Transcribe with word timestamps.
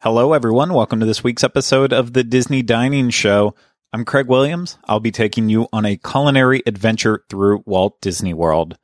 Hello, 0.00 0.32
everyone. 0.32 0.74
Welcome 0.74 1.00
to 1.00 1.06
this 1.06 1.24
week's 1.24 1.42
episode 1.42 1.92
of 1.92 2.12
the 2.12 2.22
Disney 2.22 2.62
Dining 2.62 3.10
Show. 3.10 3.56
I'm 3.92 4.04
Craig 4.04 4.28
Williams. 4.28 4.78
I'll 4.84 5.00
be 5.00 5.10
taking 5.10 5.48
you 5.48 5.66
on 5.72 5.84
a 5.84 5.96
culinary 5.96 6.62
adventure 6.66 7.24
through 7.28 7.64
Walt 7.66 8.00
Disney 8.00 8.32
World. 8.32 8.78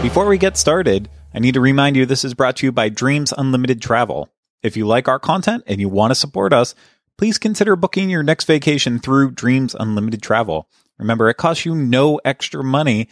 Before 0.00 0.26
we 0.26 0.38
get 0.38 0.56
started, 0.56 1.10
I 1.34 1.38
need 1.38 1.52
to 1.52 1.60
remind 1.60 1.96
you 1.96 2.06
this 2.06 2.24
is 2.24 2.32
brought 2.32 2.56
to 2.56 2.66
you 2.66 2.72
by 2.72 2.88
Dreams 2.88 3.34
Unlimited 3.36 3.82
Travel. 3.82 4.30
If 4.62 4.74
you 4.74 4.86
like 4.86 5.06
our 5.06 5.18
content 5.18 5.64
and 5.66 5.82
you 5.82 5.90
want 5.90 6.12
to 6.12 6.14
support 6.14 6.54
us, 6.54 6.74
please 7.18 7.36
consider 7.36 7.76
booking 7.76 8.08
your 8.08 8.22
next 8.22 8.46
vacation 8.46 9.00
through 9.00 9.32
Dreams 9.32 9.76
Unlimited 9.78 10.22
Travel. 10.22 10.66
Remember, 10.98 11.28
it 11.28 11.36
costs 11.36 11.66
you 11.66 11.74
no 11.74 12.22
extra 12.24 12.64
money 12.64 13.10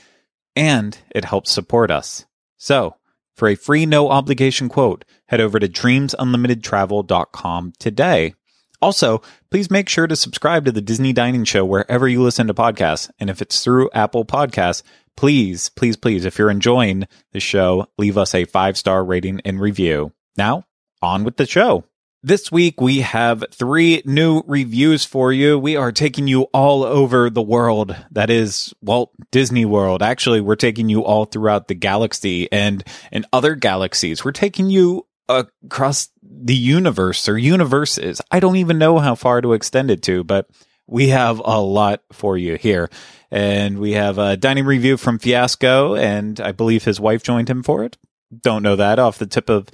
and 0.57 0.96
it 1.14 1.27
helps 1.27 1.53
support 1.53 1.91
us. 1.91 2.25
So, 2.57 2.96
for 3.35 3.49
a 3.49 3.55
free 3.55 3.87
no 3.87 4.11
obligation 4.11 4.69
quote, 4.69 5.05
head 5.27 5.40
over 5.40 5.59
to 5.59 5.68
dreamsunlimitedtravel.com 5.68 7.73
today. 7.79 8.35
Also, 8.81 9.23
please 9.50 9.71
make 9.71 9.89
sure 9.89 10.09
to 10.09 10.17
subscribe 10.17 10.64
to 10.64 10.73
the 10.73 10.81
Disney 10.81 11.13
Dining 11.13 11.45
Show 11.45 11.64
wherever 11.64 12.09
you 12.09 12.21
listen 12.21 12.49
to 12.49 12.54
podcasts. 12.54 13.09
And 13.21 13.31
if 13.31 13.40
it's 13.40 13.63
through 13.63 13.90
Apple 13.95 14.25
Podcasts, 14.25 14.82
please, 15.17 15.68
please, 15.68 15.96
please, 15.96 16.25
if 16.25 16.37
you're 16.37 16.50
enjoying 16.50 17.07
the 17.31 17.40
show, 17.40 17.87
leave 17.96 18.18
us 18.18 18.35
a 18.35 18.45
five 18.45 18.76
star 18.76 19.04
rating 19.04 19.40
and 19.45 19.61
review. 19.61 20.12
Now, 20.37 20.64
on 21.01 21.23
with 21.23 21.37
the 21.37 21.46
show. 21.46 21.85
This 22.25 22.53
week 22.53 22.81
we 22.81 23.00
have 23.00 23.44
three 23.50 24.00
new 24.04 24.44
reviews 24.46 25.04
for 25.04 25.32
you. 25.32 25.58
We 25.58 25.75
are 25.75 25.90
taking 25.90 26.29
you 26.29 26.43
all 26.53 26.85
over 26.85 27.29
the 27.29 27.43
world. 27.43 27.96
That 28.12 28.31
is 28.31 28.72
Walt 28.81 29.11
Disney 29.32 29.64
World. 29.64 30.04
Actually, 30.04 30.40
we're 30.40 30.54
taking 30.54 30.89
you 30.89 31.04
all 31.04 31.25
throughout 31.25 31.67
the 31.67 31.75
galaxy 31.75 32.50
and 32.53 32.84
in 33.11 33.27
other 33.33 33.56
galaxies. 33.56 34.25
We're 34.25 34.31
taking 34.31 34.70
you 34.70 35.08
across 35.28 36.11
the 36.22 36.55
universe 36.55 37.28
or 37.28 37.37
universes. 37.37 38.20
I 38.31 38.39
don't 38.39 38.55
even 38.55 38.78
know 38.78 39.00
how 39.00 39.17
far 39.17 39.41
to 39.41 39.55
extend 39.55 39.91
it 39.91 40.03
to, 40.05 40.23
but 40.23 40.48
we 40.87 41.09
have 41.09 41.43
a 41.45 41.61
lot 41.61 42.05
for 42.12 42.39
you 42.39 42.55
here. 42.55 42.89
And 43.33 43.81
we 43.81 43.95
have 43.95 44.19
a 44.19 44.37
dining 44.37 44.65
review 44.65 44.97
from 44.97 45.19
Fiasco, 45.19 45.97
and 45.97 46.41
I 46.41 46.53
believe 46.53 46.84
his 46.84 47.00
wife 47.00 47.25
joined 47.25 47.50
him 47.50 47.65
for 47.65 47.83
it. 47.83 47.98
Don't 48.43 48.62
know 48.62 48.77
that 48.77 49.00
off 49.00 49.19
the 49.19 49.27
tip 49.27 49.50
of 49.50 49.67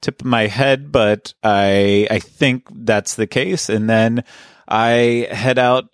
tip 0.00 0.20
of 0.20 0.26
my 0.26 0.46
head, 0.46 0.92
but 0.92 1.34
I 1.42 2.06
I 2.10 2.18
think 2.18 2.66
that's 2.70 3.14
the 3.14 3.26
case. 3.26 3.68
And 3.68 3.88
then 3.88 4.24
I 4.68 5.28
head 5.30 5.58
out 5.58 5.88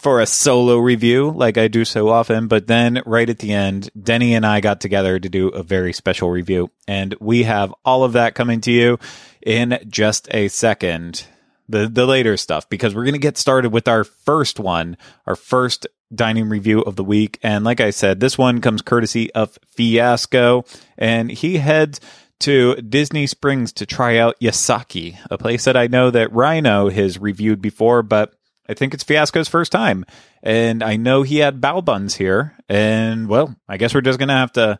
for 0.00 0.20
a 0.20 0.26
solo 0.26 0.78
review 0.78 1.30
like 1.30 1.56
I 1.56 1.68
do 1.68 1.84
so 1.84 2.08
often, 2.08 2.48
but 2.48 2.66
then 2.66 3.02
right 3.06 3.28
at 3.28 3.38
the 3.38 3.52
end, 3.52 3.90
Deni 3.98 4.30
and 4.30 4.44
I 4.44 4.60
got 4.60 4.80
together 4.80 5.18
to 5.18 5.28
do 5.28 5.48
a 5.48 5.62
very 5.62 5.92
special 5.92 6.30
review. 6.30 6.70
And 6.86 7.14
we 7.20 7.44
have 7.44 7.72
all 7.84 8.04
of 8.04 8.12
that 8.12 8.34
coming 8.34 8.60
to 8.62 8.72
you 8.72 8.98
in 9.44 9.78
just 9.88 10.28
a 10.32 10.48
second. 10.48 11.24
The 11.70 11.86
the 11.86 12.06
later 12.06 12.38
stuff 12.38 12.68
because 12.70 12.94
we're 12.94 13.04
going 13.04 13.12
to 13.12 13.18
get 13.18 13.36
started 13.36 13.72
with 13.72 13.88
our 13.88 14.02
first 14.02 14.58
one, 14.58 14.96
our 15.26 15.36
first 15.36 15.86
dining 16.14 16.48
review 16.48 16.80
of 16.80 16.96
the 16.96 17.04
week. 17.04 17.38
And 17.42 17.62
like 17.62 17.80
I 17.80 17.90
said, 17.90 18.20
this 18.20 18.38
one 18.38 18.62
comes 18.62 18.80
courtesy 18.80 19.30
of 19.34 19.58
Fiasco 19.66 20.64
and 20.96 21.30
he 21.30 21.58
heads 21.58 22.00
to 22.40 22.76
Disney 22.76 23.26
Springs 23.26 23.72
to 23.74 23.86
try 23.86 24.18
out 24.18 24.38
Yesake, 24.40 25.18
a 25.30 25.38
place 25.38 25.64
that 25.64 25.76
I 25.76 25.86
know 25.86 26.10
that 26.10 26.32
Rhino 26.32 26.88
has 26.90 27.18
reviewed 27.18 27.60
before, 27.60 28.02
but 28.02 28.34
I 28.68 28.74
think 28.74 28.94
it's 28.94 29.04
Fiasco's 29.04 29.48
first 29.48 29.72
time. 29.72 30.04
And 30.42 30.82
I 30.82 30.96
know 30.96 31.22
he 31.22 31.38
had 31.38 31.60
bao 31.60 31.84
buns 31.84 32.16
here. 32.16 32.54
And 32.68 33.28
well, 33.28 33.56
I 33.68 33.76
guess 33.76 33.94
we're 33.94 34.02
just 34.02 34.18
going 34.18 34.28
to 34.28 34.34
have 34.34 34.52
to 34.52 34.78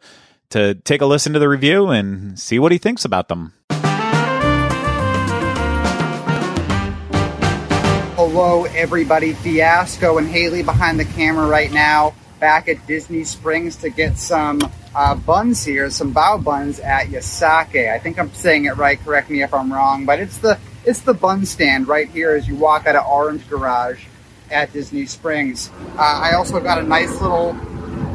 to 0.51 0.75
take 0.75 1.03
a 1.03 1.07
listen 1.07 1.35
to 1.35 1.39
the 1.39 1.49
review 1.49 1.89
and 1.89 2.39
see 2.39 2.59
what 2.59 2.73
he 2.73 2.79
thinks 2.79 3.05
about 3.05 3.29
them. 3.29 3.53
Hello, 8.17 8.65
everybody. 8.65 9.33
Fiasco 9.33 10.19
and 10.19 10.27
Hayley 10.27 10.63
behind 10.63 10.99
the 10.99 11.05
camera 11.05 11.47
right 11.47 11.71
now, 11.71 12.15
back 12.39 12.69
at 12.69 12.87
Disney 12.87 13.25
Springs 13.25 13.77
to 13.77 13.91
get 13.91 14.19
some 14.19 14.61
uh, 14.95 15.15
buns 15.15 15.65
here, 15.65 15.91
some 15.91 16.15
bao 16.15 16.43
buns 16.43 16.81
at 16.81 17.07
Yesake. 17.07 17.93
I 17.93 17.99
think 17.99 18.19
I'm 18.19 18.33
saying 18.33 18.67
it 18.67 18.77
right. 18.77 18.99
Correct 18.99 19.31
me 19.31 19.43
if 19.43 19.53
I'm 19.53 19.73
wrong, 19.73 20.05
but 20.05 20.21
it's 20.21 20.39
the 20.39 20.59
it's 20.85 21.01
the 21.01 21.15
bun 21.15 21.45
stand 21.45 21.89
right 21.89 22.09
here 22.09 22.31
as 22.31 22.49
you 22.49 22.57
walk 22.57 22.87
out 22.87 22.97
of 22.97 23.07
Orange 23.07 23.49
Garage 23.49 24.05
at 24.51 24.73
Disney 24.73 25.07
Springs. 25.07 25.71
Uh, 25.97 26.21
I 26.23 26.35
also 26.35 26.61
got 26.61 26.79
a 26.79 26.83
nice 26.83 27.21
little 27.21 27.55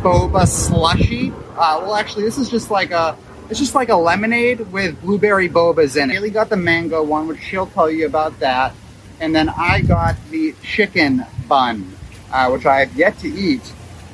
boba 0.02 0.48
slushy. 0.48 1.32
Uh, 1.52 1.80
well, 1.82 1.96
actually, 1.96 2.24
this 2.24 2.38
is 2.38 2.50
just 2.50 2.72
like 2.72 2.92
a 2.92 3.18
it's 3.50 3.60
just 3.60 3.76
like 3.76 3.90
a 3.90 3.96
lemonade 3.96 4.72
with 4.72 5.00
blueberry 5.02 5.50
bobas 5.50 6.02
in 6.02 6.10
it. 6.10 6.14
Hayley 6.14 6.30
got 6.32 6.50
the 6.50 6.58
mango 6.58 7.04
one, 7.04 7.28
which 7.28 7.42
she'll 7.42 7.68
tell 7.68 7.90
you 7.90 8.06
about 8.06 8.40
that, 8.40 8.74
and 9.20 9.36
then 9.36 9.50
I 9.50 9.82
got 9.82 10.16
the 10.32 10.56
chicken 10.64 11.26
bun, 11.48 11.94
uh, 12.32 12.50
which 12.50 12.66
I 12.66 12.80
have 12.80 12.96
yet 12.96 13.20
to 13.20 13.28
eat. 13.28 13.62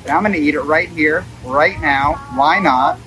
And 0.02 0.10
I'm 0.10 0.22
going 0.22 0.32
to 0.32 0.38
eat 0.38 0.54
it 0.54 0.62
right 0.62 0.88
here, 0.88 1.24
right 1.44 1.80
now. 1.80 2.14
Why 2.34 2.58
not? 2.58 2.98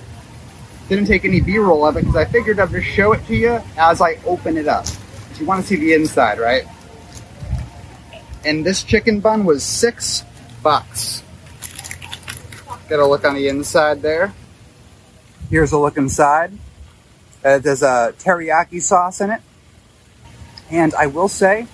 Didn't 0.90 1.06
take 1.06 1.26
any 1.26 1.40
B-roll 1.42 1.86
of 1.86 1.98
it 1.98 2.02
because 2.02 2.16
I 2.16 2.26
figured 2.26 2.60
I'd 2.60 2.70
just 2.70 2.88
show 2.88 3.14
it 3.14 3.26
to 3.28 3.36
you 3.36 3.62
as 3.78 4.02
I 4.02 4.20
open 4.26 4.58
it 4.58 4.68
up. 4.68 4.86
You 5.40 5.46
want 5.46 5.62
to 5.62 5.68
see 5.68 5.76
the 5.76 5.94
inside, 5.94 6.40
right? 6.40 6.66
And 8.46 8.66
this 8.66 8.84
chicken 8.84 9.20
bun 9.20 9.46
was 9.46 9.64
six 9.64 10.24
bucks. 10.62 11.24
Get 12.90 13.00
a 13.00 13.08
look 13.08 13.26
on 13.26 13.36
the 13.36 13.48
inside 13.48 14.02
there. 14.02 14.34
Here's 15.50 15.72
a 15.72 15.80
look 15.80 15.98
inside. 15.98 16.52
Uh, 17.44 17.58
there's 17.58 17.82
a 17.82 18.14
teriyaki 18.20 18.82
sauce 18.82 19.22
in 19.22 19.32
it. 19.32 19.42
And 20.70 20.94
I 20.96 21.08
will 21.08 21.28
say, 21.28 21.68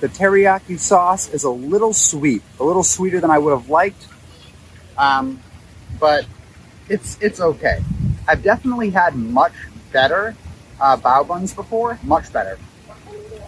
the 0.00 0.08
teriyaki 0.08 0.78
sauce 0.78 1.28
is 1.28 1.44
a 1.44 1.50
little 1.50 1.92
sweet, 1.92 2.42
a 2.60 2.64
little 2.64 2.82
sweeter 2.82 3.20
than 3.20 3.30
I 3.30 3.38
would 3.38 3.50
have 3.50 3.68
liked. 3.68 4.06
Um, 4.98 5.40
but 5.98 6.26
it's 6.88 7.18
it's 7.20 7.40
okay. 7.40 7.82
I've 8.28 8.42
definitely 8.42 8.90
had 8.90 9.14
much 9.14 9.52
better 9.92 10.34
uh, 10.80 10.96
bao 10.96 11.26
buns 11.26 11.54
before, 11.54 11.98
much 12.02 12.32
better. 12.32 12.58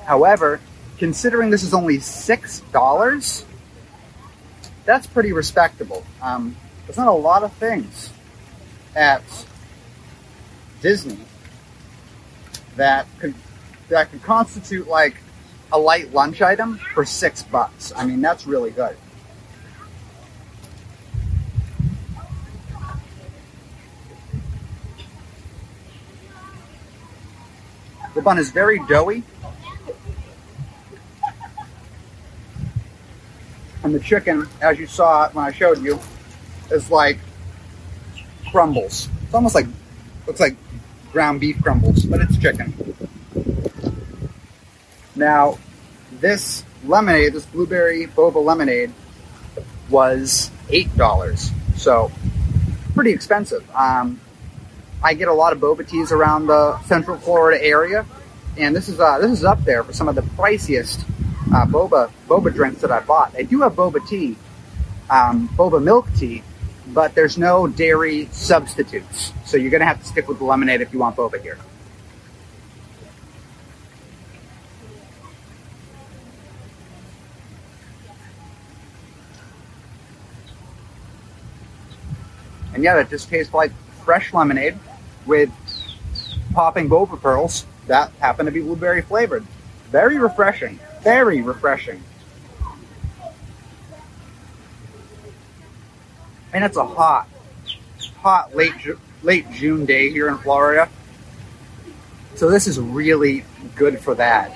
However, 0.04 0.60
considering 0.98 1.50
this 1.50 1.62
is 1.62 1.74
only 1.74 1.98
six 1.98 2.60
dollars, 2.72 3.44
that's 4.84 5.06
pretty 5.06 5.32
respectable. 5.32 6.04
Um, 6.22 6.56
there's 6.86 6.96
not 6.96 7.08
a 7.08 7.12
lot 7.12 7.42
of 7.42 7.52
things 7.54 8.10
at 8.96 9.22
Disney 10.80 11.18
that 12.76 13.06
could 13.18 13.34
that 13.88 14.10
could 14.10 14.22
constitute 14.22 14.88
like 14.88 15.16
a 15.72 15.78
light 15.78 16.12
lunch 16.12 16.40
item 16.40 16.78
for 16.94 17.04
six 17.04 17.42
bucks. 17.42 17.92
I 17.94 18.06
mean, 18.06 18.20
that's 18.20 18.46
really 18.46 18.70
good. 18.70 18.96
The 28.18 28.22
bun 28.22 28.36
is 28.36 28.50
very 28.50 28.80
doughy. 28.88 29.22
And 33.84 33.94
the 33.94 34.00
chicken, 34.00 34.48
as 34.60 34.76
you 34.76 34.88
saw 34.88 35.30
when 35.30 35.44
I 35.44 35.52
showed 35.52 35.80
you, 35.80 36.00
is 36.68 36.90
like 36.90 37.20
crumbles. 38.50 39.08
It's 39.22 39.34
almost 39.34 39.54
like 39.54 39.66
looks 40.26 40.40
like 40.40 40.56
ground 41.12 41.38
beef 41.38 41.62
crumbles, 41.62 42.06
but 42.06 42.20
it's 42.20 42.36
chicken. 42.38 42.74
Now, 45.14 45.58
this 46.18 46.64
lemonade, 46.84 47.34
this 47.34 47.46
blueberry 47.46 48.08
boba 48.08 48.44
lemonade, 48.44 48.92
was 49.90 50.50
eight 50.70 50.92
dollars. 50.96 51.52
So 51.76 52.10
pretty 52.94 53.12
expensive. 53.12 53.64
Um, 53.76 54.20
I 55.02 55.14
get 55.14 55.28
a 55.28 55.32
lot 55.32 55.52
of 55.52 55.60
boba 55.60 55.88
teas 55.88 56.10
around 56.10 56.46
the 56.48 56.80
Central 56.82 57.18
Florida 57.18 57.62
area, 57.64 58.04
and 58.56 58.74
this 58.74 58.88
is 58.88 58.98
uh, 58.98 59.18
this 59.18 59.30
is 59.30 59.44
up 59.44 59.62
there 59.64 59.84
for 59.84 59.92
some 59.92 60.08
of 60.08 60.16
the 60.16 60.22
priciest 60.22 61.08
uh, 61.54 61.66
boba 61.66 62.10
boba 62.26 62.52
drinks 62.52 62.80
that 62.80 62.90
I 62.90 63.00
bought. 63.00 63.32
They 63.32 63.44
do 63.44 63.60
have 63.60 63.74
boba 63.74 64.06
tea, 64.08 64.36
um, 65.08 65.48
boba 65.50 65.80
milk 65.80 66.08
tea, 66.16 66.42
but 66.88 67.14
there's 67.14 67.38
no 67.38 67.68
dairy 67.68 68.28
substitutes, 68.32 69.32
so 69.44 69.56
you're 69.56 69.70
gonna 69.70 69.84
have 69.84 70.00
to 70.00 70.06
stick 70.06 70.26
with 70.26 70.38
the 70.38 70.44
lemonade 70.44 70.80
if 70.80 70.92
you 70.92 70.98
want 70.98 71.14
boba 71.14 71.40
here. 71.40 71.58
And 82.74 82.82
yeah, 82.82 82.96
that 82.96 83.10
just 83.10 83.28
tastes 83.28 83.54
like 83.54 83.72
fresh 84.04 84.32
lemonade 84.32 84.78
with 85.28 85.50
popping 86.52 86.88
boba 86.88 87.20
pearls 87.20 87.66
that 87.86 88.10
happen 88.20 88.46
to 88.46 88.52
be 88.52 88.60
blueberry 88.60 89.02
flavored. 89.02 89.44
Very 89.90 90.18
refreshing. 90.18 90.78
Very 91.02 91.40
refreshing. 91.40 92.02
And 96.52 96.64
it's 96.64 96.76
a 96.76 96.84
hot, 96.84 97.28
hot 98.16 98.56
late 98.56 98.72
late 99.22 99.50
June 99.52 99.84
day 99.84 100.10
here 100.10 100.28
in 100.28 100.38
Florida. 100.38 100.88
So 102.36 102.50
this 102.50 102.66
is 102.66 102.78
really 102.78 103.44
good 103.74 104.00
for 104.00 104.14
that. 104.14 104.52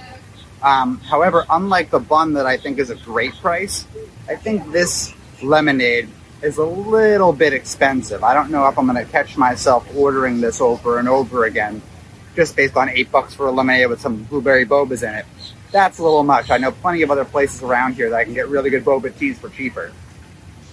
Um, 0.63 0.99
however, 1.01 1.45
unlike 1.51 1.91
the 1.91 1.99
bun 1.99 2.35
that 2.35 2.47
I 2.47 2.57
think 2.57 2.79
is 2.79 2.91
a 2.91 2.95
great 2.95 3.35
price, 3.35 3.87
I 4.29 4.37
think 4.37 4.71
this 4.73 5.13
lemonade 5.43 6.09
is 6.43 6.59
a 6.59 6.65
little 6.65 7.33
bit 7.33 7.53
expensive. 7.53 8.25
I 8.25 8.35
don't 8.35 8.51
know 8.51 8.67
if 8.67 8.79
I'm 8.79 8.87
going 8.87 9.05
to 9.05 9.11
catch 9.11 9.37
myself 9.37 9.89
ordering 9.95 10.41
this 10.41 10.61
over 10.61 10.99
and 10.99 11.09
over 11.09 11.45
again, 11.45 11.81
just 12.35 12.57
based 12.57 12.77
on 12.77 12.89
eight 12.89 13.11
bucks 13.13 13.35
for 13.35 13.47
a 13.47 13.53
lemonade 13.53 13.89
with 13.89 14.01
some 14.01 14.25
blueberry 14.25 14.67
bobas 14.67 15.07
in 15.07 15.15
it. 15.15 15.25
That's 15.71 15.99
a 15.99 16.03
little 16.03 16.25
much. 16.25 16.51
I 16.51 16.59
know 16.59 16.73
plenty 16.73 17.03
of 17.03 17.11
other 17.11 17.25
places 17.25 17.63
around 17.63 17.95
here 17.95 18.11
that 18.11 18.17
I 18.17 18.25
can 18.25 18.35
get 18.35 18.49
really 18.49 18.71
good 18.71 18.85
boba 18.85 19.17
teas 19.17 19.39
for 19.39 19.49
cheaper. 19.49 19.93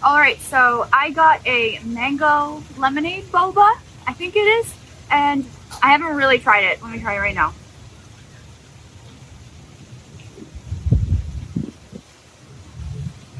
All 0.01 0.17
right, 0.17 0.39
so 0.39 0.87
I 0.91 1.11
got 1.11 1.45
a 1.45 1.79
mango 1.85 2.63
lemonade 2.77 3.25
boba, 3.25 3.77
I 4.07 4.13
think 4.13 4.35
it 4.35 4.39
is, 4.39 4.73
and 5.11 5.45
I 5.83 5.91
haven't 5.91 6.15
really 6.15 6.39
tried 6.39 6.63
it. 6.63 6.81
Let 6.81 6.91
me 6.91 6.99
try 6.99 7.15
it 7.15 7.19
right 7.19 7.35
now. 7.35 7.53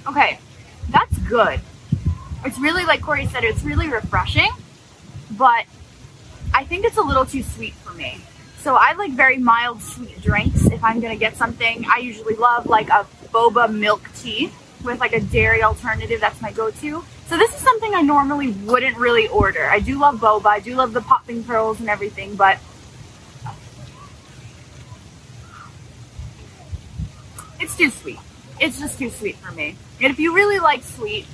Okay, 0.08 0.40
that's 0.90 1.18
good. 1.20 1.62
It's 2.46 2.58
really, 2.58 2.86
like 2.86 3.02
Corey 3.02 3.28
said, 3.28 3.44
it's 3.44 3.64
really 3.64 3.90
refreshing, 3.90 4.50
but 5.32 5.66
I 6.54 6.64
think 6.64 6.86
it's 6.86 6.98
a 6.98 7.02
little 7.02 7.26
too 7.26 7.44
sweet 7.44 7.74
for 7.76 7.94
me. 7.94 8.22
So 8.60 8.76
I 8.76 8.94
like 8.94 9.12
very 9.12 9.38
mild 9.38 9.82
sweet 9.82 10.22
drinks 10.22 10.66
if 10.66 10.84
I'm 10.84 11.00
gonna 11.00 11.16
get 11.16 11.36
something. 11.38 11.86
I 11.92 12.00
usually 12.00 12.36
love 12.36 12.66
like 12.66 12.90
a 12.90 13.06
boba 13.34 13.74
milk 13.74 14.10
tea 14.16 14.52
with 14.84 15.00
like 15.00 15.14
a 15.14 15.20
dairy 15.20 15.64
alternative. 15.64 16.20
That's 16.20 16.42
my 16.42 16.52
go-to. 16.52 17.04
So 17.28 17.38
this 17.38 17.54
is 17.54 17.62
something 17.62 17.94
I 17.94 18.02
normally 18.02 18.52
wouldn't 18.52 18.98
really 18.98 19.28
order. 19.28 19.70
I 19.70 19.80
do 19.80 20.00
love 20.00 20.20
boba. 20.20 20.48
I 20.48 20.60
do 20.60 20.76
love 20.76 20.94
the 20.94 21.02
popping 21.02 21.44
pearls 21.44 21.80
and 21.80 21.90
everything, 21.90 22.36
but 22.36 22.58
it's 27.60 27.78
too 27.78 27.90
sweet. 27.90 28.20
It's 28.60 28.80
just 28.80 28.98
too 28.98 29.10
sweet 29.10 29.36
for 29.38 29.52
me. 29.54 29.76
And 30.02 30.12
if 30.12 30.20
you 30.20 30.34
really 30.34 30.60
like 30.60 30.84
sweet 30.84 31.28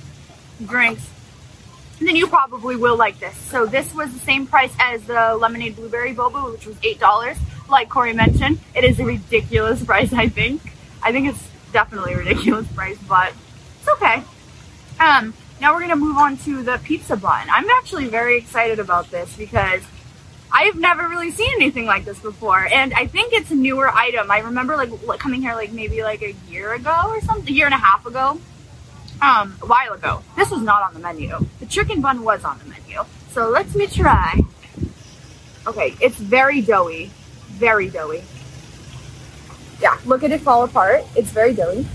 drinks, 0.64 1.08
then 2.00 2.16
you 2.16 2.26
probably 2.26 2.76
will 2.76 2.96
like 2.96 3.18
this. 3.18 3.36
So 3.36 3.66
this 3.66 3.94
was 3.94 4.12
the 4.12 4.20
same 4.20 4.46
price 4.46 4.72
as 4.78 5.02
the 5.04 5.36
lemonade 5.36 5.76
blueberry 5.76 6.14
boba, 6.14 6.52
which 6.52 6.66
was 6.66 6.76
eight 6.82 7.00
dollars. 7.00 7.36
Like 7.68 7.88
Corey 7.88 8.12
mentioned, 8.12 8.60
it 8.74 8.84
is 8.84 9.00
a 9.00 9.04
ridiculous 9.04 9.84
price. 9.90 10.12
I 10.12 10.28
think. 10.28 10.62
I 11.02 11.12
think 11.12 11.28
it's 11.28 11.48
definitely 11.72 12.14
a 12.14 12.18
ridiculous 12.18 12.66
price, 12.72 12.98
but 13.08 13.32
it's 13.80 13.88
okay. 13.88 14.22
Um, 14.98 15.34
now 15.60 15.74
we're 15.74 15.80
gonna 15.80 15.96
move 15.96 16.16
on 16.16 16.36
to 16.38 16.62
the 16.62 16.80
pizza 16.82 17.16
bun. 17.16 17.46
I'm 17.50 17.68
actually 17.70 18.08
very 18.08 18.36
excited 18.38 18.78
about 18.78 19.10
this 19.10 19.34
because 19.36 19.82
I've 20.52 20.76
never 20.76 21.08
really 21.08 21.30
seen 21.30 21.50
anything 21.56 21.86
like 21.86 22.04
this 22.04 22.18
before, 22.18 22.66
and 22.72 22.92
I 22.94 23.06
think 23.06 23.32
it's 23.32 23.50
a 23.50 23.54
newer 23.54 23.88
item. 23.88 24.30
I 24.30 24.40
remember 24.40 24.76
like 24.76 25.18
coming 25.18 25.42
here 25.42 25.54
like 25.54 25.72
maybe 25.72 26.02
like 26.02 26.22
a 26.22 26.34
year 26.48 26.72
ago 26.74 27.04
or 27.06 27.20
something, 27.20 27.48
a 27.48 27.56
year 27.56 27.66
and 27.66 27.74
a 27.74 27.78
half 27.78 28.06
ago, 28.06 28.40
um, 29.20 29.56
a 29.62 29.66
while 29.66 29.92
ago. 29.92 30.22
This 30.36 30.50
was 30.50 30.62
not 30.62 30.82
on 30.82 30.94
the 30.94 31.00
menu. 31.00 31.36
The 31.60 31.66
chicken 31.66 32.00
bun 32.00 32.22
was 32.22 32.44
on 32.44 32.58
the 32.58 32.64
menu. 32.66 33.02
So 33.30 33.48
let 33.48 33.74
me 33.74 33.86
try. 33.86 34.40
Okay, 35.66 35.94
it's 36.00 36.16
very 36.16 36.60
doughy, 36.60 37.10
very 37.48 37.88
doughy. 37.88 38.22
Yeah, 39.80 39.98
look 40.06 40.22
at 40.22 40.30
it 40.30 40.40
fall 40.40 40.64
apart. 40.64 41.04
It's 41.16 41.30
very 41.30 41.52
doughy, 41.54 41.86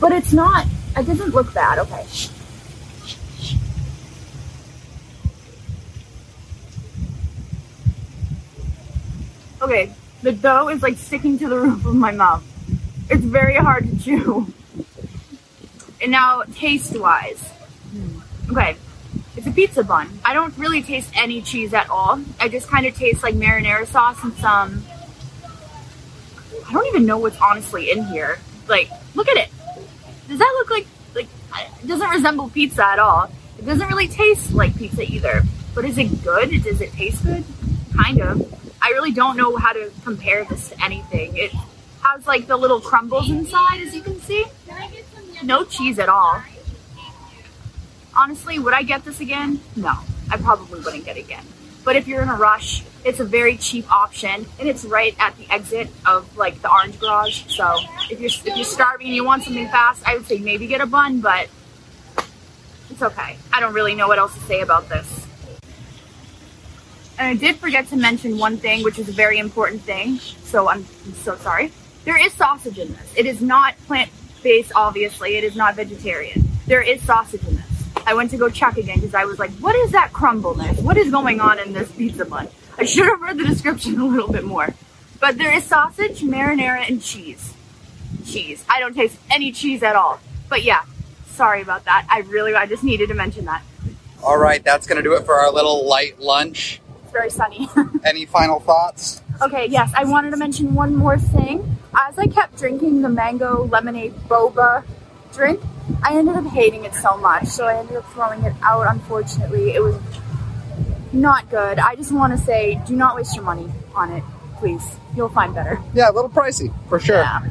but 0.00 0.12
it's 0.12 0.32
not. 0.32 0.66
It 0.96 1.06
doesn't 1.06 1.34
look 1.34 1.52
bad. 1.52 1.78
Okay. 1.80 2.06
Okay, 9.62 9.92
the 10.22 10.32
dough 10.32 10.68
is 10.68 10.82
like 10.82 10.96
sticking 10.96 11.38
to 11.38 11.48
the 11.48 11.58
roof 11.58 11.84
of 11.86 11.94
my 11.94 12.10
mouth. 12.10 12.42
It's 13.10 13.24
very 13.24 13.56
hard 13.56 13.88
to 13.88 13.98
chew. 13.98 14.52
And 16.00 16.10
now, 16.10 16.42
taste 16.54 16.98
wise, 16.98 17.42
okay, 18.50 18.76
it's 19.36 19.46
a 19.46 19.50
pizza 19.50 19.82
bun. 19.82 20.18
I 20.24 20.34
don't 20.34 20.56
really 20.58 20.82
taste 20.82 21.10
any 21.14 21.42
cheese 21.42 21.72
at 21.74 21.88
all. 21.90 22.20
I 22.40 22.48
just 22.48 22.68
kind 22.68 22.86
of 22.86 22.94
taste 22.94 23.22
like 23.22 23.34
marinara 23.34 23.86
sauce 23.86 24.22
and 24.22 24.34
some. 24.34 24.84
I 26.68 26.72
don't 26.72 26.86
even 26.86 27.06
know 27.06 27.18
what's 27.18 27.40
honestly 27.40 27.90
in 27.90 28.04
here. 28.06 28.38
Like, 28.68 28.90
look 29.14 29.28
at 29.28 29.36
it. 29.36 29.50
Does 30.28 30.38
that 30.38 30.54
look 30.58 30.70
like 30.70 30.86
like? 31.14 31.28
It 31.82 31.86
doesn't 31.86 32.10
resemble 32.10 32.50
pizza 32.50 32.84
at 32.84 32.98
all. 32.98 33.30
It 33.58 33.64
doesn't 33.64 33.88
really 33.88 34.08
taste 34.08 34.52
like 34.52 34.76
pizza 34.76 35.02
either. 35.02 35.42
But 35.74 35.84
is 35.84 35.98
it 35.98 36.22
good? 36.22 36.50
Does 36.62 36.80
it 36.80 36.92
taste 36.92 37.22
good? 37.22 37.44
Kind 37.96 38.20
of. 38.20 38.52
I 38.82 38.90
really 38.90 39.12
don't 39.12 39.36
know 39.36 39.56
how 39.56 39.72
to 39.72 39.90
compare 40.04 40.44
this 40.44 40.70
to 40.70 40.84
anything. 40.84 41.36
It 41.36 41.52
has 42.02 42.26
like 42.26 42.46
the 42.46 42.56
little 42.56 42.80
crumbles 42.80 43.30
inside, 43.30 43.80
as 43.80 43.94
you 43.94 44.02
can 44.02 44.20
see. 44.20 44.44
No 45.46 45.62
cheese 45.64 46.00
at 46.00 46.08
all. 46.08 46.42
Honestly, 48.16 48.58
would 48.58 48.74
I 48.74 48.82
get 48.82 49.04
this 49.04 49.20
again? 49.20 49.60
No, 49.76 49.94
I 50.28 50.38
probably 50.38 50.80
wouldn't 50.80 51.04
get 51.04 51.16
it 51.16 51.24
again. 51.24 51.44
But 51.84 51.94
if 51.94 52.08
you're 52.08 52.20
in 52.20 52.28
a 52.28 52.34
rush, 52.34 52.82
it's 53.04 53.20
a 53.20 53.24
very 53.24 53.56
cheap 53.56 53.88
option, 53.92 54.44
and 54.58 54.68
it's 54.68 54.84
right 54.84 55.14
at 55.20 55.38
the 55.38 55.48
exit 55.48 55.88
of 56.04 56.36
like 56.36 56.60
the 56.62 56.72
Orange 56.72 56.98
Garage. 56.98 57.44
So 57.46 57.78
if 58.10 58.18
you're 58.20 58.30
if 58.44 58.56
you're 58.56 58.64
starving 58.64 59.06
and 59.06 59.14
you 59.14 59.24
want 59.24 59.44
something 59.44 59.68
fast, 59.68 60.02
I 60.04 60.16
would 60.16 60.26
say 60.26 60.38
maybe 60.38 60.66
get 60.66 60.80
a 60.80 60.86
bun, 60.86 61.20
but 61.20 61.48
it's 62.90 63.02
okay. 63.02 63.36
I 63.52 63.60
don't 63.60 63.72
really 63.72 63.94
know 63.94 64.08
what 64.08 64.18
else 64.18 64.34
to 64.34 64.40
say 64.40 64.62
about 64.62 64.88
this. 64.88 65.28
And 67.20 67.28
I 67.28 67.34
did 67.34 67.54
forget 67.56 67.86
to 67.88 67.96
mention 67.96 68.36
one 68.36 68.56
thing, 68.56 68.82
which 68.82 68.98
is 68.98 69.08
a 69.08 69.12
very 69.12 69.38
important 69.38 69.82
thing. 69.82 70.18
So 70.42 70.68
I'm, 70.68 70.84
I'm 71.04 71.14
so 71.14 71.36
sorry. 71.36 71.70
There 72.04 72.18
is 72.18 72.32
sausage 72.32 72.80
in 72.80 72.88
this. 72.88 73.14
It 73.16 73.26
is 73.26 73.40
not 73.40 73.76
plant 73.86 74.10
based, 74.46 74.70
obviously. 74.76 75.36
It 75.36 75.42
is 75.42 75.56
not 75.56 75.74
vegetarian. 75.74 76.48
There 76.68 76.80
is 76.80 77.02
sausage 77.02 77.42
in 77.48 77.56
this. 77.56 77.84
I 78.06 78.14
went 78.14 78.30
to 78.30 78.36
go 78.36 78.48
check 78.48 78.76
again 78.76 79.00
because 79.00 79.12
I 79.12 79.24
was 79.24 79.40
like, 79.40 79.50
what 79.54 79.74
is 79.74 79.90
that 79.90 80.12
crumbleness? 80.12 80.80
What 80.80 80.96
is 80.96 81.10
going 81.10 81.40
on 81.40 81.58
in 81.58 81.72
this 81.72 81.90
pizza 81.90 82.24
bun? 82.24 82.46
I 82.78 82.84
should 82.84 83.06
have 83.06 83.20
read 83.20 83.38
the 83.38 83.44
description 83.44 84.00
a 84.00 84.06
little 84.06 84.30
bit 84.30 84.44
more. 84.44 84.68
But 85.18 85.36
there 85.36 85.52
is 85.52 85.64
sausage, 85.64 86.20
marinara, 86.20 86.88
and 86.88 87.02
cheese. 87.02 87.54
Cheese. 88.24 88.64
I 88.70 88.78
don't 88.78 88.94
taste 88.94 89.18
any 89.32 89.50
cheese 89.50 89.82
at 89.82 89.96
all. 89.96 90.20
But 90.48 90.62
yeah, 90.62 90.84
sorry 91.26 91.60
about 91.60 91.84
that. 91.86 92.06
I 92.08 92.20
really, 92.20 92.54
I 92.54 92.66
just 92.66 92.84
needed 92.84 93.08
to 93.08 93.14
mention 93.14 93.46
that. 93.46 93.64
All 94.22 94.38
right, 94.38 94.62
that's 94.62 94.86
going 94.86 94.96
to 94.96 95.02
do 95.02 95.14
it 95.14 95.24
for 95.24 95.34
our 95.34 95.50
little 95.50 95.88
light 95.88 96.20
lunch. 96.20 96.80
It's 97.02 97.12
very 97.12 97.30
sunny. 97.30 97.68
Any 98.04 98.26
final 98.26 98.60
thoughts? 98.60 99.22
Okay, 99.42 99.66
yes, 99.66 99.92
I 99.94 100.04
wanted 100.04 100.30
to 100.30 100.38
mention 100.38 100.74
one 100.74 100.94
more 100.94 101.18
thing. 101.18 101.76
As 101.94 102.18
I 102.18 102.26
kept 102.26 102.56
drinking 102.56 103.02
the 103.02 103.08
mango 103.10 103.64
lemonade 103.64 104.14
boba 104.28 104.82
drink, 105.32 105.60
I 106.02 106.16
ended 106.16 106.36
up 106.36 106.46
hating 106.46 106.84
it 106.84 106.94
so 106.94 107.18
much, 107.18 107.46
so 107.46 107.66
I 107.66 107.78
ended 107.78 107.96
up 107.96 108.10
throwing 108.12 108.42
it 108.44 108.54
out, 108.62 108.86
unfortunately. 108.88 109.72
It 109.72 109.82
was 109.82 110.00
not 111.12 111.50
good. 111.50 111.78
I 111.78 111.96
just 111.96 112.12
want 112.12 112.38
to 112.38 112.42
say 112.42 112.80
do 112.86 112.96
not 112.96 113.14
waste 113.14 113.34
your 113.34 113.44
money 113.44 113.70
on 113.94 114.10
it, 114.10 114.24
please. 114.56 114.82
You'll 115.14 115.28
find 115.28 115.54
better. 115.54 115.82
Yeah, 115.92 116.10
a 116.10 116.12
little 116.12 116.30
pricey 116.30 116.72
for 116.88 116.98
sure. 116.98 117.16
Yeah. 117.16 117.46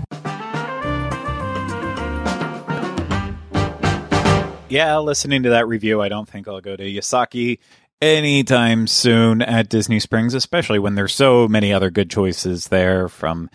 Yeah, 4.67 4.97
listening 4.97 5.43
to 5.43 5.49
that 5.49 5.67
review, 5.67 6.01
I 6.01 6.09
don't 6.09 6.27
think 6.27 6.47
I'll 6.47 6.61
go 6.61 6.75
to 6.75 6.83
Yesake 6.83 7.59
anytime 8.01 8.87
soon 8.87 9.41
at 9.41 9.69
Disney 9.69 9.99
Springs, 9.99 10.33
especially 10.33 10.79
when 10.79 10.95
there's 10.95 11.13
so 11.13 11.47
many 11.47 11.73
other 11.73 11.89
good 11.89 12.09
choices 12.09 12.67
there 12.67 13.07
from 13.07 13.49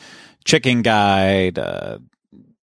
Chicken 0.44 0.82
Guy 0.82 1.50
uh, 1.50 1.99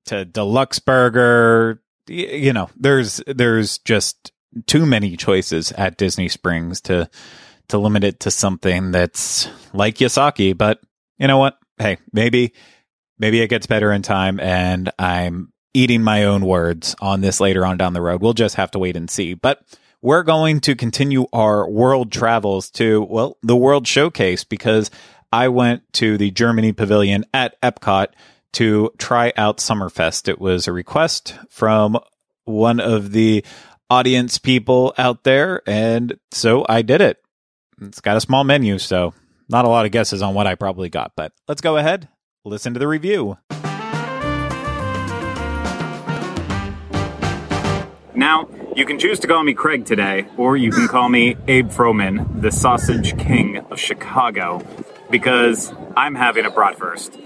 to 0.07 0.25
Deluxe 0.25 0.79
Burger. 0.79 1.83
You 2.07 2.53
know, 2.53 2.71
there's 2.77 3.21
there's 3.27 3.79
just 3.79 4.33
too 4.67 4.87
many 4.87 5.17
choices 5.17 5.73
at 5.73 5.97
Disney 5.97 6.29
Springs 6.29 6.81
to 6.83 7.09
to 7.69 7.79
limit 7.79 8.05
it 8.05 8.21
to 8.21 8.31
something 8.31 8.91
that's 8.91 9.49
like 9.73 9.97
Yesake. 9.97 10.57
But 10.57 10.81
you 11.19 11.27
know 11.27 11.39
what? 11.39 11.59
Hey, 11.79 11.99
maybe 12.13 12.53
maybe 13.19 13.41
it 13.41 13.49
gets 13.49 13.67
better 13.67 13.93
in 13.93 14.03
time, 14.03 14.39
and 14.41 14.91
I'm 14.99 15.53
eating 15.73 16.03
my 16.03 16.25
own 16.25 16.45
words 16.45 16.95
on 17.01 17.21
this 17.21 17.41
later 17.41 17.67
on 17.67 17.77
down 17.77 17.95
the 17.95 18.03
road. 18.03 18.23
We'll 18.23 18.33
just 18.33 18.57
have 18.57 18.71
to 18.73 18.79
wait 18.79 18.97
and 18.97 19.11
see. 19.11 19.35
But 19.35 19.61
we're 20.05 20.23
going 20.23 20.61
to 20.61 20.77
continue 20.77 21.27
our 21.33 21.67
world 21.67 22.13
travels 22.13 22.69
to, 22.71 23.01
well, 23.05 23.39
the 23.43 23.57
World 23.57 23.89
Showcase 23.89 24.45
because 24.45 24.91
I 25.33 25.49
went 25.49 25.91
to 25.95 26.19
the 26.19 26.31
Germany 26.31 26.75
Pavilion 26.75 27.25
at 27.33 27.59
Epcot 27.63 28.09
to 28.53 28.93
try 28.99 29.33
out 29.35 29.57
Sommerfest. 29.57 30.29
It 30.29 30.39
was 30.39 30.69
a 30.69 30.73
request 30.73 31.39
from 31.49 31.99
one 32.45 32.81
of 32.81 33.13
the 33.13 33.47
audience 33.89 34.37
people 34.37 34.93
out 34.99 35.25
there, 35.25 35.63
and 35.67 36.19
so 36.33 36.67
I 36.69 36.83
did 36.83 37.01
it. 37.01 37.23
It's 37.81 38.03
got 38.03 38.19
a 38.19 38.21
small 38.21 38.45
menu, 38.45 38.77
so 38.77 39.15
not 39.49 39.65
a 39.65 39.69
lot 39.69 39.87
of 39.87 39.93
guesses 39.93 40.21
on 40.21 40.35
what 40.35 40.47
I 40.47 40.55
probably 40.55 40.91
got, 40.91 41.13
but 41.17 41.33
let's 41.49 41.63
go 41.63 41.79
ahead, 41.79 42.11
listen 42.45 42.75
to 42.75 42.79
the 42.79 42.87
review. 42.87 43.39
Now, 48.15 48.49
You 48.75 48.85
can 48.85 48.99
choose 48.99 49.21
to 49.21 49.29
call 49.29 49.45
me 49.45 49.55
Craig 49.55 49.87
today, 49.87 50.27
or 50.37 50.57
you 50.57 50.73
can 50.73 50.89
call 50.89 51.09
me 51.09 51.37
Abe 51.47 51.71
Froman, 51.71 52.43
the 52.43 52.51
Sausage 52.51 53.17
King 53.17 53.59
of 53.71 53.79
Chicago, 53.79 54.67
because 55.11 55.73
I'm 55.97 56.17
having 56.17 56.45
a 56.45 56.51
bratwurst. 56.51 57.17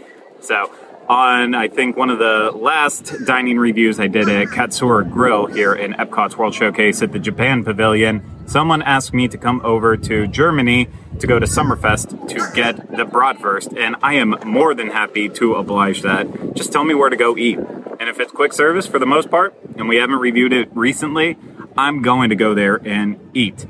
So, 0.41 0.71
on 1.09 1.55
I 1.55 1.69
think 1.69 1.97
one 1.97 2.11
of 2.11 2.19
the 2.19 2.53
last 2.55 3.15
dining 3.25 3.59
reviews 3.59 3.99
I 3.99 4.09
did 4.09 4.29
at 4.29 4.49
Katsura 4.49 5.11
Grill 5.11 5.47
here 5.47 5.75
in 5.75 5.95
Epcot's 5.95 6.37
World 6.37 6.55
Showcase 6.55 7.01
at 7.01 7.13
the 7.13 7.19
Japan 7.19 7.65
Pavilion, 7.65 8.23
someone 8.47 8.83
asked 8.83 9.15
me 9.15 9.27
to 9.29 9.39
come 9.39 9.63
over 9.65 9.97
to 9.97 10.27
Germany 10.27 10.89
to 11.21 11.27
go 11.27 11.39
to 11.39 11.47
Sommerfest 11.47 12.29
to 12.29 12.55
get 12.55 12.77
the 12.91 13.05
bratwurst, 13.05 13.79
and 13.79 13.97
I 14.03 14.15
am 14.15 14.37
more 14.45 14.75
than 14.75 14.89
happy 14.89 15.29
to 15.31 15.55
oblige 15.55 16.03
that. 16.03 16.55
Just 16.55 16.73
tell 16.73 16.85
me 16.85 16.95
where 16.95 17.11
to 17.11 17.17
go 17.17 17.37
eat. 17.37 17.59
And 17.59 18.09
if 18.09 18.21
it's 18.21 18.33
quick 18.33 18.53
service 18.53 18.87
for 18.87 18.99
the 18.99 19.07
most 19.07 19.31
part, 19.31 19.55
and 19.77 19.89
we 19.89 19.97
haven't 19.97 20.19
reviewed 20.19 20.53
it 20.53 20.69
recently, 20.75 21.37
I'm 21.77 22.03
going 22.03 22.31
to 22.31 22.37
go 22.37 22.55
there 22.55 22.81
and 22.85 23.19
eat. 23.35 23.67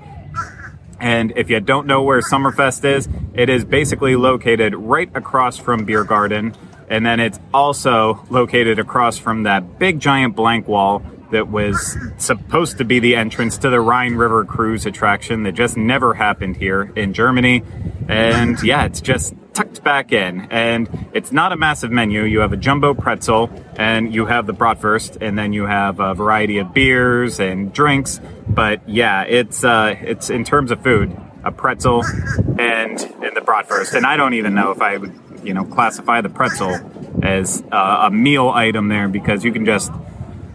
And 1.00 1.32
if 1.36 1.48
you 1.48 1.60
don't 1.60 1.86
know 1.86 2.02
where 2.02 2.20
Sommerfest 2.20 2.84
is, 2.84 3.08
it 3.34 3.48
is 3.48 3.64
basically 3.64 4.16
located 4.16 4.74
right 4.74 5.10
across 5.14 5.56
from 5.56 5.84
Beer 5.84 6.04
Garden. 6.04 6.54
And 6.90 7.04
then 7.04 7.20
it's 7.20 7.38
also 7.52 8.26
located 8.30 8.78
across 8.78 9.18
from 9.18 9.44
that 9.44 9.78
big 9.78 10.00
giant 10.00 10.34
blank 10.34 10.66
wall 10.66 11.02
that 11.30 11.49
was 11.49 11.97
supposed 12.16 12.78
to 12.78 12.85
be 12.85 13.00
the 13.00 13.16
entrance 13.16 13.58
to 13.58 13.70
the 13.70 13.80
Rhine 13.80 14.14
River 14.14 14.44
cruise 14.44 14.87
attraction 14.87 15.42
that 15.44 15.52
just 15.52 15.76
never 15.76 16.14
happened 16.14 16.56
here 16.56 16.92
in 16.97 17.12
Germany. 17.12 17.62
And 18.08 18.62
yeah, 18.62 18.87
it's 18.87 19.00
just 19.00 19.35
tucked 19.52 19.82
back 19.82 20.12
in. 20.12 20.49
And 20.50 21.08
it's 21.12 21.32
not 21.32 21.52
a 21.52 21.56
massive 21.56 21.90
menu. 21.90 22.23
You 22.23 22.40
have 22.40 22.52
a 22.52 22.56
jumbo 22.56 22.94
pretzel 22.94 23.50
and 23.76 24.14
you 24.14 24.26
have 24.26 24.47
the 24.47 24.54
bratwurst 24.54 25.18
and 25.20 25.38
then 25.38 25.52
you 25.52 25.66
have 25.66 26.00
a 26.00 26.14
variety 26.14 26.58
of 26.58 26.73
beers 26.73 27.40
and 27.40 27.73
drinks. 27.73 28.20
But 28.49 28.88
yeah, 28.88 29.25
it's, 29.25 29.64
uh, 29.64 29.97
it's 30.00 30.30
in 30.30 30.44
terms 30.44 30.70
of 30.70 30.82
food, 30.82 31.14
a 31.44 31.52
pretzel 31.52 32.04
and, 32.04 33.00
and 33.00 33.37
the 33.37 33.42
bratwurst. 33.44 33.94
And 33.94 34.06
I 34.06 34.16
don't 34.16 34.35
even 34.35 34.54
know 34.54 34.70
if 34.70 34.80
I 34.80 34.97
would, 34.97 35.12
you 35.42 35.54
know, 35.54 35.64
classify 35.64 36.20
the 36.20 36.30
pretzel 36.30 36.78
as 37.23 37.62
uh, 37.73 38.06
a 38.06 38.11
meal 38.11 38.49
item 38.49 38.88
there 38.88 39.08
because 39.08 39.44
you 39.44 39.52
can 39.52 39.66
just 39.66 39.92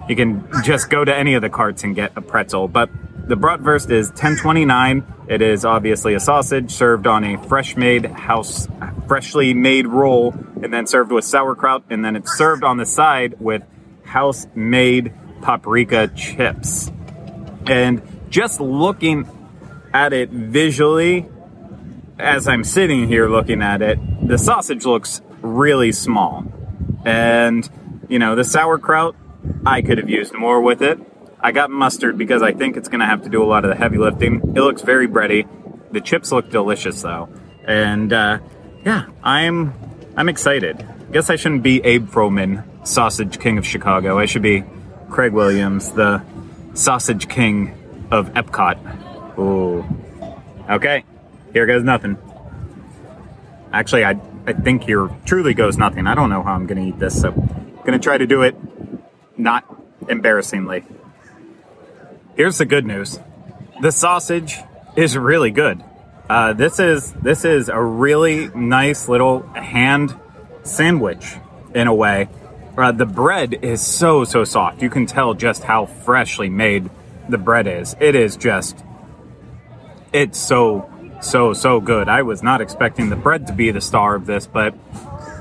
you 0.08 0.16
can 0.16 0.48
just 0.64 0.90
go 0.90 1.04
to 1.04 1.16
any 1.16 1.34
of 1.36 1.42
the 1.42 1.50
carts 1.50 1.84
and 1.84 1.96
get 1.96 2.14
a 2.16 2.22
pretzel. 2.22 2.68
But 2.68 2.90
the 3.28 3.36
bratwurst 3.36 3.90
is 3.90 4.12
10.29. 4.12 5.30
It 5.30 5.42
is 5.42 5.64
obviously 5.64 6.14
a 6.14 6.20
sausage 6.20 6.72
served 6.72 7.08
on 7.08 7.24
a 7.24 7.38
fresh 7.48 7.78
made 7.78 8.06
house, 8.06 8.68
freshly 9.08 9.54
made 9.54 9.88
roll, 9.88 10.34
and 10.62 10.74
then 10.74 10.88
served 10.88 11.12
with 11.12 11.24
sauerkraut, 11.24 11.86
and 11.90 12.04
then 12.04 12.18
it's 12.18 12.38
served 12.38 12.64
on 12.64 12.78
the 12.78 12.86
side 12.86 13.40
with 13.40 13.64
house 14.04 14.46
made 14.56 15.14
paprika 15.42 16.10
chips. 16.10 16.92
And 17.66 18.02
just 18.30 18.60
looking 18.60 19.28
at 19.94 20.12
it 20.12 20.30
visually, 20.30 21.26
as 22.20 22.48
I'm 22.48 22.64
sitting 22.64 23.08
here 23.08 23.30
looking 23.30 23.62
at 23.62 23.82
it, 23.82 24.00
the 24.28 24.38
sausage 24.38 24.86
looks 24.86 25.22
really 25.42 25.92
small. 25.94 26.46
And, 27.06 27.70
you 28.10 28.20
know, 28.20 28.36
the 28.36 28.44
sauerkraut 28.44 29.16
I 29.66 29.82
could 29.82 29.98
have 29.98 30.10
used 30.10 30.34
more 30.34 30.62
with 30.62 30.82
it. 30.82 31.00
I 31.40 31.52
got 31.52 31.70
mustard 31.70 32.18
because 32.18 32.42
I 32.42 32.54
think 32.54 32.78
it's 32.78 32.88
going 32.88 33.02
to 33.02 33.06
have 33.06 33.24
to 33.24 33.30
do 33.30 33.44
a 33.44 33.46
lot 33.46 33.66
of 33.66 33.70
the 33.70 33.76
heavy 33.76 33.98
lifting. 33.98 34.36
It 34.56 34.62
looks 34.62 34.82
very 34.82 35.08
bready. 35.08 35.48
The 35.92 36.02
chips 36.02 36.32
look 36.32 36.50
delicious 36.50 37.02
though, 37.02 37.30
and 37.66 38.12
uh, 38.12 38.40
yeah, 38.84 39.08
I'm 39.24 39.74
I'm 40.16 40.30
excited. 40.30 40.88
Guess 41.12 41.30
I 41.30 41.36
shouldn't 41.36 41.62
be 41.62 41.84
Abe 41.84 42.10
Froman, 42.10 42.88
Sausage 42.88 43.40
King 43.40 43.58
of 43.58 43.68
Chicago. 43.68 44.18
I 44.18 44.26
should 44.26 44.42
be 44.42 44.64
Craig 45.10 45.34
Williams, 45.34 45.92
the 45.92 46.24
Sausage 46.74 47.28
King 47.28 48.08
of 48.10 48.30
Epcot. 48.34 49.38
Ooh. 49.38 49.86
Okay, 50.70 51.04
here 51.52 51.68
goes 51.68 51.84
nothing. 51.84 52.18
Actually, 53.72 54.06
I 54.06 54.20
I 54.48 54.54
think 54.54 54.84
here 54.84 55.10
truly 55.26 55.54
goes 55.54 55.78
nothing. 55.78 56.08
I 56.08 56.16
don't 56.16 56.30
know 56.30 56.42
how 56.42 56.54
I'm 56.54 56.66
to 56.68 56.80
eat 56.80 57.00
this, 57.00 57.22
so 57.22 57.32
I'm 57.32 57.84
to 57.94 58.00
try 58.00 58.18
to 58.18 58.26
do 58.26 58.42
it 58.42 58.56
not 59.38 59.66
embarrassingly. 60.08 60.84
Here's 62.36 62.58
the 62.58 62.66
good 62.66 62.86
news: 62.86 63.20
the 63.82 63.92
sausage 63.92 64.58
is 64.96 65.18
really 65.18 65.52
good. 65.52 65.84
Uh, 66.30 66.54
this 66.54 66.80
is 66.80 67.12
this 67.14 67.46
is 67.46 67.70
a 67.70 67.82
really 67.82 68.48
nice 68.50 69.08
little 69.10 69.42
hand 69.54 70.18
sandwich 70.64 71.36
in 71.76 71.88
a 71.88 71.94
way. 71.94 72.30
Uh, 72.78 72.92
the 72.92 73.06
bread 73.06 73.54
is 73.62 73.86
so 73.86 74.24
so 74.24 74.44
soft. 74.44 74.82
You 74.82 74.90
can 74.90 75.06
tell 75.06 75.34
just 75.34 75.64
how 75.64 75.86
freshly 75.86 76.50
made 76.50 76.90
the 77.30 77.38
bread 77.38 77.68
is. 77.68 77.96
It 78.00 78.16
is 78.16 78.36
just 78.38 78.84
it's 80.12 80.40
so 80.40 80.90
so 81.22 81.54
so 81.54 81.80
good. 81.80 82.10
I 82.10 82.22
was 82.22 82.42
not 82.42 82.62
expecting 82.62 83.10
the 83.10 83.16
bread 83.16 83.48
to 83.48 83.54
be 83.54 83.72
the 83.72 83.82
star 83.82 84.16
of 84.16 84.26
this, 84.26 84.48
but 84.48 84.74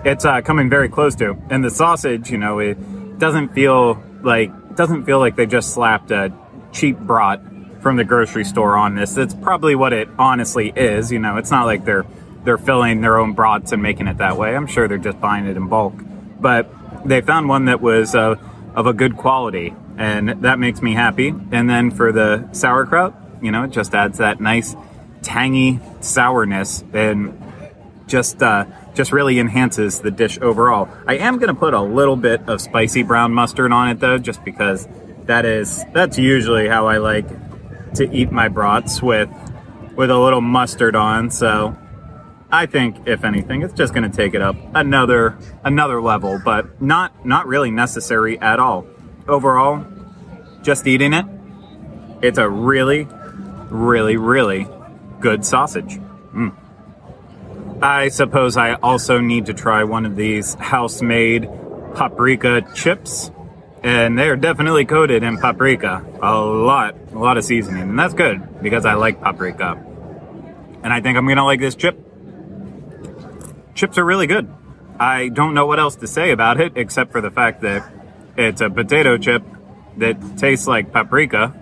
it's 0.04 0.24
uh, 0.24 0.40
coming 0.42 0.68
very 0.68 0.88
close 0.88 1.14
to. 1.16 1.36
And 1.48 1.64
the 1.64 1.70
sausage, 1.70 2.30
you 2.30 2.38
know, 2.38 2.58
it 2.58 2.76
doesn't 3.22 3.54
feel 3.54 4.02
like 4.22 4.50
doesn't 4.74 5.04
feel 5.04 5.20
like 5.20 5.36
they 5.36 5.46
just 5.46 5.72
slapped 5.72 6.10
a 6.10 6.32
cheap 6.72 6.98
brat 6.98 7.40
from 7.80 7.94
the 7.94 8.02
grocery 8.02 8.42
store 8.42 8.76
on 8.76 8.96
this. 8.96 9.14
That's 9.14 9.32
probably 9.32 9.76
what 9.76 9.92
it 9.92 10.08
honestly 10.18 10.72
is. 10.74 11.12
You 11.12 11.20
know, 11.20 11.36
it's 11.36 11.52
not 11.52 11.64
like 11.66 11.84
they're 11.84 12.04
they're 12.42 12.58
filling 12.58 13.00
their 13.00 13.20
own 13.20 13.34
brats 13.34 13.70
and 13.70 13.80
making 13.80 14.08
it 14.08 14.18
that 14.18 14.36
way. 14.36 14.56
I'm 14.56 14.66
sure 14.66 14.88
they're 14.88 14.98
just 14.98 15.20
buying 15.20 15.46
it 15.46 15.56
in 15.56 15.68
bulk. 15.68 15.94
But 16.40 16.68
they 17.04 17.20
found 17.20 17.48
one 17.48 17.66
that 17.66 17.80
was 17.80 18.16
uh, 18.16 18.34
of 18.74 18.88
a 18.88 18.92
good 18.92 19.16
quality, 19.16 19.72
and 19.96 20.42
that 20.42 20.58
makes 20.58 20.82
me 20.82 20.92
happy. 20.92 21.28
And 21.28 21.70
then 21.70 21.92
for 21.92 22.10
the 22.10 22.48
sauerkraut, 22.50 23.14
you 23.40 23.52
know, 23.52 23.62
it 23.62 23.70
just 23.70 23.94
adds 23.94 24.18
that 24.18 24.40
nice 24.40 24.74
tangy 25.22 25.78
sourness 26.00 26.82
and 26.92 27.40
just 28.08 28.42
uh, 28.42 28.64
just 28.94 29.12
really 29.12 29.38
enhances 29.38 30.00
the 30.00 30.10
dish 30.10 30.38
overall. 30.40 30.88
I 31.06 31.16
am 31.16 31.38
going 31.38 31.48
to 31.48 31.58
put 31.58 31.74
a 31.74 31.80
little 31.80 32.16
bit 32.16 32.48
of 32.48 32.60
spicy 32.60 33.02
brown 33.02 33.32
mustard 33.32 33.72
on 33.72 33.88
it 33.88 34.00
though, 34.00 34.18
just 34.18 34.44
because 34.44 34.86
that 35.24 35.44
is 35.44 35.84
that's 35.92 36.18
usually 36.18 36.68
how 36.68 36.86
I 36.86 36.98
like 36.98 37.26
to 37.94 38.10
eat 38.12 38.32
my 38.32 38.48
brats 38.48 39.02
with 39.02 39.30
with 39.96 40.10
a 40.10 40.18
little 40.18 40.40
mustard 40.40 40.96
on. 40.96 41.30
So 41.30 41.76
I 42.50 42.66
think 42.66 43.06
if 43.06 43.24
anything, 43.24 43.62
it's 43.62 43.74
just 43.74 43.94
going 43.94 44.10
to 44.10 44.14
take 44.14 44.34
it 44.34 44.42
up 44.42 44.56
another 44.74 45.38
another 45.64 46.02
level, 46.02 46.40
but 46.44 46.82
not 46.82 47.24
not 47.24 47.46
really 47.46 47.70
necessary 47.70 48.38
at 48.38 48.58
all. 48.58 48.86
Overall, 49.28 49.86
just 50.62 50.86
eating 50.86 51.12
it, 51.12 51.24
it's 52.20 52.38
a 52.38 52.48
really, 52.48 53.06
really, 53.70 54.16
really 54.16 54.68
good 55.20 55.44
sausage. 55.44 55.98
Mm. 56.34 56.56
I 57.82 58.10
suppose 58.10 58.56
I 58.56 58.74
also 58.74 59.18
need 59.18 59.46
to 59.46 59.54
try 59.54 59.82
one 59.82 60.06
of 60.06 60.14
these 60.14 60.54
house 60.54 61.02
made 61.02 61.50
paprika 61.96 62.62
chips. 62.74 63.32
And 63.82 64.16
they're 64.16 64.36
definitely 64.36 64.84
coated 64.84 65.24
in 65.24 65.36
paprika. 65.38 66.06
A 66.22 66.38
lot, 66.38 66.94
a 67.12 67.18
lot 67.18 67.36
of 67.36 67.44
seasoning. 67.44 67.82
And 67.82 67.98
that's 67.98 68.14
good 68.14 68.62
because 68.62 68.86
I 68.86 68.94
like 68.94 69.20
paprika. 69.20 69.84
And 70.84 70.92
I 70.92 71.00
think 71.00 71.18
I'm 71.18 71.26
gonna 71.26 71.44
like 71.44 71.58
this 71.58 71.74
chip. 71.74 71.98
Chips 73.74 73.98
are 73.98 74.04
really 74.04 74.28
good. 74.28 74.48
I 75.00 75.28
don't 75.28 75.52
know 75.52 75.66
what 75.66 75.80
else 75.80 75.96
to 75.96 76.06
say 76.06 76.30
about 76.30 76.60
it 76.60 76.74
except 76.76 77.10
for 77.10 77.20
the 77.20 77.32
fact 77.32 77.62
that 77.62 77.92
it's 78.36 78.60
a 78.60 78.70
potato 78.70 79.18
chip 79.18 79.42
that 79.96 80.38
tastes 80.38 80.68
like 80.68 80.92
paprika. 80.92 81.52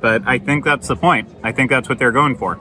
But 0.00 0.22
I 0.26 0.38
think 0.38 0.64
that's 0.64 0.88
the 0.88 0.96
point. 0.96 1.28
I 1.42 1.52
think 1.52 1.68
that's 1.68 1.86
what 1.86 1.98
they're 1.98 2.12
going 2.12 2.38
for. 2.38 2.58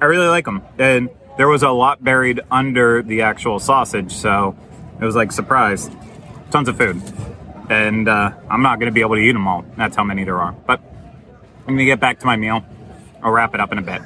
I 0.00 0.06
really 0.06 0.28
like 0.28 0.46
them. 0.46 0.62
And 0.78 1.10
there 1.36 1.48
was 1.48 1.62
a 1.62 1.70
lot 1.70 2.02
buried 2.02 2.40
under 2.50 3.02
the 3.02 3.22
actual 3.22 3.58
sausage, 3.58 4.12
so 4.12 4.56
it 5.00 5.04
was 5.04 5.16
like 5.16 5.32
surprise. 5.32 5.90
Tons 6.50 6.68
of 6.68 6.78
food, 6.78 7.02
and 7.68 8.08
uh, 8.08 8.30
I'm 8.48 8.62
not 8.62 8.78
going 8.78 8.86
to 8.86 8.94
be 8.94 9.00
able 9.00 9.16
to 9.16 9.20
eat 9.20 9.32
them 9.32 9.48
all. 9.48 9.64
That's 9.76 9.96
how 9.96 10.04
many 10.04 10.22
there 10.24 10.38
are. 10.38 10.52
But 10.52 10.80
I'm 10.80 11.66
going 11.66 11.78
to 11.78 11.84
get 11.84 11.98
back 11.98 12.20
to 12.20 12.26
my 12.26 12.36
meal. 12.36 12.64
I'll 13.22 13.32
wrap 13.32 13.54
it 13.54 13.60
up 13.60 13.72
in 13.72 13.78
a 13.78 13.82
bit. 13.82 14.02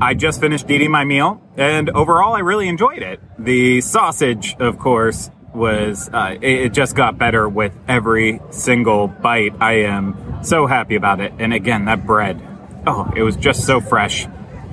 I 0.00 0.14
just 0.14 0.40
finished 0.40 0.70
eating 0.70 0.90
my 0.90 1.04
meal, 1.04 1.42
and 1.56 1.90
overall, 1.90 2.34
I 2.34 2.40
really 2.40 2.68
enjoyed 2.68 3.02
it. 3.02 3.20
The 3.38 3.80
sausage, 3.82 4.56
of 4.58 4.78
course, 4.78 5.30
was 5.54 6.08
uh, 6.12 6.36
it, 6.40 6.52
it 6.52 6.72
just 6.72 6.96
got 6.96 7.18
better 7.18 7.48
with 7.48 7.72
every 7.86 8.40
single 8.50 9.08
bite. 9.08 9.54
I 9.60 9.84
am 9.84 10.42
so 10.42 10.66
happy 10.66 10.96
about 10.96 11.20
it. 11.20 11.32
And 11.38 11.52
again, 11.52 11.84
that 11.84 12.06
bread, 12.06 12.40
oh, 12.86 13.12
it 13.14 13.22
was 13.22 13.36
just 13.36 13.66
so 13.66 13.80
fresh, 13.80 14.26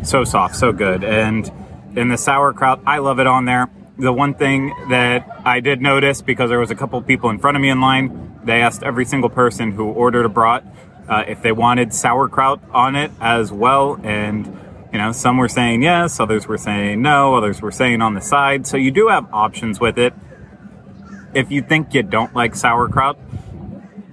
so 0.04 0.24
soft, 0.24 0.56
so 0.56 0.72
good, 0.72 1.04
and 1.04 1.52
in 1.96 2.10
the 2.10 2.18
sauerkraut. 2.18 2.82
I 2.86 3.00
love 3.00 3.20
it 3.20 3.28
on 3.28 3.46
there. 3.46 3.70
The 3.98 4.14
one 4.14 4.34
thing 4.34 4.74
that 4.90 5.28
I 5.46 5.60
did 5.60 5.82
notice 5.82 6.22
because 6.22 6.50
there 6.50 6.60
was 6.60 6.72
a 6.72 6.76
couple 6.76 7.02
people 7.02 7.30
in 7.30 7.40
front 7.40 7.56
of 7.58 7.62
me 7.62 7.70
in 7.70 7.82
line, 7.82 8.40
they 8.44 8.62
asked 8.62 8.84
every 8.84 9.06
single 9.06 9.30
person 9.30 9.74
who 9.74 9.86
ordered 9.86 10.26
a 10.26 10.30
brat 10.30 10.64
uh, 11.08 11.24
if 11.28 11.42
they 11.42 11.52
wanted 11.52 11.94
sauerkraut 11.94 12.62
on 12.72 12.96
it 12.96 13.12
as 13.20 13.52
well, 13.52 14.00
and 14.04 14.46
you 14.92 14.98
know 14.98 15.12
some 15.12 15.38
were 15.38 15.50
saying 15.50 15.84
yes, 15.84 16.20
others 16.20 16.48
were 16.48 16.58
saying 16.58 17.02
no, 17.02 17.36
others 17.36 17.62
were 17.62 17.72
saying 17.72 18.02
on 18.02 18.14
the 18.14 18.22
side. 18.22 18.66
So 18.66 18.78
you 18.78 18.92
do 18.92 19.10
have 19.10 19.28
options 19.34 19.80
with 19.80 19.98
it. 19.98 20.14
If 21.34 21.52
you 21.52 21.62
think 21.62 21.94
you 21.94 22.04
don't 22.04 22.34
like 22.34 22.56
sauerkraut, 22.56 23.18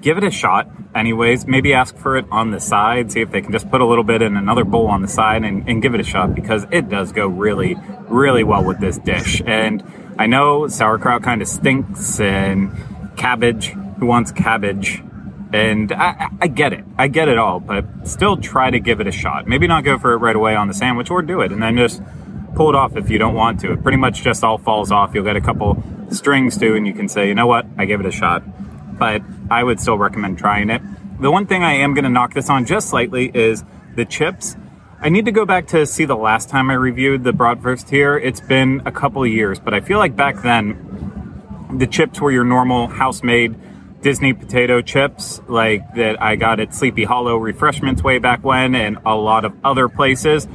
give 0.00 0.18
it 0.18 0.24
a 0.24 0.30
shot 0.30 0.68
anyways. 0.94 1.46
Maybe 1.46 1.74
ask 1.74 1.96
for 1.96 2.16
it 2.16 2.26
on 2.30 2.50
the 2.50 2.60
side, 2.60 3.12
see 3.12 3.20
if 3.20 3.30
they 3.30 3.40
can 3.40 3.52
just 3.52 3.70
put 3.70 3.80
a 3.80 3.86
little 3.86 4.04
bit 4.04 4.22
in 4.22 4.36
another 4.36 4.64
bowl 4.64 4.86
on 4.86 5.02
the 5.02 5.08
side 5.08 5.44
and, 5.44 5.68
and 5.68 5.82
give 5.82 5.94
it 5.94 6.00
a 6.00 6.04
shot 6.04 6.34
because 6.34 6.66
it 6.70 6.88
does 6.88 7.12
go 7.12 7.26
really, 7.26 7.76
really 8.08 8.44
well 8.44 8.64
with 8.64 8.80
this 8.80 8.98
dish. 8.98 9.42
And 9.46 9.82
I 10.18 10.26
know 10.26 10.68
sauerkraut 10.68 11.22
kind 11.22 11.42
of 11.42 11.48
stinks 11.48 12.20
and 12.20 12.72
cabbage, 13.16 13.68
who 13.98 14.06
wants 14.06 14.32
cabbage? 14.32 15.02
And 15.52 15.92
I, 15.92 16.28
I 16.40 16.46
get 16.48 16.72
it. 16.74 16.84
I 16.98 17.08
get 17.08 17.28
it 17.28 17.38
all, 17.38 17.58
but 17.58 17.86
still 18.06 18.36
try 18.36 18.70
to 18.70 18.78
give 18.80 19.00
it 19.00 19.06
a 19.06 19.12
shot. 19.12 19.46
Maybe 19.46 19.66
not 19.66 19.82
go 19.82 19.98
for 19.98 20.12
it 20.12 20.18
right 20.18 20.36
away 20.36 20.54
on 20.54 20.68
the 20.68 20.74
sandwich 20.74 21.10
or 21.10 21.22
do 21.22 21.40
it 21.40 21.52
and 21.52 21.62
then 21.62 21.76
just 21.76 22.02
pull 22.54 22.68
it 22.68 22.74
off 22.74 22.96
if 22.96 23.08
you 23.08 23.18
don't 23.18 23.34
want 23.34 23.60
to. 23.60 23.72
It 23.72 23.82
pretty 23.82 23.98
much 23.98 24.22
just 24.22 24.44
all 24.44 24.58
falls 24.58 24.92
off. 24.92 25.14
You'll 25.14 25.24
get 25.24 25.36
a 25.36 25.40
couple 25.40 25.82
strings 26.10 26.58
too, 26.58 26.74
and 26.74 26.86
you 26.86 26.92
can 26.92 27.08
say, 27.08 27.28
you 27.28 27.34
know 27.34 27.46
what, 27.46 27.66
I 27.76 27.84
gave 27.84 28.00
it 28.00 28.06
a 28.06 28.10
shot. 28.10 28.42
But 28.98 29.22
I 29.50 29.64
would 29.64 29.80
still 29.80 29.98
recommend 29.98 30.38
trying 30.38 30.70
it. 30.70 30.82
The 31.20 31.30
one 31.30 31.46
thing 31.46 31.62
I 31.62 31.74
am 31.74 31.94
going 31.94 32.04
to 32.04 32.10
knock 32.10 32.34
this 32.34 32.48
on 32.48 32.64
just 32.64 32.88
slightly 32.88 33.30
is 33.34 33.64
the 33.96 34.04
chips. 34.04 34.56
I 35.00 35.08
need 35.08 35.24
to 35.26 35.32
go 35.32 35.44
back 35.44 35.68
to 35.68 35.86
see 35.86 36.04
the 36.04 36.16
last 36.16 36.48
time 36.48 36.70
I 36.70 36.74
reviewed 36.74 37.24
the 37.24 37.32
Bratwurst 37.32 37.90
here. 37.90 38.16
It's 38.16 38.40
been 38.40 38.82
a 38.84 38.92
couple 38.92 39.24
years, 39.26 39.58
but 39.60 39.74
I 39.74 39.80
feel 39.80 39.98
like 39.98 40.16
back 40.16 40.42
then 40.42 41.68
the 41.72 41.86
chips 41.86 42.20
were 42.20 42.30
your 42.30 42.44
normal 42.44 42.88
house 42.88 43.22
made 43.22 43.56
Disney 44.00 44.32
potato 44.32 44.80
chips, 44.80 45.40
like 45.48 45.94
that 45.96 46.22
I 46.22 46.36
got 46.36 46.60
at 46.60 46.72
Sleepy 46.72 47.04
Hollow 47.04 47.36
Refreshments 47.36 48.02
way 48.02 48.18
back 48.18 48.44
when, 48.44 48.74
and 48.74 48.98
a 49.04 49.16
lot 49.16 49.44
of 49.44 49.52
other 49.64 49.88
places. 49.88 50.46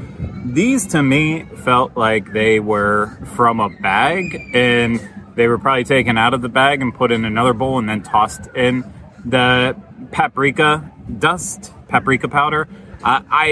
These 0.46 0.88
to 0.88 1.04
me 1.04 1.44
felt 1.44 1.98
like 1.98 2.32
they 2.32 2.60
were 2.60 3.18
from 3.36 3.60
a 3.60 3.70
bag, 3.70 4.50
and 4.54 5.02
they 5.36 5.48
were 5.48 5.58
probably 5.58 5.84
taken 5.84 6.18
out 6.18 6.34
of 6.34 6.42
the 6.42 6.50
bag 6.50 6.82
and 6.82 6.94
put 6.94 7.12
in 7.12 7.26
another 7.26 7.54
bowl 7.54 7.80
and 7.80 7.88
then 7.88 8.02
tossed 8.02 8.48
in 8.56 8.84
the 9.26 9.76
paprika 10.12 10.92
dust, 11.20 11.74
paprika 11.88 12.28
powder. 12.28 12.68
Uh, 13.04 13.22
I, 13.30 13.48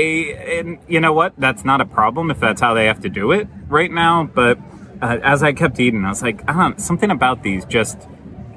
and 0.60 0.80
you 0.88 1.00
know 1.00 1.14
what? 1.14 1.34
That's 1.38 1.66
not 1.66 1.82
a 1.82 1.86
problem 1.86 2.32
if 2.32 2.40
that's 2.40 2.62
how 2.62 2.74
they 2.74 2.86
have 2.86 3.02
to 3.02 3.10
do 3.10 3.32
it 3.32 3.48
right 3.68 3.92
now. 3.92 4.24
But 4.24 4.60
uh, 5.02 5.20
as 5.24 5.44
I 5.44 5.54
kept 5.54 5.80
eating, 5.80 6.06
I 6.06 6.10
was 6.10 6.22
like, 6.22 6.50
I 6.50 6.54
don't, 6.54 6.80
something 6.80 7.12
about 7.12 7.44
these 7.44 7.66
just 7.66 8.08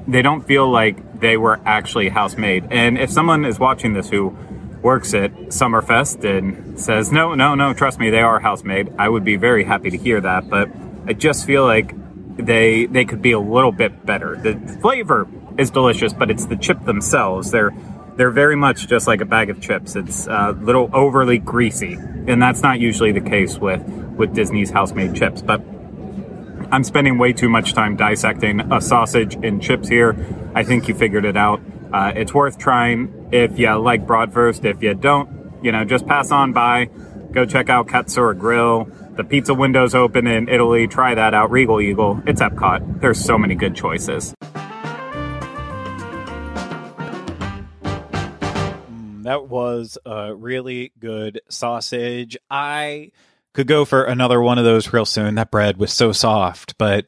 they 0.07 0.23
don't 0.23 0.47
feel 0.47 0.71
like 0.71 1.21
they 1.21 1.37
were 1.37 1.61
actually 1.65 2.11
house 2.11 2.37
made. 2.37 2.67
And 2.71 2.99
if 2.99 3.11
someone 3.11 3.45
is 3.45 3.59
watching 3.59 3.95
this 3.95 4.11
who 4.11 4.37
works 4.83 5.15
at 5.15 5.33
Sommerfest 5.49 6.25
and 6.25 6.79
says, 6.79 7.11
no, 7.11 7.35
no, 7.35 7.55
no, 7.55 7.73
trust 7.73 7.99
me, 7.99 8.11
they 8.11 8.21
are 8.21 8.39
house 8.39 8.63
made, 8.63 8.93
I 8.99 9.09
would 9.09 9.25
be 9.25 9.37
very 9.37 9.65
happy 9.65 9.91
to 9.91 9.97
hear 9.97 10.21
that. 10.21 10.51
But 10.51 10.69
I 11.07 11.15
just 11.15 11.47
feel 11.47 11.65
like 11.65 11.95
they 12.37 12.87
they 12.87 13.05
could 13.05 13.23
be 13.23 13.33
a 13.33 13.39
little 13.39 13.73
bit 13.73 14.05
better. 14.05 14.37
The 14.37 14.55
flavor 14.81 15.29
is 15.59 15.71
delicious, 15.71 16.13
but 16.13 16.31
it's 16.31 16.47
the 16.47 16.57
chip 16.57 16.85
themselves. 16.85 17.51
They're 17.51 17.73
they're 18.17 18.31
very 18.31 18.57
much 18.57 18.87
just 18.89 19.07
like 19.07 19.21
a 19.21 19.25
bag 19.25 19.51
of 19.51 19.61
chips. 19.61 19.97
It's 19.97 20.27
a 20.27 20.53
little 20.53 20.91
overly 20.93 21.39
greasy, 21.39 21.95
and 21.95 22.41
that's 22.41 22.63
not 22.63 22.81
usually 22.81 23.13
the 23.13 23.21
case 23.21 23.59
with 23.59 23.83
with 24.17 24.35
Disney's 24.35 24.71
house-made 24.71 25.15
chips. 25.15 25.43
But 25.43 25.61
I'm 26.71 26.85
spending 26.85 27.19
way 27.19 27.33
too 27.33 27.49
much 27.49 27.73
time 27.75 27.97
dissecting 27.97 28.61
a 28.73 28.81
sausage 28.81 29.35
and 29.35 29.63
chips 29.63 29.89
here. 29.89 30.17
I 30.55 30.63
think 30.65 30.89
you 30.89 30.95
figured 30.95 31.25
it 31.25 31.37
out. 31.37 31.61
Uh, 31.93 32.13
it's 32.15 32.33
worth 32.33 32.59
trying 32.59 33.29
if 33.33 33.59
you 33.59 33.73
like 33.75 34.07
Bratwurst. 34.07 34.65
If 34.65 34.83
you 34.83 34.95
don't, 34.95 35.63
you 35.63 35.73
know, 35.73 35.85
just 35.85 36.07
pass 36.07 36.31
on 36.31 36.53
by. 36.53 36.87
Go 37.33 37.45
check 37.45 37.69
out 37.69 37.89
Katsura 37.89 38.39
Grill. 38.39 38.89
The 39.17 39.23
pizza 39.23 39.55
window's 39.55 39.95
open 39.95 40.27
in 40.27 40.49
Italy. 40.49 40.89
Try 40.89 41.15
that 41.15 41.35
out. 41.35 41.53
Regal 41.53 41.81
Eagle. 41.81 42.21
It's 42.27 42.41
Epcot. 42.41 43.01
There's 43.01 43.25
so 43.25 43.39
many 43.39 43.55
good 43.55 43.77
choices. 43.77 44.35
Mm, 47.85 49.23
that 49.23 49.47
was 49.47 49.97
a 50.05 50.35
really 50.35 50.91
good 50.99 51.41
sausage. 51.49 52.37
I 52.51 53.13
could 53.53 53.69
go 53.69 53.85
for 53.85 54.03
another 54.03 54.41
one 54.41 54.59
of 54.59 54.65
those 54.65 54.93
real 54.93 55.07
soon. 55.07 55.37
That 55.37 55.53
bread 55.53 55.77
was 55.77 55.93
so 55.93 56.11
soft, 56.11 56.77
but 56.77 57.07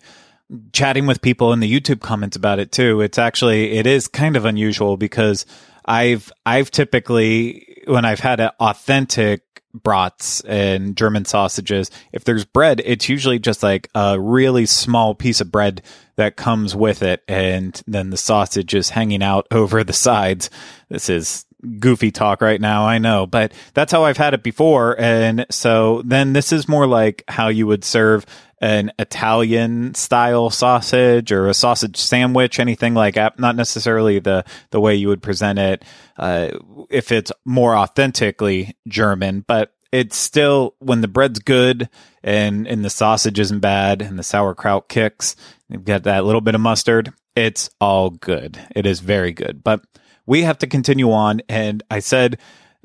chatting 0.73 1.07
with 1.07 1.21
people 1.23 1.53
in 1.53 1.59
the 1.59 1.81
YouTube 1.81 2.01
comments 2.01 2.37
about 2.37 2.61
it 2.61 2.71
too, 2.71 3.01
it's 3.01 3.19
actually 3.19 3.73
it 3.73 3.87
is 3.89 4.07
kind 4.07 4.37
of 4.37 4.45
unusual 4.45 4.97
because 4.97 5.45
I've 5.85 6.33
I've 6.45 6.71
typically 6.71 7.83
when 7.89 8.05
I've 8.05 8.21
had 8.21 8.39
an 8.39 8.51
authentic 8.61 9.43
brats 9.83 10.41
and 10.43 10.97
German 10.97 11.25
sausages, 11.25 11.91
if 12.13 12.25
there's 12.25 12.45
bread, 12.45 12.81
it's 12.85 13.09
usually 13.09 13.39
just 13.39 13.63
like 13.63 13.89
a 13.95 14.19
really 14.21 14.67
small 14.67 15.15
piece 15.15 15.41
of 15.41 15.51
bread 15.51 15.83
that 16.17 16.37
comes 16.37 16.75
with 16.75 17.03
it, 17.03 17.23
and 17.29 17.83
then 17.87 18.11
the 18.11 18.17
sausage 18.17 18.75
is 18.75 18.91
hanging 18.91 19.23
out 19.23 19.47
over 19.51 19.85
the 19.85 19.93
sides. 19.93 20.51
This 20.89 21.09
is 21.09 21.45
goofy 21.79 22.11
talk 22.11 22.41
right 22.41 22.61
now, 22.61 22.87
I 22.87 22.99
know, 22.99 23.27
but 23.27 23.53
that's 23.75 23.93
how 23.93 24.05
I've 24.05 24.17
had 24.17 24.35
it 24.35 24.43
before. 24.43 24.99
And 25.01 25.47
so 25.51 26.03
then 26.05 26.33
this 26.33 26.53
is 26.53 26.69
more 26.69 26.87
like 26.87 27.25
how 27.29 27.49
you 27.49 27.67
would 27.67 27.85
serve 27.85 28.27
an 28.61 28.93
Italian 28.99 29.95
style 29.95 30.51
sausage 30.51 31.31
or 31.31 31.49
a 31.49 31.55
sausage 31.55 31.97
sandwich, 31.97 32.59
anything 32.59 32.95
like 32.95 33.15
that. 33.15 33.39
Not 33.39 33.57
necessarily 33.57 34.19
the, 34.19 34.45
the 34.71 34.81
way 34.81 34.95
you 34.95 35.09
would 35.09 35.23
present 35.23 35.59
it, 35.59 35.85
uh, 36.19 36.51
if 36.91 37.13
it's 37.13 37.33
more 37.45 37.77
authentically 37.77 38.77
German, 38.89 39.45
but 39.47 39.75
it's 39.93 40.17
still 40.17 40.75
when 40.79 41.01
the 41.01 41.09
bread's 41.09 41.39
good 41.39 41.89
and, 42.23 42.67
and 42.67 42.85
the 42.85 42.91
sausage 42.91 43.39
isn't 43.39 43.61
bad 43.61 44.03
and 44.03 44.19
the 44.19 44.23
sauerkraut 44.23 44.89
kicks, 44.89 45.37
you've 45.69 45.85
got 45.85 46.05
that 46.05 46.25
little 46.25 46.41
bit 46.41 46.55
of 46.55 46.61
mustard. 46.61 47.13
It's 47.35 47.71
all 47.81 48.11
good. 48.11 48.59
It 48.75 48.87
is 48.87 49.01
very 49.01 49.33
good, 49.33 49.63
but 49.63 49.83
we 50.25 50.43
have 50.43 50.59
to 50.59 50.67
continue 50.67 51.13
on. 51.13 51.41
And 51.49 51.83
I 51.91 52.01
said, 52.01 52.39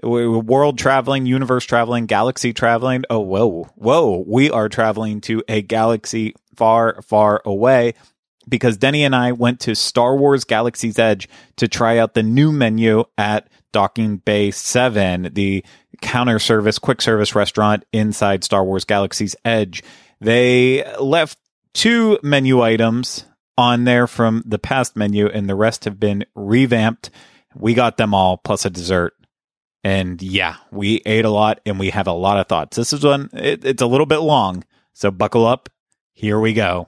world 0.04 0.78
traveling, 0.78 1.26
universe 1.26 1.66
traveling, 1.66 2.06
galaxy 2.06 2.54
traveling. 2.54 3.04
Oh, 3.10 3.20
whoa, 3.20 3.64
whoa. 3.76 4.24
We 4.28 4.50
are 4.50 4.70
traveling 4.70 5.22
to 5.22 5.44
a 5.48 5.62
galaxy 5.62 6.36
far, 6.56 7.02
far 7.02 7.42
away 7.46 7.94
because 8.48 8.78
Deni 8.78 9.00
and 9.00 9.16
I 9.16 9.32
went 9.32 9.60
to 9.62 9.76
Star 9.76 10.16
Wars 10.16 10.44
Galaxy's 10.44 11.00
Edge 11.00 11.30
to 11.58 11.68
try 11.68 11.98
out 11.98 12.14
the 12.14 12.24
new 12.24 12.52
menu 12.52 13.04
at 13.18 13.48
Docking 13.72 14.18
Bay 14.18 14.52
7, 14.52 15.30
the 15.34 15.64
counter 16.02 16.40
service, 16.40 16.80
quick 16.80 17.02
service 17.02 17.36
restaurant 17.36 17.86
inside 17.94 18.44
Star 18.44 18.64
Wars 18.64 18.86
Galaxy's 18.86 19.36
Edge. 19.46 19.84
They 20.20 20.84
left 21.00 21.38
two 21.74 22.20
menu 22.24 22.62
items 22.62 23.26
on 23.58 23.84
there 23.84 24.08
from 24.08 24.44
the 24.46 24.60
past 24.60 24.96
menu 24.96 25.28
and 25.28 25.48
the 25.48 25.56
rest 25.56 25.86
have 25.86 26.00
been 26.00 26.26
revamped 26.36 27.12
we 27.56 27.74
got 27.74 27.98
them 27.98 28.14
all 28.14 28.38
plus 28.38 28.66
a 28.66 28.70
dessert. 28.70 29.14
And 29.84 30.22
yeah, 30.22 30.58
we 30.72 31.02
ate 31.06 31.26
a 31.26 31.30
lot 31.30 31.60
and 31.66 31.80
we 31.80 31.90
have 31.90 32.08
a 32.08 32.14
lot 32.14 32.40
of 32.40 32.48
thoughts. 32.48 32.78
This 32.78 32.94
is 32.94 33.04
one, 33.04 33.30
it, 33.34 33.66
it's 33.66 33.82
a 33.82 33.88
little 33.88 34.06
bit 34.06 34.20
long. 34.20 34.64
So 34.94 35.10
buckle 35.10 35.46
up. 35.46 35.70
Here 36.14 36.40
we 36.40 36.54
go. 36.54 36.88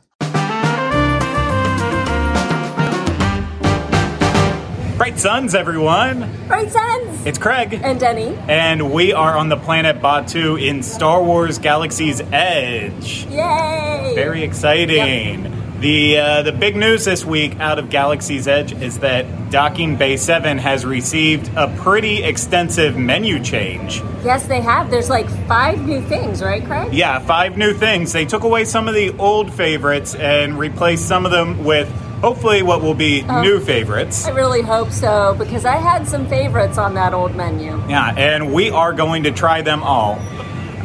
Bright 4.97 5.19
Suns, 5.19 5.55
everyone. 5.55 6.29
Bright 6.47 6.71
Suns. 6.71 7.25
It's 7.25 7.39
Craig. 7.39 7.73
And 7.73 7.99
Deni. 7.99 8.37
And 8.47 8.93
we 8.93 9.11
are 9.11 9.35
on 9.35 9.49
the 9.49 9.57
planet 9.57 9.99
Batuu 9.99 10.61
in 10.61 10.83
Star 10.83 11.21
Wars 11.21 11.57
Galaxy's 11.57 12.21
Edge. 12.21 13.25
Yay! 13.25 14.13
Very 14.15 14.43
exciting. 14.43 15.45
Yep. 15.45 15.62
The 15.83 16.17
uh, 16.17 16.41
the 16.43 16.53
big 16.53 16.77
news 16.77 17.03
this 17.03 17.25
week 17.25 17.59
out 17.59 17.77
of 17.77 17.89
Galaxy's 17.89 18.47
Edge 18.47 18.71
is 18.71 18.99
that 18.99 19.51
Docking 19.51 19.97
Bay 19.97 20.15
7 20.15 20.57
has 20.57 20.85
received 20.85 21.51
a 21.57 21.67
pretty 21.81 22.23
extensive 22.23 22.95
menu 22.95 23.43
change. 23.43 24.01
Yes, 24.23 24.47
they 24.47 24.61
have. 24.61 24.89
There's 24.89 25.09
like 25.09 25.27
five 25.45 25.85
new 25.85 26.01
things, 26.03 26.41
right, 26.41 26.63
Craig? 26.63 26.93
Yeah, 26.93 27.19
five 27.19 27.57
new 27.57 27.73
things. 27.73 28.13
They 28.13 28.23
took 28.23 28.43
away 28.43 28.63
some 28.63 28.87
of 28.87 28.93
the 28.95 29.09
old 29.17 29.53
favorites 29.53 30.15
and 30.15 30.57
replaced 30.57 31.05
some 31.05 31.25
of 31.25 31.33
them 31.33 31.65
with 31.65 31.89
hopefully 32.21 32.61
what 32.61 32.81
will 32.81 32.93
be 32.93 33.25
oh, 33.27 33.41
new 33.41 33.59
favorites. 33.59 34.25
I 34.25 34.29
really 34.29 34.61
hope 34.61 34.89
so 34.89 35.35
because 35.37 35.65
I 35.65 35.75
had 35.75 36.07
some 36.07 36.29
favorites 36.29 36.77
on 36.77 36.93
that 36.93 37.13
old 37.13 37.35
menu. 37.35 37.71
Yeah, 37.89 38.15
and 38.15 38.53
we 38.53 38.69
are 38.69 38.93
going 38.93 39.23
to 39.23 39.31
try 39.31 39.61
them 39.61 39.83
all. 39.83 40.17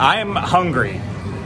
I'm 0.00 0.34
hungry. 0.34 1.00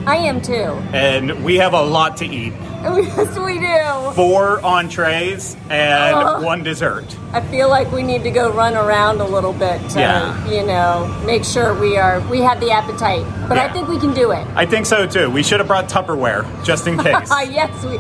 I 0.07 0.17
am 0.17 0.41
too. 0.41 0.55
And 0.95 1.45
we 1.45 1.57
have 1.57 1.75
a 1.75 1.83
lot 1.83 2.17
to 2.17 2.25
eat. 2.25 2.55
Yes, 3.13 3.39
we 3.39 3.61
do. 3.61 4.13
Four 4.15 4.65
entrees 4.65 5.57
and 5.71 6.15
uh, 6.17 6.41
one 6.41 6.63
dessert. 6.65 7.05
I 7.33 7.41
feel 7.41 7.69
like 7.69 7.93
we 7.93 8.03
need 8.03 8.25
to 8.25 8.31
go 8.31 8.51
run 8.53 8.75
around 8.75 9.21
a 9.21 9.25
little 9.25 9.53
bit 9.53 9.79
to, 9.91 10.01
yeah. 10.01 10.51
you 10.51 10.67
know, 10.67 11.07
make 11.25 11.45
sure 11.45 11.79
we 11.79 11.97
are 11.97 12.21
we 12.29 12.41
have 12.41 12.59
the 12.59 12.71
appetite. 12.73 13.25
But 13.49 13.57
yeah. 13.57 13.65
I 13.65 13.73
think 13.73 13.89
we 13.89 13.99
can 14.01 14.13
do 14.15 14.33
it. 14.33 14.47
I 14.57 14.67
think 14.67 14.87
so 14.87 15.07
too. 15.07 15.31
We 15.31 15.45
should 15.45 15.61
have 15.61 15.69
brought 15.69 15.89
Tupperware 15.89 16.65
just 16.65 16.89
in 16.89 16.99
case. 16.99 17.31
yes, 17.31 17.85
we. 17.85 17.99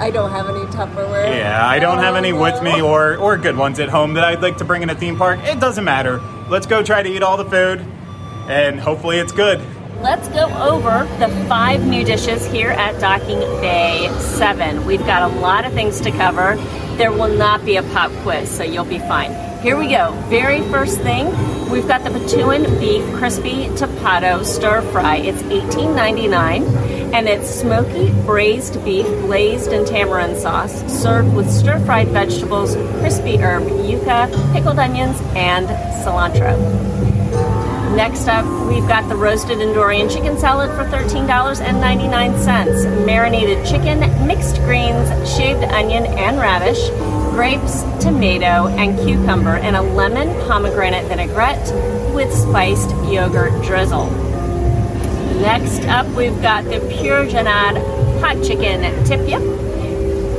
I 0.00 0.10
don't 0.10 0.30
have 0.30 0.48
any 0.48 0.64
Tupperware. 0.66 1.36
Yeah, 1.36 1.66
I 1.66 1.78
don't 1.78 1.98
oh, 1.98 2.02
have 2.02 2.16
any 2.16 2.32
no. 2.32 2.42
with 2.42 2.60
me 2.62 2.82
or 2.82 3.16
or 3.16 3.36
good 3.36 3.56
ones 3.56 3.78
at 3.78 3.88
home 3.88 4.14
that 4.14 4.24
I'd 4.24 4.42
like 4.42 4.56
to 4.58 4.64
bring 4.64 4.82
in 4.82 4.90
a 4.90 4.96
theme 4.96 5.16
park. 5.16 5.38
It 5.44 5.60
doesn't 5.60 5.84
matter. 5.84 6.20
Let's 6.48 6.66
go 6.66 6.82
try 6.82 7.02
to 7.02 7.08
eat 7.08 7.22
all 7.22 7.36
the 7.36 7.44
food, 7.44 7.86
and 8.48 8.80
hopefully 8.80 9.18
it's 9.18 9.32
good 9.32 9.64
let's 10.04 10.28
go 10.28 10.44
over 10.62 11.08
the 11.18 11.28
five 11.48 11.82
new 11.86 12.04
dishes 12.04 12.44
here 12.48 12.68
at 12.68 13.00
Docking 13.00 13.38
Bay 13.62 14.06
7. 14.20 14.84
We've 14.84 15.00
got 15.06 15.32
a 15.32 15.34
lot 15.36 15.64
of 15.64 15.72
things 15.72 15.98
to 16.02 16.10
cover. 16.10 16.56
There 16.98 17.10
will 17.10 17.34
not 17.34 17.64
be 17.64 17.76
a 17.76 17.82
pop 17.82 18.12
quiz, 18.22 18.50
so 18.50 18.64
you'll 18.64 18.84
be 18.84 18.98
fine. 18.98 19.32
here 19.62 19.78
we 19.78 19.88
go. 19.88 20.12
Very 20.28 20.60
first 20.68 21.00
thing, 21.00 21.24
we've 21.70 21.88
got 21.88 22.04
the 22.04 22.10
Batuan 22.10 22.78
Beef 22.78 23.02
Crispy 23.16 23.68
Tapado 23.78 24.44
Stir 24.44 24.82
Fry. 24.92 25.16
It's 25.16 25.40
$18.99 25.44 27.14
and 27.14 27.26
it's 27.26 27.48
smoky 27.48 28.12
braised 28.26 28.84
beef 28.84 29.06
glazed 29.22 29.72
in 29.72 29.86
tamarind 29.86 30.36
sauce, 30.36 30.82
served 30.92 31.34
with 31.34 31.50
stir 31.50 31.78
fried 31.86 32.08
vegetables, 32.08 32.76
crispy 33.00 33.38
herb, 33.38 33.62
yuca, 33.62 34.28
pickled 34.52 34.78
onions, 34.78 35.18
and 35.34 35.66
cilantro. 36.04 37.03
Next 37.96 38.26
up, 38.26 38.44
we've 38.66 38.88
got 38.88 39.08
the 39.08 39.14
roasted 39.14 39.58
Endorian 39.58 40.12
chicken 40.12 40.36
salad 40.36 40.68
for 40.70 40.84
$13.99. 40.84 43.06
Marinated 43.06 43.64
chicken, 43.64 44.00
mixed 44.26 44.56
greens, 44.62 45.08
shaved 45.36 45.62
onion 45.62 46.06
and 46.06 46.40
radish, 46.40 46.90
grapes, 47.30 47.84
tomato, 48.02 48.66
and 48.66 48.98
cucumber, 48.98 49.58
and 49.58 49.76
a 49.76 49.82
lemon 49.82 50.26
pomegranate 50.48 51.06
vinaigrette 51.06 51.72
with 52.12 52.34
spiced 52.34 52.90
yogurt 53.06 53.52
drizzle. 53.62 54.10
Next 55.40 55.86
up, 55.86 56.08
we've 56.16 56.42
got 56.42 56.64
the 56.64 56.80
Pure 56.98 57.26
Janad 57.26 57.80
hot 58.20 58.42
chicken 58.42 59.04
tip 59.04 59.20
yip 59.28 59.42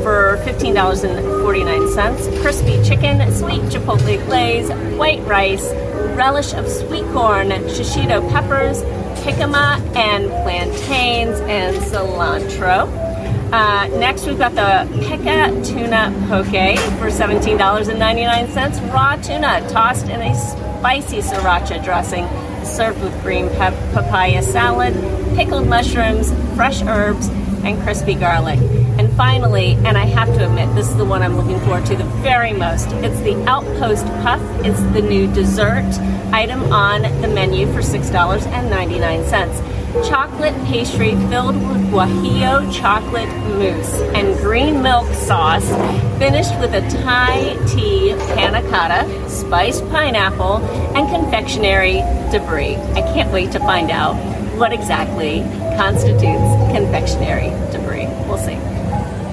for 0.03 0.41
$15.49. 0.43 2.41
Crispy 2.41 2.83
chicken, 2.83 3.33
sweet 3.33 3.61
chipotle 3.71 4.17
glaze, 4.25 4.69
white 4.97 5.21
rice, 5.21 5.71
relish 6.15 6.53
of 6.53 6.67
sweet 6.67 7.03
corn, 7.11 7.49
shishito 7.49 8.27
peppers, 8.31 8.81
jicama, 9.23 9.79
and 9.95 10.29
plantains 10.43 11.39
and 11.41 11.75
cilantro. 11.77 12.87
Uh, 13.51 13.87
next, 13.99 14.25
we've 14.25 14.37
got 14.37 14.55
the 14.55 14.87
Peka 15.05 15.65
Tuna 15.65 16.13
Poke 16.27 16.77
for 16.99 17.07
$17.99. 17.07 18.93
Raw 18.93 19.15
tuna 19.17 19.67
tossed 19.69 20.07
in 20.07 20.21
a 20.21 20.33
spicy 20.35 21.17
sriracha 21.17 21.83
dressing, 21.83 22.27
served 22.65 23.01
with 23.01 23.21
green 23.21 23.49
pep- 23.49 23.73
papaya 23.93 24.41
salad, 24.41 24.93
pickled 25.35 25.67
mushrooms, 25.67 26.33
fresh 26.55 26.81
herbs, 26.83 27.27
and 27.63 27.81
crispy 27.83 28.15
garlic. 28.15 28.59
Finally, 29.15 29.75
and 29.85 29.97
I 29.97 30.05
have 30.07 30.27
to 30.27 30.45
admit, 30.45 30.75
this 30.75 30.89
is 30.89 30.97
the 30.97 31.05
one 31.05 31.23
I'm 31.23 31.37
looking 31.37 31.57
forward 31.61 31.85
to 31.85 31.95
the 31.95 32.03
very 32.21 32.51
most. 32.51 32.91
It's 32.95 33.17
the 33.21 33.41
Outpost 33.47 34.05
Puff. 34.05 34.41
It's 34.65 34.81
the 34.93 35.01
new 35.01 35.33
dessert 35.33 35.89
item 36.33 36.73
on 36.73 37.03
the 37.21 37.29
menu 37.29 37.65
for 37.71 37.79
$6.99. 37.79 40.09
Chocolate 40.09 40.53
pastry 40.65 41.11
filled 41.29 41.55
with 41.55 41.91
guajillo 41.91 42.69
chocolate 42.73 43.29
mousse 43.57 44.01
and 44.13 44.37
green 44.39 44.83
milk 44.83 45.07
sauce, 45.13 45.69
finished 46.19 46.59
with 46.59 46.73
a 46.73 46.81
Thai 47.01 47.55
tea 47.67 48.13
panna 48.35 48.61
cotta, 48.69 49.07
spiced 49.29 49.87
pineapple, 49.91 50.57
and 50.93 51.09
confectionery 51.09 52.03
debris. 52.31 52.75
I 52.75 53.01
can't 53.13 53.31
wait 53.31 53.53
to 53.53 53.59
find 53.59 53.91
out 53.91 54.17
what 54.57 54.73
exactly 54.73 55.39
constitutes 55.77 56.75
confectionery 56.75 57.51
debris. 57.71 58.07
We'll 58.27 58.37
see. 58.37 58.74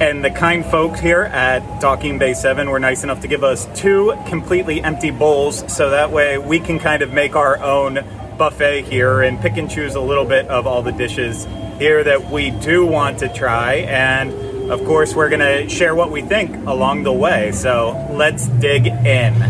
And 0.02 0.24
the 0.24 0.30
kind 0.30 0.66
folks 0.66 0.98
here 0.98 1.22
at 1.22 1.80
Docking 1.80 2.18
Bay 2.18 2.34
7 2.34 2.68
were 2.68 2.80
nice 2.80 3.04
enough 3.04 3.20
to 3.20 3.28
give 3.28 3.44
us 3.44 3.68
two 3.80 4.18
completely 4.26 4.82
empty 4.82 5.12
bowls 5.12 5.62
so 5.72 5.90
that 5.90 6.10
way 6.10 6.38
we 6.38 6.58
can 6.58 6.80
kind 6.80 7.02
of 7.04 7.12
make 7.12 7.36
our 7.36 7.62
own 7.62 8.04
buffet 8.36 8.82
here 8.82 9.22
and 9.22 9.40
pick 9.40 9.56
and 9.58 9.70
choose 9.70 9.94
a 9.94 10.00
little 10.00 10.24
bit 10.24 10.48
of 10.48 10.66
all 10.66 10.82
the 10.82 10.90
dishes 10.90 11.46
here 11.78 12.02
that 12.02 12.32
we 12.32 12.50
do 12.50 12.84
want 12.84 13.20
to 13.20 13.32
try. 13.32 13.74
And 13.74 14.32
of 14.72 14.84
course, 14.84 15.14
we're 15.14 15.28
going 15.28 15.38
to 15.38 15.68
share 15.68 15.94
what 15.94 16.10
we 16.10 16.20
think 16.20 16.66
along 16.66 17.04
the 17.04 17.12
way. 17.12 17.52
So 17.52 18.08
let's 18.10 18.48
dig 18.48 18.88
in. 18.88 19.40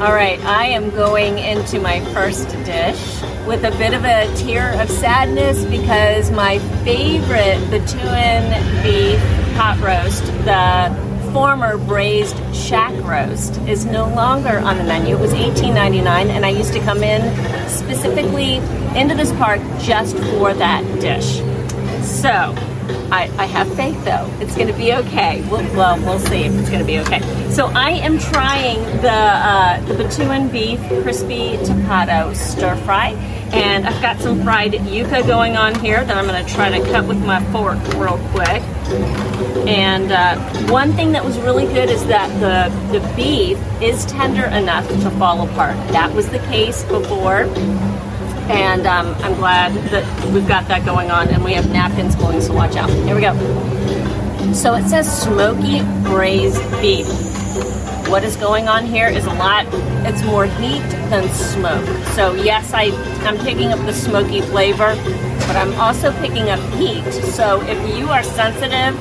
All 0.00 0.12
right, 0.12 0.38
I 0.44 0.66
am 0.66 0.90
going 0.90 1.38
into 1.38 1.80
my 1.80 1.98
first 2.14 2.48
dish 2.64 3.20
with 3.44 3.64
a 3.64 3.72
bit 3.72 3.92
of 3.92 4.04
a 4.04 4.32
tear 4.36 4.80
of 4.80 4.88
sadness 4.88 5.64
because 5.64 6.30
my 6.30 6.60
favorite 6.84 7.58
Batuan 7.72 8.84
beef 8.84 9.39
pot 9.60 9.78
roast, 9.80 10.24
the 10.46 11.30
former 11.34 11.76
braised 11.76 12.34
Shaak 12.54 12.94
roast, 13.04 13.58
is 13.68 13.84
no 13.84 14.08
longer 14.08 14.58
on 14.58 14.78
the 14.78 14.84
menu. 14.84 15.14
It 15.14 15.20
was 15.20 15.32
$18.99, 15.34 16.06
and 16.06 16.46
I 16.46 16.48
used 16.48 16.72
to 16.72 16.80
come 16.80 17.02
in 17.02 17.20
specifically 17.68 18.54
into 18.98 19.14
this 19.14 19.30
park 19.32 19.60
just 19.78 20.16
for 20.16 20.54
that 20.54 20.82
dish. 21.02 21.40
So, 22.02 22.54
I, 23.12 23.30
I 23.36 23.44
have 23.44 23.72
faith 23.76 24.02
though. 24.06 24.34
It's 24.40 24.56
going 24.56 24.68
to 24.68 24.72
be 24.72 24.94
okay. 24.94 25.42
We'll, 25.50 25.62
well, 25.76 25.98
we'll 25.98 26.18
see 26.20 26.44
if 26.44 26.54
it's 26.54 26.70
going 26.70 26.80
to 26.80 26.86
be 26.86 26.98
okay. 27.00 27.20
So 27.50 27.66
I 27.66 27.90
am 27.90 28.18
trying 28.18 28.80
the 29.02 29.12
uh, 29.12 29.80
the 29.82 29.94
Batuan 29.94 30.50
beef 30.50 30.80
crispy 31.02 31.58
tapado 31.58 32.34
stir 32.34 32.76
fry, 32.76 33.10
and 33.52 33.86
I've 33.86 34.00
got 34.00 34.20
some 34.20 34.42
fried 34.42 34.72
yuca 34.72 35.26
going 35.26 35.56
on 35.56 35.74
here 35.80 36.04
that 36.04 36.16
I'm 36.16 36.26
going 36.26 36.44
to 36.44 36.52
try 36.52 36.70
to 36.70 36.84
cut 36.90 37.06
with 37.06 37.24
my 37.24 37.42
fork 37.52 37.78
real 37.94 38.18
quick. 38.32 38.62
And 39.66 40.12
uh, 40.12 40.38
one 40.70 40.92
thing 40.92 41.12
that 41.12 41.24
was 41.24 41.38
really 41.38 41.66
good 41.66 41.90
is 41.90 42.06
that 42.06 42.28
the 42.40 42.98
the 42.98 43.14
beef 43.14 43.58
is 43.82 44.06
tender 44.06 44.46
enough 44.46 44.88
to 44.88 45.10
fall 45.12 45.48
apart. 45.48 45.76
That 45.92 46.12
was 46.14 46.28
the 46.28 46.38
case 46.38 46.84
before 46.84 47.44
and 48.50 48.84
um, 48.84 49.14
I'm 49.22 49.34
glad 49.34 49.72
that 49.90 50.32
we've 50.32 50.46
got 50.46 50.66
that 50.66 50.84
going 50.84 51.12
on, 51.12 51.28
and 51.28 51.44
we 51.44 51.52
have 51.52 51.70
napkins 51.70 52.16
blowing, 52.16 52.40
so 52.40 52.52
watch 52.52 52.74
out. 52.74 52.90
Here 52.90 53.14
we 53.14 53.20
go. 53.20 53.32
So 54.52 54.74
it 54.74 54.88
says 54.88 55.22
smoky 55.22 55.82
braised 56.02 56.60
beef. 56.80 57.29
What 58.10 58.24
is 58.24 58.34
going 58.34 58.66
on 58.66 58.86
here 58.86 59.06
is 59.06 59.24
a 59.26 59.32
lot. 59.34 59.66
It's 60.04 60.20
more 60.24 60.44
heat 60.44 60.82
than 61.10 61.28
smoke. 61.28 61.86
So 62.08 62.34
yes, 62.34 62.72
I 62.74 62.86
I'm 63.24 63.38
picking 63.38 63.72
up 63.72 63.78
the 63.86 63.92
smoky 63.92 64.40
flavor, 64.40 64.96
but 65.46 65.54
I'm 65.54 65.72
also 65.74 66.10
picking 66.14 66.50
up 66.50 66.58
heat. 66.74 67.08
So 67.12 67.62
if 67.68 67.96
you 67.96 68.08
are 68.08 68.24
sensitive 68.24 69.00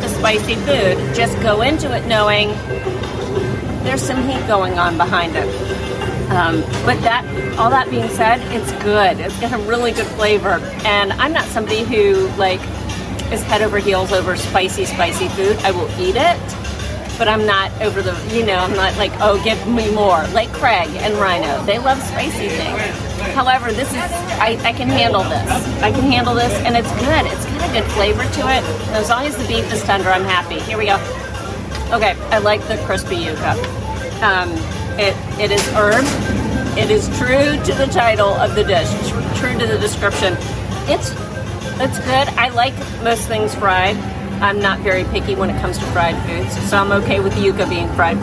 to 0.00 0.08
spicy 0.08 0.54
food, 0.54 1.14
just 1.14 1.38
go 1.42 1.60
into 1.60 1.94
it 1.94 2.06
knowing 2.06 2.48
there's 3.84 4.00
some 4.00 4.26
heat 4.26 4.46
going 4.46 4.78
on 4.78 4.96
behind 4.96 5.36
it. 5.36 5.46
Um, 6.30 6.62
but 6.86 6.98
that, 7.02 7.22
all 7.58 7.68
that 7.68 7.90
being 7.90 8.08
said, 8.08 8.40
it's 8.54 8.72
good. 8.82 9.20
It's 9.20 9.38
got 9.38 9.52
a 9.52 9.62
really 9.68 9.92
good 9.92 10.06
flavor, 10.06 10.60
and 10.86 11.12
I'm 11.12 11.34
not 11.34 11.44
somebody 11.48 11.84
who 11.84 12.28
like 12.38 12.60
is 13.30 13.42
head 13.42 13.60
over 13.60 13.78
heels 13.78 14.12
over 14.12 14.34
spicy, 14.34 14.86
spicy 14.86 15.28
food. 15.28 15.58
I 15.58 15.72
will 15.72 15.90
eat 16.00 16.16
it, 16.16 16.40
but 17.20 17.28
I'm 17.28 17.44
not 17.44 17.70
over 17.82 18.00
the, 18.00 18.16
you 18.34 18.46
know, 18.46 18.54
I'm 18.54 18.72
not 18.72 18.96
like, 18.96 19.12
oh, 19.20 19.36
give 19.44 19.68
me 19.68 19.92
more. 19.94 20.26
Like 20.28 20.50
Craig 20.54 20.88
and 21.04 21.12
Rhino, 21.16 21.62
they 21.66 21.78
love 21.78 22.02
spicy 22.02 22.48
things. 22.48 22.80
However, 23.34 23.70
this 23.72 23.90
is, 23.90 24.10
I, 24.40 24.58
I 24.64 24.72
can 24.72 24.88
handle 24.88 25.22
this. 25.24 25.50
I 25.82 25.92
can 25.92 26.10
handle 26.10 26.34
this, 26.34 26.50
and 26.64 26.74
it's 26.74 26.90
good. 26.92 27.26
It's 27.26 27.44
got 27.44 27.68
a 27.68 27.72
good 27.74 27.84
flavor 27.92 28.22
to 28.22 28.40
it. 28.48 28.64
As 28.96 29.10
long 29.10 29.26
as 29.26 29.36
the 29.36 29.46
beef 29.46 29.70
is 29.70 29.82
tender, 29.82 30.08
I'm 30.08 30.24
happy. 30.24 30.60
Here 30.60 30.78
we 30.78 30.86
go. 30.86 30.94
Okay, 31.94 32.16
I 32.30 32.38
like 32.38 32.66
the 32.68 32.82
crispy 32.86 33.16
yuca. 33.16 33.52
Um, 34.22 34.48
it, 34.98 35.14
it 35.38 35.50
is 35.50 35.68
herb. 35.74 36.06
It 36.78 36.90
is 36.90 37.06
true 37.18 37.62
to 37.64 37.74
the 37.74 37.86
title 37.92 38.30
of 38.30 38.54
the 38.54 38.64
dish, 38.64 38.88
tr- 39.10 39.40
true 39.40 39.58
to 39.58 39.66
the 39.66 39.76
description. 39.76 40.38
It's 40.88 41.10
it's 41.82 41.98
good. 41.98 42.28
I 42.38 42.48
like 42.48 42.74
most 43.02 43.28
things 43.28 43.54
fried. 43.54 43.96
I'm 44.40 44.58
not 44.58 44.80
very 44.80 45.04
picky 45.04 45.34
when 45.34 45.50
it 45.50 45.60
comes 45.60 45.76
to 45.76 45.84
fried 45.86 46.16
foods, 46.26 46.70
so 46.70 46.78
I'm 46.78 46.92
okay 47.02 47.20
with 47.20 47.34
the 47.34 47.40
yuca 47.40 47.68
being 47.68 47.88
fried. 47.90 48.16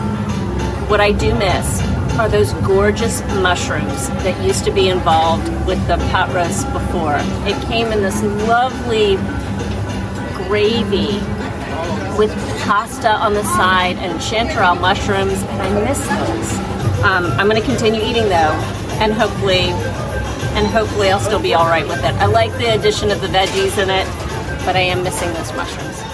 What 0.90 1.00
I 1.00 1.12
do 1.12 1.32
miss 1.34 1.80
are 2.18 2.28
those 2.28 2.52
gorgeous 2.66 3.20
mushrooms 3.40 4.08
that 4.24 4.44
used 4.44 4.64
to 4.64 4.72
be 4.72 4.88
involved 4.88 5.46
with 5.64 5.78
the 5.86 5.96
pot 6.10 6.34
roast 6.34 6.66
before. 6.72 7.18
It 7.46 7.54
came 7.68 7.92
in 7.92 8.02
this 8.02 8.20
lovely 8.48 9.14
gravy 10.48 11.20
with 12.18 12.32
pasta 12.64 13.10
on 13.10 13.34
the 13.34 13.44
side 13.44 13.96
and 13.98 14.18
chanterelle 14.18 14.80
mushrooms, 14.80 15.40
and 15.40 15.62
I 15.62 15.84
miss 15.84 16.00
those. 16.00 17.04
Um, 17.04 17.26
I'm 17.38 17.48
going 17.48 17.62
to 17.62 17.66
continue 17.68 18.02
eating 18.02 18.24
though, 18.24 18.58
and 18.98 19.12
hopefully, 19.12 19.70
and 20.58 20.66
hopefully 20.66 21.10
I'll 21.10 21.20
still 21.20 21.40
be 21.40 21.54
all 21.54 21.66
right 21.66 21.86
with 21.86 22.00
it. 22.00 22.14
I 22.16 22.26
like 22.26 22.50
the 22.58 22.74
addition 22.74 23.12
of 23.12 23.20
the 23.20 23.28
veggies 23.28 23.80
in 23.80 23.88
it, 23.88 24.06
but 24.64 24.74
I 24.74 24.80
am 24.80 25.04
missing 25.04 25.32
those 25.34 25.52
mushrooms. 25.52 26.07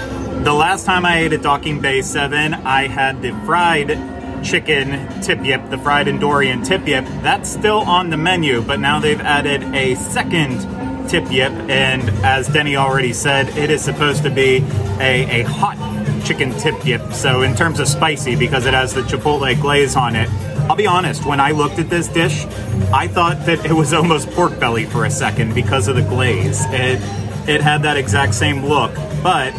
The 0.44 0.52
last 0.52 0.84
time 0.84 1.06
I 1.06 1.20
ate 1.20 1.32
at 1.32 1.40
Docking 1.40 1.80
Bay 1.80 2.02
7, 2.02 2.52
I 2.52 2.86
had 2.86 3.22
the 3.22 3.30
fried 3.46 4.44
chicken 4.44 5.22
tip 5.22 5.42
yip, 5.42 5.70
the 5.70 5.78
fried 5.78 6.06
Endorian 6.06 6.62
tip 6.62 6.86
yip. 6.86 7.06
That's 7.22 7.50
still 7.50 7.78
on 7.78 8.10
the 8.10 8.18
menu, 8.18 8.60
but 8.60 8.78
now 8.78 9.00
they've 9.00 9.18
added 9.22 9.62
a 9.74 9.94
second 9.94 11.08
tip 11.08 11.32
yip, 11.32 11.50
and 11.70 12.10
as 12.22 12.46
Deni 12.48 12.76
already 12.76 13.14
said, 13.14 13.56
it 13.56 13.70
is 13.70 13.82
supposed 13.82 14.22
to 14.24 14.30
be 14.30 14.62
a, 15.00 15.40
a 15.40 15.42
hot 15.44 15.78
chicken 16.26 16.52
tip 16.58 16.84
yip. 16.84 17.14
So 17.14 17.40
in 17.40 17.56
terms 17.56 17.80
of 17.80 17.88
spicy, 17.88 18.36
because 18.36 18.66
it 18.66 18.74
has 18.74 18.92
the 18.92 19.00
chipotle 19.00 19.58
glaze 19.58 19.96
on 19.96 20.14
it, 20.14 20.28
I'll 20.68 20.76
be 20.76 20.86
honest, 20.86 21.24
when 21.24 21.40
I 21.40 21.52
looked 21.52 21.78
at 21.78 21.88
this 21.88 22.06
dish, 22.08 22.44
I 22.92 23.08
thought 23.08 23.46
that 23.46 23.64
it 23.64 23.72
was 23.72 23.94
almost 23.94 24.30
pork 24.32 24.60
belly 24.60 24.84
for 24.84 25.06
a 25.06 25.10
second 25.10 25.54
because 25.54 25.88
of 25.88 25.96
the 25.96 26.02
glaze. 26.02 26.60
It 26.66 27.00
it 27.48 27.60
had 27.60 27.82
that 27.82 27.96
exact 27.96 28.34
same 28.34 28.64
look, 28.64 28.94
but 29.22 29.54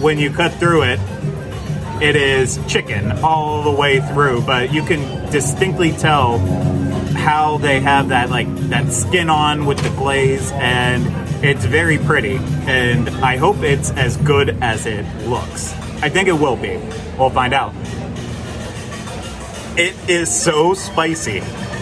when 0.00 0.18
you 0.18 0.30
cut 0.30 0.52
through 0.54 0.82
it, 0.82 1.00
it 2.02 2.16
is 2.16 2.58
chicken 2.66 3.12
all 3.22 3.62
the 3.62 3.70
way 3.70 4.00
through, 4.00 4.42
but 4.42 4.72
you 4.72 4.82
can 4.82 5.30
distinctly 5.30 5.92
tell 5.92 6.38
how 7.20 7.58
they 7.58 7.80
have 7.80 8.08
that 8.08 8.30
like 8.30 8.48
that 8.70 8.90
skin 8.90 9.28
on 9.28 9.66
with 9.66 9.78
the 9.80 9.90
glaze 9.90 10.50
and 10.52 11.04
it's 11.44 11.66
very 11.66 11.98
pretty 11.98 12.36
and 12.66 13.10
I 13.22 13.36
hope 13.36 13.58
it's 13.58 13.90
as 13.90 14.16
good 14.16 14.56
as 14.62 14.86
it 14.86 15.04
looks. 15.26 15.74
I 16.02 16.08
think 16.08 16.28
it 16.28 16.32
will 16.32 16.56
be. 16.56 16.78
We'll 17.18 17.28
find 17.28 17.52
out. 17.52 17.74
It 19.78 19.94
is 20.08 20.34
so 20.34 20.72
spicy. 20.72 21.40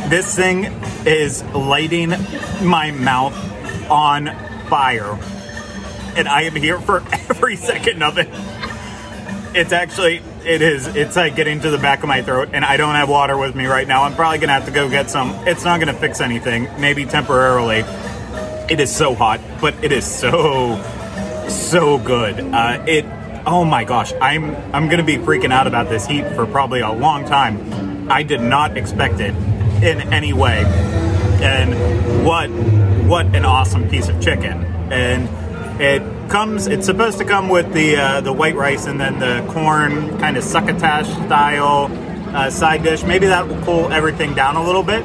This 0.08 0.34
thing 0.34 0.64
is 1.06 1.44
lighting 1.54 2.10
my 2.62 2.90
mouth 2.90 3.34
on 3.88 4.26
fire. 4.68 5.16
And 6.18 6.26
I 6.26 6.42
am 6.42 6.56
here 6.56 6.80
for 6.80 6.98
every 7.12 7.54
second 7.54 8.02
of 8.02 8.18
it. 8.18 8.28
It's 9.54 9.72
actually, 9.72 10.20
it 10.44 10.60
is, 10.62 10.88
it's 10.88 11.14
like 11.14 11.36
getting 11.36 11.60
to 11.60 11.70
the 11.70 11.78
back 11.78 12.02
of 12.02 12.08
my 12.08 12.22
throat, 12.22 12.50
and 12.52 12.64
I 12.64 12.76
don't 12.76 12.96
have 12.96 13.08
water 13.08 13.38
with 13.38 13.54
me 13.54 13.66
right 13.66 13.86
now. 13.86 14.02
I'm 14.02 14.16
probably 14.16 14.38
gonna 14.38 14.52
have 14.52 14.66
to 14.66 14.72
go 14.72 14.90
get 14.90 15.10
some. 15.10 15.30
It's 15.46 15.64
not 15.64 15.78
gonna 15.78 15.94
fix 15.94 16.20
anything, 16.20 16.68
maybe 16.80 17.06
temporarily. 17.06 17.84
It 18.68 18.80
is 18.80 18.94
so 18.94 19.14
hot, 19.14 19.40
but 19.60 19.74
it 19.84 19.92
is 19.92 20.04
so, 20.04 20.82
so 21.48 21.98
good. 21.98 22.40
Uh, 22.40 22.84
it, 22.88 23.04
oh 23.46 23.64
my 23.64 23.84
gosh, 23.84 24.12
I'm, 24.20 24.56
I'm 24.74 24.88
gonna 24.88 25.04
be 25.04 25.18
freaking 25.18 25.52
out 25.52 25.68
about 25.68 25.88
this 25.88 26.04
heat 26.04 26.26
for 26.34 26.46
probably 26.46 26.80
a 26.80 26.90
long 26.90 27.26
time. 27.26 28.10
I 28.10 28.24
did 28.24 28.40
not 28.40 28.76
expect 28.76 29.20
it 29.20 29.36
in 29.84 30.12
any 30.12 30.32
way. 30.32 30.64
And 31.40 32.26
what, 32.26 32.50
what 33.06 33.26
an 33.36 33.44
awesome 33.44 33.88
piece 33.88 34.08
of 34.08 34.20
chicken. 34.20 34.64
And 34.90 35.28
it 35.80 36.30
comes. 36.30 36.66
It's 36.66 36.86
supposed 36.86 37.18
to 37.18 37.24
come 37.24 37.48
with 37.48 37.72
the 37.72 37.96
uh, 37.96 38.20
the 38.20 38.32
white 38.32 38.56
rice 38.56 38.86
and 38.86 39.00
then 39.00 39.18
the 39.18 39.46
corn 39.52 40.18
kind 40.18 40.36
of 40.36 40.44
succotash 40.44 41.06
style 41.06 41.90
uh, 42.34 42.50
side 42.50 42.82
dish. 42.82 43.02
Maybe 43.04 43.26
that 43.26 43.48
will 43.48 43.62
cool 43.62 43.92
everything 43.92 44.34
down 44.34 44.56
a 44.56 44.64
little 44.64 44.82
bit. 44.82 45.04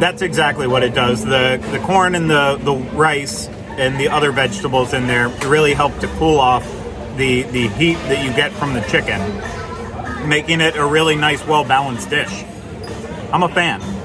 That's 0.00 0.22
exactly 0.22 0.66
what 0.66 0.82
it 0.82 0.94
does. 0.94 1.24
the 1.24 1.58
The 1.72 1.78
corn 1.80 2.14
and 2.14 2.30
the 2.30 2.56
the 2.62 2.74
rice 2.74 3.48
and 3.78 3.98
the 3.98 4.08
other 4.08 4.32
vegetables 4.32 4.92
in 4.92 5.06
there 5.06 5.28
really 5.46 5.72
help 5.72 5.98
to 6.00 6.08
cool 6.18 6.38
off 6.38 6.64
the 7.16 7.42
the 7.42 7.68
heat 7.68 7.94
that 7.94 8.24
you 8.24 8.32
get 8.34 8.52
from 8.52 8.74
the 8.74 8.80
chicken, 8.82 9.18
making 10.28 10.60
it 10.60 10.76
a 10.76 10.86
really 10.86 11.16
nice, 11.16 11.44
well 11.46 11.64
balanced 11.64 12.10
dish. 12.10 12.44
I'm 13.32 13.42
a 13.42 13.48
fan. 13.48 13.97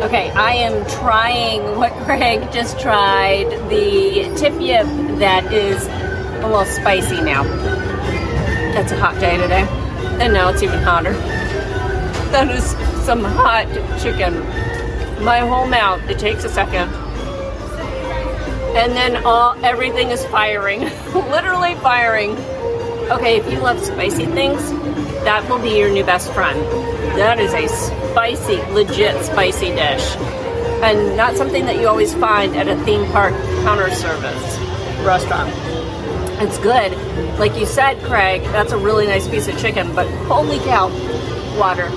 Okay, 0.00 0.30
I 0.30 0.52
am 0.52 0.88
trying 0.88 1.76
what 1.76 1.92
Craig 2.04 2.52
just 2.52 2.78
tried 2.78 3.50
the 3.68 4.32
tip 4.38 4.54
yip 4.60 4.86
that 5.18 5.52
is 5.52 5.84
a 5.88 6.46
little 6.46 6.64
spicy 6.64 7.20
now. 7.20 7.42
That's 8.74 8.92
a 8.92 8.96
hot 8.96 9.18
day 9.18 9.36
today, 9.36 9.66
and 10.22 10.32
now 10.32 10.50
it's 10.50 10.62
even 10.62 10.78
hotter. 10.78 11.14
That 12.30 12.48
is 12.48 12.64
some 13.04 13.24
hot 13.24 13.66
chicken. 14.00 14.38
My 15.24 15.40
whole 15.40 15.66
mouth, 15.66 16.08
it 16.08 16.20
takes 16.20 16.44
a 16.44 16.48
second. 16.48 16.90
And 18.76 18.92
then 18.92 19.24
all 19.24 19.56
everything 19.64 20.10
is 20.10 20.24
firing, 20.26 20.82
literally 21.12 21.74
firing. 21.74 22.36
Okay, 23.10 23.38
if 23.38 23.50
you 23.50 23.58
love 23.58 23.84
spicy 23.84 24.26
things, 24.26 24.62
that 25.24 25.48
will 25.48 25.58
be 25.58 25.78
your 25.78 25.90
new 25.90 26.04
best 26.04 26.32
friend. 26.32 26.60
That 27.18 27.38
is 27.40 27.52
a 27.52 27.68
spicy, 27.68 28.56
legit 28.72 29.24
spicy 29.24 29.70
dish. 29.70 30.16
And 30.82 31.16
not 31.16 31.36
something 31.36 31.66
that 31.66 31.76
you 31.76 31.88
always 31.88 32.14
find 32.14 32.54
at 32.56 32.68
a 32.68 32.76
theme 32.84 33.10
park 33.10 33.34
counter 33.62 33.90
service 33.94 34.58
restaurant. 35.04 35.52
It's 36.40 36.58
good. 36.58 36.92
Like 37.38 37.56
you 37.56 37.66
said, 37.66 38.00
Craig, 38.04 38.42
that's 38.52 38.72
a 38.72 38.78
really 38.78 39.06
nice 39.06 39.26
piece 39.26 39.48
of 39.48 39.58
chicken, 39.58 39.92
but 39.94 40.06
holy 40.26 40.58
cow, 40.60 40.88
water. 41.58 41.88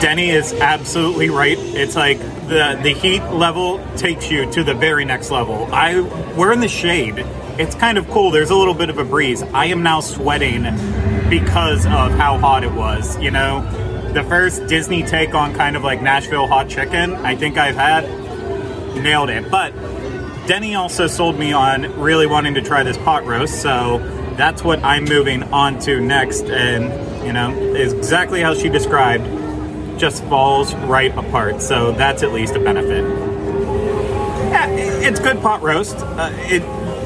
Deni 0.00 0.28
is 0.28 0.52
absolutely 0.54 1.30
right. 1.30 1.58
It's 1.58 1.96
like 1.96 2.18
the 2.48 2.78
the 2.82 2.92
heat 2.92 3.22
level 3.30 3.84
takes 3.96 4.30
you 4.30 4.48
to 4.52 4.62
the 4.62 4.74
very 4.74 5.04
next 5.04 5.30
level. 5.30 5.68
I 5.72 6.00
we're 6.36 6.52
in 6.52 6.60
the 6.60 6.68
shade. 6.68 7.24
It's 7.58 7.74
kind 7.74 7.98
of 7.98 8.08
cool. 8.10 8.30
There's 8.30 8.50
a 8.50 8.54
little 8.54 8.74
bit 8.74 8.90
of 8.90 8.98
a 8.98 9.04
breeze. 9.04 9.42
I 9.42 9.66
am 9.66 9.82
now 9.82 10.00
sweating 10.00 10.64
because 11.28 11.84
of 11.86 12.12
how 12.12 12.38
hot 12.38 12.64
it 12.64 12.72
was. 12.72 13.18
You 13.18 13.30
know, 13.30 13.62
the 14.12 14.22
first 14.24 14.66
Disney 14.66 15.02
take 15.02 15.34
on 15.34 15.54
kind 15.54 15.76
of 15.76 15.82
like 15.82 16.00
Nashville 16.02 16.46
hot 16.46 16.68
chicken 16.68 17.14
I 17.16 17.36
think 17.36 17.58
I've 17.58 17.76
had. 17.76 18.04
Nailed 19.02 19.30
it. 19.30 19.50
But 19.50 19.74
Deni 20.46 20.78
also 20.78 21.06
sold 21.06 21.38
me 21.38 21.52
on 21.52 22.00
really 22.00 22.26
wanting 22.26 22.54
to 22.54 22.62
try 22.62 22.82
this 22.82 22.96
pot 22.98 23.26
roast, 23.26 23.60
so 23.60 23.98
that's 24.36 24.62
what 24.62 24.82
I'm 24.84 25.04
moving 25.04 25.42
on 25.44 25.78
to 25.80 26.00
next. 26.00 26.44
And, 26.44 27.26
you 27.26 27.32
know, 27.32 27.74
exactly 27.74 28.40
how 28.40 28.54
she 28.54 28.68
described, 28.68 29.24
just 29.98 30.22
falls 30.24 30.74
right 30.74 31.16
apart. 31.16 31.60
So 31.62 31.92
that's 31.92 32.22
at 32.22 32.32
least 32.32 32.54
a 32.54 32.60
benefit. 32.60 33.04
Yeah, 34.50 34.68
it's 34.68 35.20
good 35.20 35.40
pot 35.42 35.62
roast. 35.62 35.96
Uh, 35.96 36.30
it 36.34 36.62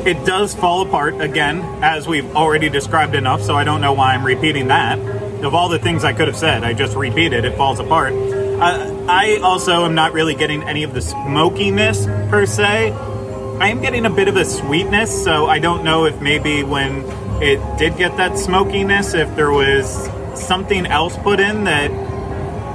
it 0.07 0.25
does 0.25 0.55
fall 0.55 0.83
apart 0.83 1.21
again, 1.21 1.61
as 1.83 2.09
we've 2.09 2.35
already 2.35 2.69
described 2.69 3.15
enough, 3.15 3.43
so 3.43 3.55
I 3.55 3.65
don't 3.65 3.81
know 3.81 3.93
why 3.93 4.15
I'm 4.15 4.25
repeating 4.25 4.69
that. 4.69 4.99
Of 5.45 5.55
all 5.55 5.69
the 5.69 5.79
things 5.79 6.05
I 6.05 6.13
could 6.13 6.29
have 6.29 6.37
said, 6.37 6.65
I 6.65 6.73
just 6.73 6.97
repeated 6.97 7.45
it 7.45 7.57
falls 7.57 7.81
apart. 7.81 8.13
Uh, 8.13 9.07
I 9.09 9.41
also 9.43 9.87
am 9.87 9.95
not 9.95 10.13
really 10.13 10.35
getting 10.35 10.63
any 10.63 10.83
of 10.83 10.93
the 10.93 11.01
smokiness 11.01 12.05
per 12.05 12.45
se. 12.47 12.93
I 12.93 13.69
am 13.69 13.81
getting 13.81 14.07
a 14.07 14.11
bit 14.11 14.29
of 14.29 14.37
a 14.37 14.45
sweetness, 14.45 15.25
so 15.25 15.47
I 15.47 15.59
don't 15.59 15.85
know 15.85 16.05
if 16.05 16.21
maybe 16.21 16.63
when 16.63 17.05
it 17.43 17.61
did 17.79 17.97
get 17.97 18.17
that 18.19 18.39
smokiness, 18.39 19.15
if 19.15 19.35
there 19.35 19.51
was 19.51 20.09
something 20.35 20.87
else 20.87 21.17
put 21.19 21.41
in 21.41 21.65
that 21.65 21.91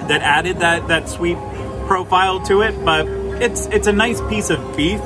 that 0.07 0.21
added 0.21 0.59
that 0.59 0.87
that 0.87 1.09
sweet 1.09 1.37
profile 1.87 2.43
to 2.45 2.61
it. 2.61 2.83
But 2.83 3.07
it's 3.41 3.67
it's 3.67 3.87
a 3.87 3.93
nice 3.93 4.21
piece 4.21 4.49
of 4.49 4.75
beef, 4.75 4.99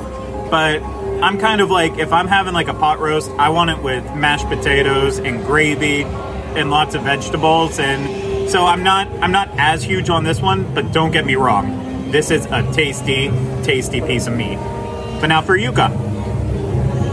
but 0.50 0.80
I'm 1.22 1.38
kind 1.38 1.60
of 1.60 1.70
like 1.70 1.98
if 1.98 2.12
I'm 2.12 2.26
having 2.28 2.54
like 2.54 2.68
a 2.68 2.74
pot 2.74 2.98
roast, 2.98 3.30
I 3.32 3.50
want 3.50 3.70
it 3.70 3.82
with 3.82 4.04
mashed 4.14 4.46
potatoes 4.46 5.18
and 5.18 5.44
gravy 5.44 6.02
and 6.04 6.70
lots 6.70 6.94
of 6.94 7.02
vegetables 7.02 7.78
and 7.78 8.50
so 8.50 8.66
I'm 8.66 8.82
not 8.82 9.06
I'm 9.22 9.30
not 9.30 9.48
as 9.58 9.82
huge 9.84 10.08
on 10.08 10.24
this 10.24 10.40
one, 10.40 10.74
but 10.74 10.92
don't 10.92 11.12
get 11.12 11.26
me 11.26 11.36
wrong. 11.36 12.10
This 12.10 12.30
is 12.30 12.46
a 12.46 12.68
tasty, 12.72 13.28
tasty 13.62 14.00
piece 14.00 14.26
of 14.26 14.34
meat. 14.34 14.56
But 15.20 15.26
now 15.26 15.42
for 15.42 15.56
yuca. 15.56 15.90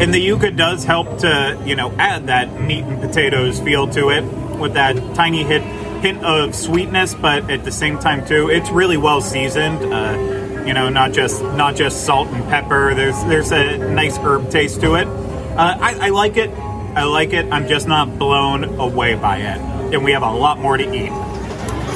And 0.01 0.13
the 0.13 0.25
yuca 0.25 0.55
does 0.55 0.83
help 0.83 1.19
to, 1.19 1.61
you 1.65 1.75
know, 1.75 1.91
add 1.97 2.27
that 2.27 2.61
meat 2.61 2.83
and 2.83 3.01
potatoes 3.01 3.59
feel 3.59 3.87
to 3.89 4.09
it 4.09 4.23
with 4.57 4.73
that 4.73 4.95
tiny 5.15 5.43
hit 5.43 5.61
hint 6.01 6.23
of 6.23 6.55
sweetness, 6.55 7.13
but 7.15 7.49
at 7.49 7.65
the 7.65 7.71
same 7.71 7.99
time 7.99 8.25
too, 8.25 8.49
it's 8.49 8.69
really 8.69 8.97
well 8.97 9.21
seasoned. 9.21 9.93
Uh, 9.93 10.46
you 10.67 10.73
know, 10.73 10.89
not 10.89 11.13
just 11.13 11.41
not 11.41 11.75
just 11.75 12.05
salt 12.05 12.27
and 12.27 12.43
pepper. 12.49 12.93
There's 12.93 13.23
there's 13.25 13.51
a 13.51 13.77
nice 13.77 14.17
herb 14.17 14.49
taste 14.51 14.81
to 14.81 14.95
it. 14.95 15.07
Uh, 15.07 15.77
I, 15.79 16.07
I 16.07 16.09
like 16.09 16.37
it. 16.37 16.49
I 16.49 17.03
like 17.03 17.31
it. 17.33 17.51
I'm 17.51 17.67
just 17.67 17.87
not 17.87 18.19
blown 18.19 18.63
away 18.79 19.15
by 19.15 19.37
it. 19.37 19.59
And 19.93 20.03
we 20.03 20.11
have 20.11 20.23
a 20.23 20.31
lot 20.31 20.59
more 20.59 20.77
to 20.77 20.83
eat. 20.83 21.11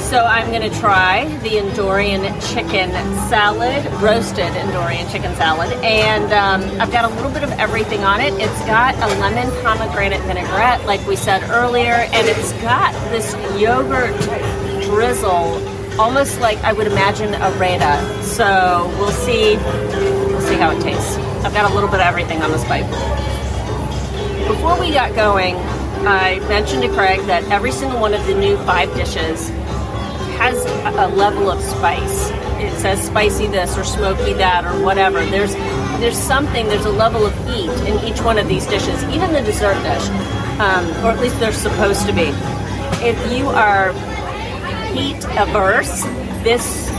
So 0.08 0.24
I'm 0.24 0.50
going 0.50 0.68
to 0.70 0.78
try 0.78 1.24
the 1.38 1.50
Endorian 1.50 2.22
chicken 2.52 2.90
salad, 3.30 3.84
roasted 4.02 4.52
Endorian 4.52 5.10
chicken 5.10 5.34
salad, 5.36 5.72
and 5.82 6.30
um, 6.32 6.80
I've 6.80 6.92
got 6.92 7.10
a 7.10 7.14
little 7.14 7.30
bit 7.30 7.42
of 7.42 7.50
everything 7.52 8.04
on 8.04 8.20
it. 8.20 8.34
It's 8.34 8.60
got 8.66 8.94
a 8.96 9.06
lemon 9.20 9.50
pomegranate 9.62 10.20
vinaigrette, 10.22 10.84
like 10.84 11.06
we 11.06 11.16
said 11.16 11.42
earlier, 11.50 11.94
and 11.94 12.28
it's 12.28 12.52
got 12.60 12.92
this 13.10 13.32
yogurt 13.58 14.14
drizzle 14.84 15.81
almost 15.98 16.40
like 16.40 16.58
I 16.58 16.72
would 16.72 16.86
imagine 16.86 17.34
a 17.34 17.50
raita. 17.52 18.22
So 18.22 18.88
we'll 18.98 19.10
see. 19.10 19.56
We'll 19.56 20.40
see 20.40 20.56
how 20.56 20.70
it 20.70 20.82
tastes. 20.82 21.16
I've 21.44 21.54
got 21.54 21.70
a 21.70 21.74
little 21.74 21.88
bit 21.88 22.00
of 22.00 22.06
everything 22.06 22.42
on 22.42 22.50
this 22.50 22.64
bite. 22.64 22.88
Before 24.46 24.78
we 24.78 24.92
got 24.92 25.14
going, 25.14 25.56
I 26.06 26.40
mentioned 26.48 26.82
to 26.82 26.88
Craig 26.88 27.20
that 27.26 27.44
every 27.44 27.72
single 27.72 28.00
one 28.00 28.14
of 28.14 28.26
the 28.26 28.34
new 28.34 28.56
five 28.58 28.92
dishes 28.94 29.48
has 30.38 30.64
a 30.64 31.08
level 31.14 31.50
of 31.50 31.62
spice. 31.62 32.30
It 32.60 32.72
says 32.80 33.00
spicy 33.02 33.46
this 33.46 33.76
or 33.76 33.84
smoky 33.84 34.32
that 34.34 34.64
or 34.64 34.84
whatever. 34.84 35.24
There's 35.26 35.54
there's 36.00 36.18
something. 36.18 36.66
There's 36.66 36.84
a 36.84 36.90
level 36.90 37.24
of 37.26 37.34
heat 37.46 37.70
in 37.86 38.04
each 38.04 38.20
one 38.22 38.38
of 38.38 38.48
these 38.48 38.66
dishes, 38.66 39.02
even 39.04 39.32
the 39.32 39.42
dessert 39.42 39.80
dish, 39.82 40.08
um, 40.58 40.88
or 41.04 41.10
at 41.10 41.20
least 41.20 41.38
they're 41.38 41.52
supposed 41.52 42.06
to 42.06 42.12
be. 42.12 42.32
If 43.04 43.32
you 43.32 43.48
are 43.48 43.92
heat 44.92 45.24
averse, 45.38 46.02
this 46.42 46.90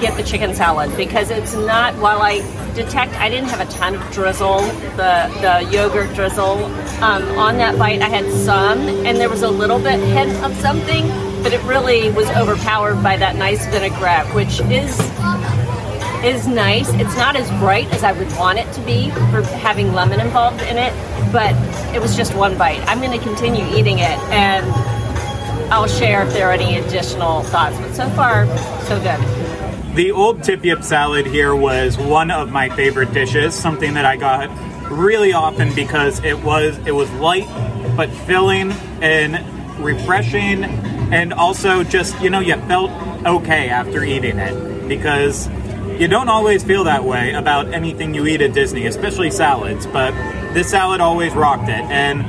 get 0.00 0.16
the 0.16 0.22
chicken 0.22 0.54
salad 0.54 0.94
because 0.96 1.30
it's 1.30 1.54
not. 1.54 1.94
While 1.96 2.22
I 2.22 2.38
detect, 2.74 3.12
I 3.14 3.28
didn't 3.28 3.48
have 3.48 3.60
a 3.60 3.70
ton 3.70 3.94
of 3.94 4.12
drizzle, 4.12 4.60
the 4.96 5.30
the 5.40 5.68
yogurt 5.70 6.14
drizzle 6.14 6.64
um, 7.02 7.22
on 7.38 7.58
that 7.58 7.78
bite. 7.78 8.00
I 8.00 8.08
had 8.08 8.30
some, 8.32 8.78
and 9.06 9.18
there 9.18 9.28
was 9.28 9.42
a 9.42 9.50
little 9.50 9.78
bit 9.78 10.00
hint 10.00 10.32
of 10.42 10.54
something, 10.56 11.06
but 11.42 11.52
it 11.52 11.62
really 11.64 12.10
was 12.10 12.28
overpowered 12.30 13.02
by 13.02 13.16
that 13.18 13.36
nice 13.36 13.64
vinaigrette, 13.66 14.34
which 14.34 14.60
is 14.70 14.98
is 16.24 16.46
nice. 16.46 16.88
It's 16.94 17.16
not 17.16 17.36
as 17.36 17.48
bright 17.60 17.86
as 17.92 18.04
I 18.04 18.12
would 18.12 18.30
want 18.32 18.58
it 18.58 18.70
to 18.74 18.80
be 18.82 19.10
for 19.30 19.42
having 19.58 19.92
lemon 19.92 20.20
involved 20.20 20.62
in 20.62 20.76
it, 20.76 20.92
but 21.32 21.54
it 21.94 22.00
was 22.00 22.16
just 22.16 22.34
one 22.34 22.56
bite. 22.58 22.80
I'm 22.86 23.00
going 23.00 23.18
to 23.18 23.24
continue 23.24 23.64
eating 23.76 23.98
it, 24.00 24.18
and 24.30 24.66
I'll 25.70 25.86
share 25.86 26.26
if 26.26 26.32
there 26.32 26.48
are 26.48 26.52
any 26.52 26.78
additional 26.78 27.42
thoughts. 27.44 27.78
But 27.78 27.94
so 27.94 28.08
far, 28.10 28.46
so 28.82 29.00
good. 29.00 29.94
The 29.94 30.10
old 30.10 30.42
tip 30.42 30.64
yip 30.64 30.82
salad 30.82 31.26
here 31.26 31.54
was 31.54 31.96
one 31.98 32.30
of 32.30 32.50
my 32.50 32.68
favorite 32.70 33.12
dishes. 33.12 33.54
Something 33.54 33.94
that 33.94 34.04
I 34.04 34.16
got 34.16 34.50
really 34.90 35.32
often 35.32 35.74
because 35.74 36.22
it 36.24 36.42
was 36.42 36.76
it 36.86 36.92
was 36.92 37.10
light 37.12 37.46
but 37.96 38.10
filling 38.10 38.72
and 39.00 39.38
refreshing, 39.78 40.64
and 41.12 41.32
also 41.32 41.84
just 41.84 42.20
you 42.20 42.30
know 42.30 42.40
you 42.40 42.56
felt 42.62 42.90
okay 43.24 43.68
after 43.68 44.02
eating 44.02 44.38
it 44.38 44.88
because 44.88 45.48
you 46.00 46.08
don't 46.08 46.28
always 46.28 46.64
feel 46.64 46.84
that 46.84 47.04
way 47.04 47.32
about 47.32 47.72
anything 47.74 48.14
you 48.14 48.26
eat 48.26 48.40
at 48.40 48.54
Disney, 48.54 48.86
especially 48.86 49.30
salads. 49.30 49.86
But 49.86 50.12
this 50.54 50.70
salad 50.70 51.00
always 51.00 51.34
rocked 51.34 51.68
it, 51.68 51.84
and 51.90 52.24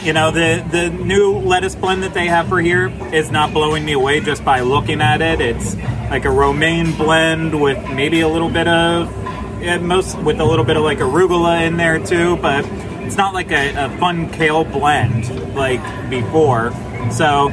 you 0.00 0.12
know 0.12 0.30
the 0.30 0.64
the 0.70 0.90
new 0.90 1.38
lettuce 1.38 1.74
blend 1.74 2.02
that 2.02 2.14
they 2.14 2.26
have 2.26 2.48
for 2.48 2.60
here 2.60 2.88
is 3.12 3.30
not 3.30 3.52
blowing 3.52 3.84
me 3.84 3.92
away 3.92 4.20
just 4.20 4.44
by 4.44 4.60
looking 4.60 5.00
at 5.00 5.20
it. 5.20 5.40
It's 5.40 5.76
like 6.10 6.24
a 6.24 6.30
romaine 6.30 6.96
blend 6.96 7.60
with 7.60 7.78
maybe 7.90 8.20
a 8.20 8.28
little 8.28 8.50
bit 8.50 8.68
of 8.68 9.12
yeah, 9.60 9.78
most 9.78 10.16
with 10.18 10.40
a 10.40 10.44
little 10.44 10.64
bit 10.64 10.76
of 10.76 10.82
like 10.82 10.98
arugula 10.98 11.66
in 11.66 11.76
there 11.76 11.98
too, 11.98 12.36
but 12.36 12.64
it's 13.02 13.16
not 13.16 13.34
like 13.34 13.50
a, 13.50 13.86
a 13.86 13.98
fun 13.98 14.30
kale 14.30 14.64
blend 14.64 15.54
like 15.54 15.82
before. 16.08 16.72
So 17.10 17.48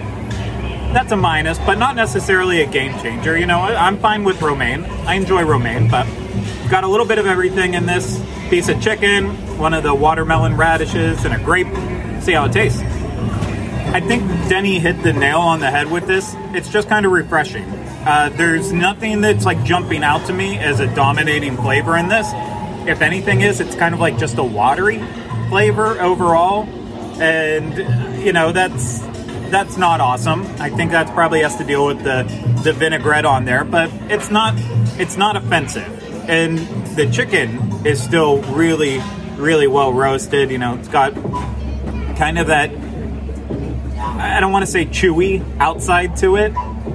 that's 0.94 1.12
a 1.12 1.18
minus, 1.18 1.58
but 1.60 1.78
not 1.78 1.96
necessarily 1.96 2.62
a 2.62 2.68
game 2.68 2.94
changer. 3.00 3.38
You 3.38 3.46
know, 3.46 3.60
I'm 3.60 3.98
fine 4.00 4.24
with 4.24 4.42
romaine. 4.42 4.86
I 5.06 5.16
enjoy 5.16 5.44
romaine, 5.44 5.90
but 5.90 6.06
got 6.70 6.84
a 6.84 6.88
little 6.88 7.06
bit 7.06 7.20
of 7.20 7.26
everything 7.26 7.74
in 7.74 7.86
this 7.86 8.22
piece 8.50 8.70
of 8.70 8.82
chicken, 8.82 9.28
one 9.58 9.74
of 9.74 9.84
the 9.84 9.94
watermelon 9.94 10.56
radishes, 10.56 11.26
and 11.26 11.34
a 11.34 11.40
grape. 11.40 11.68
See 12.26 12.32
how 12.32 12.46
it 12.46 12.54
tastes. 12.54 12.82
I 12.82 14.00
think 14.00 14.24
Deni 14.50 14.80
hit 14.80 15.04
the 15.04 15.14
nail 15.14 15.38
on 15.42 15.60
the 15.60 15.70
head 15.70 15.92
with 15.92 16.08
this. 16.08 16.34
It's 16.56 16.70
just 16.70 16.90
kind 16.90 17.06
of 17.06 17.12
refreshing. 17.12 17.64
Uh, 17.64 18.32
there's 18.36 18.74
nothing 18.74 19.22
that's 19.22 19.46
like 19.46 19.64
jumping 19.64 20.04
out 20.04 20.26
to 20.26 20.34
me 20.34 20.58
as 20.58 20.80
a 20.80 20.88
dominating 20.96 21.56
flavor 21.56 21.96
in 21.96 22.08
this. 22.08 22.28
If 22.88 23.04
anything 23.04 23.42
is, 23.42 23.60
it's 23.62 23.76
kind 23.76 23.94
of 23.94 24.00
like 24.00 24.18
just 24.18 24.40
a 24.40 24.44
watery 24.44 24.98
flavor 25.50 26.02
overall, 26.02 26.64
and 27.22 28.26
you 28.26 28.34
know 28.34 28.52
that's 28.52 29.02
that's 29.52 29.78
not 29.78 30.02
awesome. 30.02 30.48
I 30.60 30.72
think 30.72 30.90
that's 30.90 31.12
probably 31.12 31.44
has 31.44 31.58
to 31.58 31.64
deal 31.64 31.86
with 31.86 32.04
the 32.04 32.24
the 32.64 32.74
vinaigrette 32.74 33.26
on 33.26 33.46
there, 33.46 33.64
but 33.64 33.92
it's 34.10 34.32
not 34.32 34.56
it's 35.00 35.16
not 35.16 35.36
offensive. 35.36 36.28
And 36.28 36.58
the 36.96 37.08
chicken 37.12 37.86
is 37.86 38.02
still 38.02 38.42
really 38.56 39.00
really 39.36 39.68
well 39.68 39.94
roasted. 39.94 40.50
You 40.50 40.58
know, 40.58 40.74
it's 40.74 40.88
got 40.88 41.14
kind 42.16 42.38
of 42.38 42.48
that 42.48 42.72
I 44.18 44.40
don't 44.40 44.52
want 44.52 44.66
to 44.66 44.72
say 44.72 44.86
chewy 44.86 45.44
outside 45.60 46.18
to 46.18 46.36
it, 46.36 46.54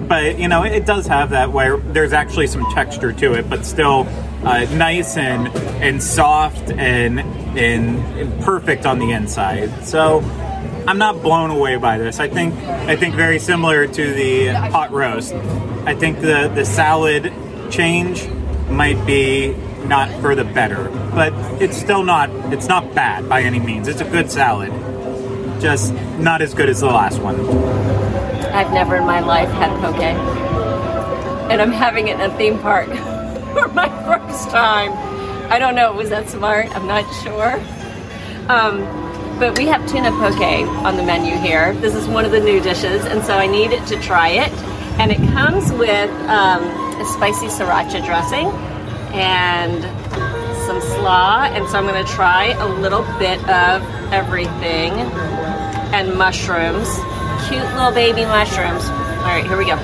but 0.08 0.38
you 0.38 0.48
know, 0.48 0.64
it 0.64 0.86
does 0.86 1.06
have 1.06 1.30
that 1.30 1.52
where 1.52 1.76
there's 1.76 2.12
actually 2.12 2.46
some 2.46 2.64
texture 2.72 3.12
to 3.12 3.34
it, 3.34 3.48
but 3.48 3.64
still 3.64 4.06
uh, 4.44 4.64
nice 4.74 5.16
and 5.16 5.48
and 5.82 6.02
soft 6.02 6.70
and, 6.70 7.20
and 7.20 7.98
and 8.18 8.42
perfect 8.42 8.86
on 8.86 8.98
the 8.98 9.12
inside. 9.12 9.84
So 9.84 10.20
I'm 10.86 10.98
not 10.98 11.22
blown 11.22 11.50
away 11.50 11.76
by 11.76 11.98
this. 11.98 12.20
I 12.20 12.28
think 12.28 12.54
I 12.54 12.96
think 12.96 13.14
very 13.14 13.38
similar 13.38 13.86
to 13.86 14.14
the 14.14 14.48
hot 14.48 14.92
roast. 14.92 15.32
I 15.84 15.94
think 15.94 16.20
the 16.20 16.50
the 16.54 16.64
salad 16.64 17.32
change 17.70 18.28
might 18.68 19.04
be 19.06 19.54
not 19.84 20.10
for 20.20 20.34
the 20.34 20.44
better, 20.44 20.88
but 21.14 21.32
it's 21.60 21.76
still 21.76 22.02
not 22.02 22.30
it's 22.52 22.66
not 22.66 22.94
bad 22.94 23.28
by 23.28 23.42
any 23.42 23.58
means. 23.58 23.88
It's 23.88 24.00
a 24.00 24.10
good 24.10 24.30
salad, 24.30 24.72
just 25.60 25.92
not 26.18 26.42
as 26.42 26.54
good 26.54 26.68
as 26.68 26.80
the 26.80 26.86
last 26.86 27.20
one. 27.20 27.38
I've 28.52 28.72
never 28.72 28.96
in 28.96 29.04
my 29.04 29.20
life 29.20 29.48
had 29.50 29.70
poke, 29.80 30.00
and 30.00 31.60
I'm 31.60 31.72
having 31.72 32.08
it 32.08 32.14
in 32.18 32.30
a 32.30 32.36
theme 32.36 32.58
park 32.58 32.88
for 33.52 33.68
my 33.68 33.88
first 34.04 34.50
time. 34.50 34.92
I 35.52 35.58
don't 35.58 35.74
know. 35.74 35.92
Was 35.92 36.10
that 36.10 36.28
smart? 36.28 36.74
I'm 36.76 36.86
not 36.86 37.04
sure. 37.22 37.54
Um, 38.48 38.80
but 39.38 39.56
we 39.58 39.66
have 39.66 39.88
tuna 39.88 40.10
poke 40.10 40.40
on 40.84 40.96
the 40.96 41.02
menu 41.02 41.36
here. 41.36 41.74
This 41.74 41.94
is 41.94 42.06
one 42.06 42.24
of 42.24 42.30
the 42.30 42.40
new 42.40 42.60
dishes, 42.60 43.04
and 43.04 43.24
so 43.24 43.34
I 43.34 43.46
needed 43.46 43.86
to 43.86 44.00
try 44.00 44.28
it. 44.28 44.52
And 45.00 45.10
it 45.10 45.18
comes 45.32 45.72
with 45.72 46.10
um, 46.28 46.62
a 47.00 47.06
spicy 47.06 47.46
sriracha 47.46 48.04
dressing 48.04 48.48
and 49.12 49.82
some 50.66 50.80
slaw. 50.80 51.44
And 51.44 51.66
so 51.68 51.78
I'm 51.78 51.86
going 51.86 52.04
to 52.04 52.12
try 52.12 52.48
a 52.48 52.68
little 52.68 53.02
bit 53.18 53.38
of 53.48 53.82
everything 54.12 54.92
and 55.92 56.16
mushrooms. 56.16 56.88
Cute 57.48 57.64
little 57.74 57.92
baby 57.92 58.24
mushrooms. 58.24 58.84
All 58.84 59.26
right, 59.26 59.44
here 59.44 59.56
we 59.56 59.66
go. 59.66 59.76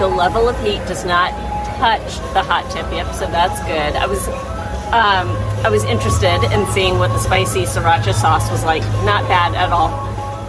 The 0.00 0.08
level 0.08 0.48
of 0.48 0.58
heat 0.62 0.78
does 0.86 1.04
not 1.04 1.30
touch 1.78 2.16
the 2.34 2.42
hot 2.42 2.70
tip 2.70 2.90
yip, 2.92 3.12
so 3.14 3.26
that's 3.26 3.60
good. 3.64 3.96
I 3.96 4.06
was 4.06 4.28
um, 4.92 5.28
I 5.64 5.68
was 5.70 5.84
interested 5.84 6.42
in 6.52 6.66
seeing 6.72 6.98
what 6.98 7.08
the 7.08 7.18
spicy 7.18 7.62
sriracha 7.62 8.12
sauce 8.12 8.50
was 8.50 8.64
like. 8.64 8.82
Not 9.04 9.28
bad 9.28 9.54
at 9.54 9.70
all. 9.70 9.90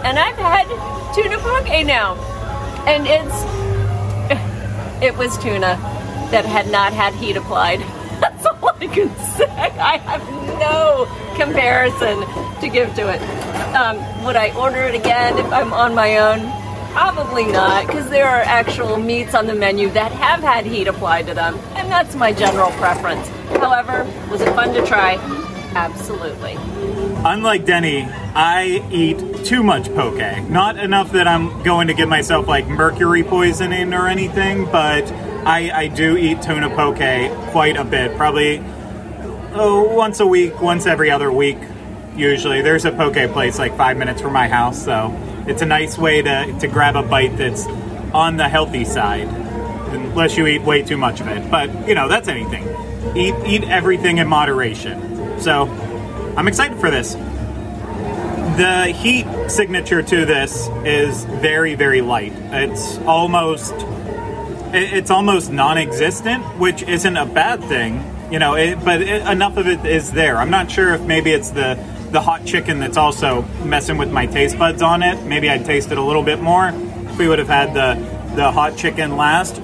And 0.04 0.18
I've 0.18 0.36
had 0.36 0.66
tuna 1.14 1.38
poke 1.38 1.86
now, 1.86 2.16
and 2.86 3.06
it's 3.06 3.38
it 5.02 5.16
was 5.16 5.38
tuna 5.38 5.78
that 6.32 6.44
had 6.44 6.70
not 6.70 6.92
had 6.92 7.14
heat 7.14 7.36
applied. 7.36 7.80
That's 8.20 8.46
all 8.46 8.68
I 8.68 8.86
can 8.86 9.14
say. 9.36 9.46
I 9.46 9.98
have 9.98 10.22
no 10.58 11.06
comparison 11.36 12.20
to 12.60 12.68
give 12.68 12.94
to 12.96 13.08
it. 13.08 13.20
Um, 13.74 14.24
would 14.24 14.36
I 14.36 14.54
order 14.54 14.82
it 14.82 14.94
again 14.94 15.38
if 15.38 15.46
I'm 15.46 15.72
on 15.72 15.94
my 15.94 16.18
own? 16.18 16.40
Probably 16.92 17.46
not, 17.46 17.86
because 17.86 18.10
there 18.10 18.26
are 18.26 18.42
actual 18.42 18.98
meats 18.98 19.34
on 19.34 19.46
the 19.46 19.54
menu 19.54 19.88
that 19.90 20.12
have 20.12 20.40
had 20.40 20.66
heat 20.66 20.88
applied 20.88 21.26
to 21.28 21.34
them, 21.34 21.58
and 21.74 21.90
that's 21.90 22.14
my 22.14 22.32
general 22.32 22.70
preference. 22.72 23.26
However, 23.58 24.04
was 24.30 24.42
it 24.42 24.54
fun 24.54 24.74
to 24.74 24.84
try? 24.86 25.14
Absolutely. 25.74 26.52
Unlike 27.24 27.64
Deni, 27.64 28.06
I 28.34 28.86
eat 28.90 29.46
too 29.46 29.62
much 29.62 29.86
poke. 29.94 30.18
Not 30.50 30.76
enough 30.76 31.12
that 31.12 31.26
I'm 31.26 31.62
going 31.62 31.86
to 31.86 31.94
give 31.94 32.10
myself 32.10 32.46
like 32.46 32.68
mercury 32.68 33.24
poisoning 33.24 33.94
or 33.94 34.06
anything, 34.06 34.66
but 34.66 35.10
I, 35.46 35.70
I 35.70 35.88
do 35.88 36.18
eat 36.18 36.42
tuna 36.42 36.68
poke 36.68 36.98
quite 37.52 37.76
a 37.78 37.84
bit. 37.84 38.16
Probably 38.18 38.62
oh, 39.54 39.94
once 39.94 40.20
a 40.20 40.26
week, 40.26 40.60
once 40.60 40.84
every 40.84 41.10
other 41.10 41.32
week, 41.32 41.58
usually. 42.16 42.62
There's 42.62 42.84
a 42.84 42.92
poke 42.92 43.32
place 43.32 43.58
like 43.58 43.76
five 43.76 43.96
minutes 43.96 44.20
from 44.20 44.32
my 44.32 44.48
house, 44.48 44.82
so 44.82 45.14
it's 45.46 45.62
a 45.62 45.66
nice 45.66 45.98
way 45.98 46.22
to, 46.22 46.58
to 46.60 46.68
grab 46.68 46.96
a 46.96 47.02
bite 47.02 47.36
that's 47.36 47.66
on 48.14 48.36
the 48.36 48.48
healthy 48.48 48.84
side, 48.84 49.28
unless 49.28 50.36
you 50.36 50.46
eat 50.46 50.62
way 50.62 50.82
too 50.82 50.96
much 50.96 51.20
of 51.20 51.28
it. 51.28 51.50
But, 51.50 51.88
you 51.88 51.94
know, 51.94 52.08
that's 52.08 52.28
anything 52.28 52.68
eat 53.14 53.34
eat 53.46 53.64
everything 53.64 54.18
in 54.18 54.28
moderation. 54.28 55.40
So 55.40 55.64
I'm 56.36 56.48
excited 56.48 56.78
for 56.78 56.90
this. 56.90 57.14
The 58.56 58.86
heat 58.94 59.26
signature 59.48 60.02
to 60.02 60.26
this 60.26 60.68
is 60.84 61.24
very 61.24 61.74
very 61.74 62.00
light. 62.00 62.32
It's 62.52 62.98
almost 62.98 63.74
it's 64.74 65.10
almost 65.10 65.52
non-existent, 65.52 66.42
which 66.58 66.82
isn't 66.82 67.16
a 67.16 67.26
bad 67.26 67.62
thing, 67.64 68.02
you 68.30 68.38
know. 68.38 68.54
It, 68.54 68.82
but 68.82 69.02
it, 69.02 69.26
enough 69.26 69.56
of 69.56 69.66
it 69.66 69.84
is 69.84 70.12
there. 70.12 70.38
I'm 70.38 70.50
not 70.50 70.70
sure 70.70 70.94
if 70.94 71.02
maybe 71.02 71.30
it's 71.30 71.50
the 71.50 71.74
the 72.12 72.20
hot 72.20 72.44
chicken 72.44 72.78
that's 72.78 72.96
also 72.96 73.42
messing 73.64 73.98
with 73.98 74.10
my 74.10 74.26
taste 74.26 74.58
buds 74.58 74.82
on 74.82 75.02
it. 75.02 75.22
Maybe 75.24 75.50
I'd 75.50 75.64
taste 75.64 75.90
it 75.90 75.98
a 75.98 76.02
little 76.02 76.22
bit 76.22 76.40
more 76.40 76.72
we 77.18 77.28
would 77.28 77.38
have 77.38 77.48
had 77.48 77.74
the 77.74 78.34
the 78.34 78.50
hot 78.50 78.76
chicken 78.76 79.16
last. 79.16 79.60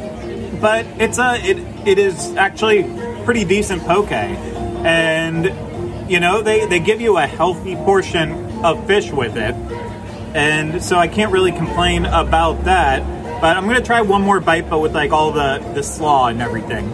But 0.60 0.86
it's 1.00 1.18
a 1.18 1.36
it 1.42 1.58
it 1.86 1.98
is 1.98 2.34
actually 2.36 2.84
pretty 3.24 3.44
decent 3.44 3.82
poke. 3.82 4.12
And, 4.12 6.10
you 6.10 6.20
know, 6.20 6.40
they, 6.40 6.66
they 6.66 6.78
give 6.78 7.00
you 7.00 7.18
a 7.18 7.26
healthy 7.26 7.74
portion 7.74 8.64
of 8.64 8.86
fish 8.86 9.10
with 9.10 9.36
it. 9.36 9.54
And 10.34 10.82
so 10.82 10.98
I 10.98 11.08
can't 11.08 11.32
really 11.32 11.52
complain 11.52 12.06
about 12.06 12.64
that. 12.64 13.02
But 13.40 13.56
I'm 13.56 13.68
to 13.68 13.82
try 13.82 14.02
one 14.02 14.22
more 14.22 14.40
bite, 14.40 14.70
but 14.70 14.78
with 14.78 14.94
like 14.94 15.10
all 15.10 15.32
the, 15.32 15.58
the 15.74 15.82
slaw 15.82 16.28
and 16.28 16.40
everything. 16.40 16.88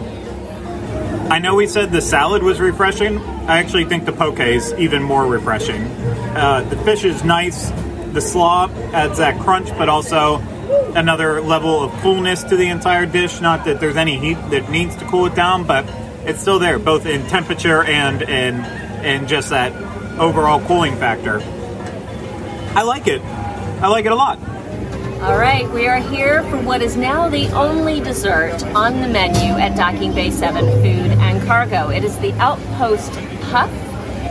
I 1.29 1.39
know 1.39 1.55
we 1.55 1.65
said 1.65 1.91
the 1.91 2.01
salad 2.01 2.43
was 2.43 2.59
refreshing. 2.59 3.17
I 3.17 3.57
actually 3.57 3.85
think 3.85 4.05
the 4.05 4.13
poke 4.13 4.39
is 4.39 4.73
even 4.73 5.01
more 5.01 5.25
refreshing. 5.25 5.81
Uh, 5.81 6.61
the 6.69 6.77
fish 6.77 7.03
is 7.03 7.23
nice. 7.23 7.71
The 8.13 8.21
slaw 8.21 8.69
adds 8.93 9.17
that 9.17 9.39
crunch, 9.41 9.69
but 9.69 9.89
also 9.89 10.37
another 10.95 11.41
level 11.41 11.81
of 11.83 11.91
coolness 12.01 12.43
to 12.43 12.55
the 12.55 12.67
entire 12.69 13.07
dish. 13.07 13.41
Not 13.41 13.65
that 13.65 13.79
there's 13.79 13.97
any 13.97 14.17
heat 14.19 14.37
that 14.51 14.69
needs 14.69 14.95
to 14.97 15.05
cool 15.05 15.25
it 15.25 15.35
down, 15.35 15.65
but 15.65 15.85
it's 16.25 16.41
still 16.41 16.59
there, 16.59 16.77
both 16.77 17.07
in 17.07 17.25
temperature 17.27 17.83
and 17.83 18.21
in 18.21 18.55
and 19.05 19.27
just 19.27 19.49
that 19.49 19.73
overall 20.19 20.65
cooling 20.65 20.95
factor. 20.95 21.41
I 22.75 22.83
like 22.83 23.07
it. 23.07 23.21
I 23.21 23.87
like 23.87 24.05
it 24.05 24.11
a 24.11 24.15
lot. 24.15 24.39
All 25.21 25.37
right, 25.37 25.67
we 25.71 25.87
are 25.87 25.97
here 25.97 26.43
for 26.49 26.61
what 26.61 26.81
is 26.81 26.97
now 26.97 27.29
the 27.29 27.47
only 27.53 28.01
dessert 28.01 28.61
on 28.75 28.99
the 28.99 29.07
menu 29.07 29.53
at 29.53 29.75
Docking 29.75 30.13
Bay 30.13 30.29
7 30.29 30.63
Food 30.65 31.17
and 31.19 31.41
Cargo. 31.47 31.89
It 31.89 32.03
is 32.03 32.17
the 32.19 32.33
Outpost 32.33 33.13
Puff, 33.49 33.71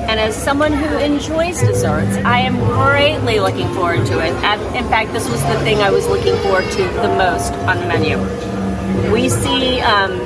And 0.09 0.21
as 0.21 0.37
someone 0.37 0.75
who 0.75 0.99
enjoys 0.99 1.61
desserts, 1.61 2.19
I 2.19 2.41
am 2.41 2.59
greatly 2.59 3.41
looking 3.41 3.67
forward 3.75 4.07
to 4.07 4.21
it. 4.21 4.35
In 4.77 4.85
fact, 4.91 5.13
this 5.13 5.29
was 5.29 5.43
the 5.45 5.59
thing 5.61 5.79
I 5.79 5.91
was 5.91 6.07
looking 6.07 6.37
forward 6.43 6.71
to 6.73 6.83
the 6.83 7.09
most 7.17 7.55
on 7.67 7.79
the 7.79 7.87
menu. 7.87 8.19
We 9.11 9.31
see 9.31 9.81
um, 9.81 10.19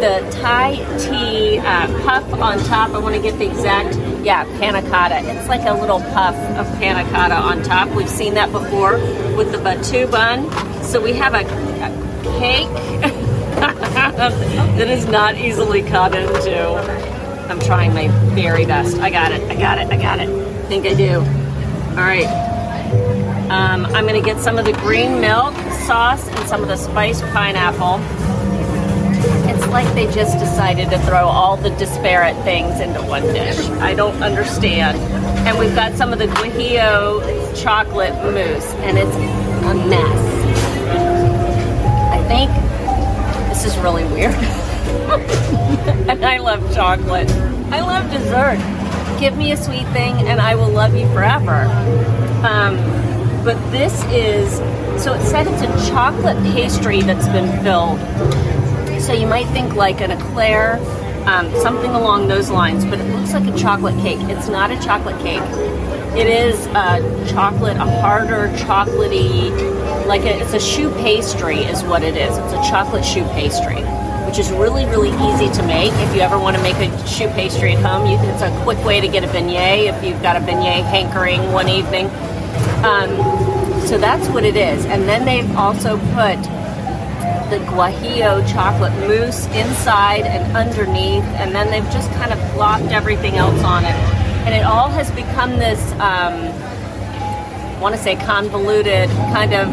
the 0.00 0.26
Thai 0.40 0.76
tea 0.98 1.58
uh, 1.58 1.86
puff 2.04 2.32
on 2.34 2.60
top. 2.60 2.90
I 2.90 2.98
want 2.98 3.16
to 3.16 3.20
get 3.20 3.36
the 3.38 3.46
exact, 3.46 3.96
yeah, 4.24 4.44
panna 4.58 4.82
cotta. 4.88 5.18
It's 5.18 5.48
like 5.48 5.62
a 5.66 5.74
little 5.74 6.00
puff 6.00 6.34
of 6.34 6.66
panna 6.78 7.08
cotta 7.10 7.34
on 7.34 7.62
top. 7.62 7.94
We've 7.94 8.08
seen 8.08 8.34
that 8.34 8.50
before 8.50 8.94
with 9.36 9.52
the 9.52 9.58
Batuu-bon. 9.58 10.82
So 10.82 11.00
we 11.00 11.12
have 11.12 11.34
a, 11.34 11.40
a 11.40 12.38
cake 12.38 12.68
that 13.60 14.88
is 14.88 15.06
not 15.06 15.36
easily 15.36 15.82
cut 15.82 16.14
into. 16.14 16.74
I'm 17.50 17.60
trying 17.60 17.92
my 17.92 18.08
very 18.34 18.64
best. 18.64 18.96
I 18.98 19.10
got 19.10 19.32
it. 19.32 19.42
I 19.50 19.54
got 19.54 19.78
it. 19.78 19.92
I 19.92 19.96
got 19.96 20.18
it. 20.18 20.28
I 20.28 20.62
think 20.66 20.86
I 20.86 20.94
do. 20.94 21.18
All 21.18 21.96
right. 21.96 22.26
Um, 23.50 23.84
I'm 23.86 24.06
going 24.06 24.20
to 24.20 24.26
get 24.26 24.40
some 24.40 24.56
of 24.56 24.64
the 24.64 24.72
green 24.72 25.20
milk 25.20 25.54
sauce 25.86 26.26
and 26.26 26.48
some 26.48 26.62
of 26.62 26.68
the 26.68 26.76
spiced 26.76 27.22
pineapple. 27.26 27.98
Like 29.74 29.92
they 29.96 30.06
just 30.14 30.38
decided 30.38 30.88
to 30.90 31.00
throw 31.00 31.26
all 31.26 31.56
the 31.56 31.70
disparate 31.70 32.36
things 32.44 32.78
into 32.78 33.02
one 33.02 33.24
dish. 33.24 33.58
I 33.80 33.92
don't 33.92 34.22
understand. 34.22 34.96
And 35.48 35.58
we've 35.58 35.74
got 35.74 35.94
some 35.94 36.12
of 36.12 36.20
the 36.20 36.26
guajillo 36.26 37.60
chocolate 37.60 38.14
mousse, 38.14 38.72
and 38.84 38.96
it's 38.96 39.16
a 39.16 39.74
mess. 39.88 40.20
I 42.12 42.22
think 42.28 42.52
this 43.48 43.64
is 43.64 43.76
really 43.78 44.04
weird. 44.04 44.32
and 46.08 46.24
I 46.24 46.38
love 46.38 46.72
chocolate. 46.72 47.28
I 47.72 47.80
love 47.80 48.08
dessert. 48.12 48.60
Give 49.18 49.36
me 49.36 49.50
a 49.50 49.56
sweet 49.56 49.88
thing, 49.88 50.14
and 50.28 50.40
I 50.40 50.54
will 50.54 50.70
love 50.70 50.94
you 50.94 51.08
forever. 51.08 51.64
Um, 52.46 52.76
but 53.42 53.58
this 53.72 54.04
is 54.04 54.58
so 55.02 55.14
it 55.14 55.26
said 55.26 55.48
it's 55.48 55.62
a 55.62 55.90
chocolate 55.90 56.40
pastry 56.54 57.02
that's 57.02 57.26
been 57.26 57.60
filled. 57.64 57.98
So 59.04 59.12
you 59.12 59.26
might 59.26 59.46
think 59.48 59.74
like 59.74 60.00
an 60.00 60.10
eclair, 60.10 60.78
um, 61.26 61.54
something 61.60 61.90
along 61.90 62.28
those 62.28 62.48
lines, 62.48 62.86
but 62.86 62.98
it 62.98 63.04
looks 63.14 63.34
like 63.34 63.46
a 63.46 63.54
chocolate 63.58 63.96
cake. 64.00 64.18
It's 64.30 64.48
not 64.48 64.70
a 64.70 64.80
chocolate 64.80 65.20
cake. 65.20 65.42
It 66.16 66.26
is 66.26 66.66
a 66.68 67.28
chocolate, 67.28 67.76
a 67.76 68.00
harder, 68.00 68.48
chocolatey, 68.56 70.06
like 70.06 70.22
a, 70.22 70.40
it's 70.40 70.54
a 70.54 70.58
choux 70.58 70.90
pastry, 70.94 71.58
is 71.58 71.82
what 71.82 72.02
it 72.02 72.16
is. 72.16 72.34
It's 72.38 72.52
a 72.54 72.70
chocolate 72.70 73.04
choux 73.04 73.24
pastry 73.34 73.82
which 74.26 74.38
is 74.38 74.50
really, 74.50 74.84
really 74.86 75.10
easy 75.10 75.52
to 75.52 75.64
make. 75.64 75.92
If 75.92 76.16
you 76.16 76.22
ever 76.22 76.38
want 76.38 76.56
to 76.56 76.62
make 76.62 76.74
a 76.76 76.88
choux 77.06 77.28
pastry 77.28 77.74
at 77.76 77.84
home, 77.84 78.06
you 78.06 78.18
it's 78.30 78.42
a 78.42 78.50
quick 78.64 78.82
way 78.84 79.00
to 79.00 79.06
get 79.06 79.22
a 79.22 79.28
beignet 79.28 79.94
if 79.94 80.02
you've 80.02 80.22
got 80.22 80.34
a 80.34 80.40
beignet 80.40 80.82
hankering 80.82 81.52
one 81.52 81.68
evening. 81.68 82.06
Um, 82.82 83.10
so 83.86 83.96
that's 83.96 84.26
what 84.28 84.44
it 84.44 84.56
is. 84.56 84.86
And 84.86 85.06
then 85.08 85.24
they've 85.24 85.56
also 85.56 85.98
put 86.14 86.38
the 87.50 87.58
guajillo 87.66 88.46
chocolate 88.50 88.92
mousse 89.06 89.46
inside 89.48 90.22
and 90.22 90.56
underneath, 90.56 91.24
and 91.36 91.54
then 91.54 91.70
they've 91.70 91.92
just 91.92 92.10
kind 92.12 92.32
of 92.32 92.38
plopped 92.52 92.86
everything 92.86 93.34
else 93.36 93.62
on 93.62 93.84
it. 93.84 93.94
And 94.44 94.54
it 94.54 94.64
all 94.64 94.88
has 94.88 95.10
become 95.12 95.52
this, 95.58 95.92
um, 95.92 96.34
I 96.50 97.78
want 97.80 97.94
to 97.94 98.00
say 98.00 98.16
convoluted 98.16 99.08
kind 99.08 99.54
of 99.54 99.68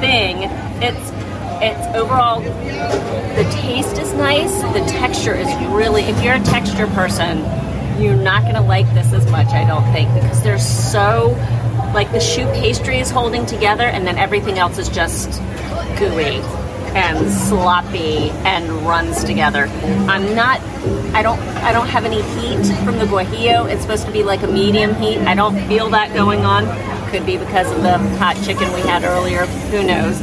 thing. 0.00 0.48
It's 0.82 1.12
it's 1.64 1.96
overall 1.96 2.40
the 2.40 3.44
taste 3.62 3.98
is 3.98 4.12
nice. 4.14 4.62
The 4.72 4.84
texture 4.90 5.34
is 5.34 5.46
really. 5.68 6.02
If 6.02 6.22
you're 6.22 6.34
a 6.34 6.40
texture 6.42 6.88
person, 6.88 7.38
you're 8.02 8.16
not 8.16 8.42
going 8.42 8.56
to 8.56 8.62
like 8.62 8.92
this 8.94 9.12
as 9.12 9.30
much. 9.30 9.48
I 9.48 9.64
don't 9.64 9.84
think 9.92 10.12
because 10.14 10.42
they're 10.42 10.58
so 10.58 11.36
like 11.94 12.10
the 12.10 12.20
choux 12.20 12.46
pastry 12.52 12.98
is 12.98 13.10
holding 13.10 13.46
together, 13.46 13.84
and 13.84 14.06
then 14.06 14.18
everything 14.18 14.58
else 14.58 14.78
is 14.78 14.88
just 14.88 15.40
gooey 15.98 16.42
and 16.94 17.30
sloppy 17.30 18.30
and 18.44 18.70
runs 18.86 19.24
together. 19.24 19.66
I'm 20.08 20.34
not. 20.34 20.60
I 21.14 21.22
don't. 21.22 21.38
I 21.62 21.72
don't 21.72 21.88
have 21.88 22.04
any 22.04 22.22
heat 22.22 22.64
from 22.84 22.98
the 22.98 23.06
guajillo. 23.06 23.70
It's 23.70 23.82
supposed 23.82 24.06
to 24.06 24.12
be 24.12 24.22
like 24.22 24.42
a 24.42 24.46
medium 24.46 24.94
heat. 24.94 25.18
I 25.18 25.34
don't 25.34 25.58
feel 25.68 25.90
that 25.90 26.14
going 26.14 26.44
on. 26.44 26.66
Could 27.10 27.26
be 27.26 27.36
because 27.36 27.70
of 27.70 27.82
the 27.82 27.98
hot 28.18 28.36
chicken 28.44 28.72
we 28.72 28.80
had 28.80 29.04
earlier. 29.04 29.44
Who 29.46 29.82
knows? 29.82 30.16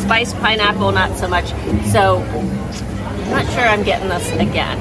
Spiced 0.00 0.36
pineapple, 0.36 0.92
not 0.92 1.16
so 1.16 1.26
much. 1.26 1.46
So, 1.90 2.18
I'm 2.18 3.30
not 3.30 3.46
sure 3.52 3.62
I'm 3.62 3.82
getting 3.82 4.08
this 4.08 4.30
again. 4.32 4.78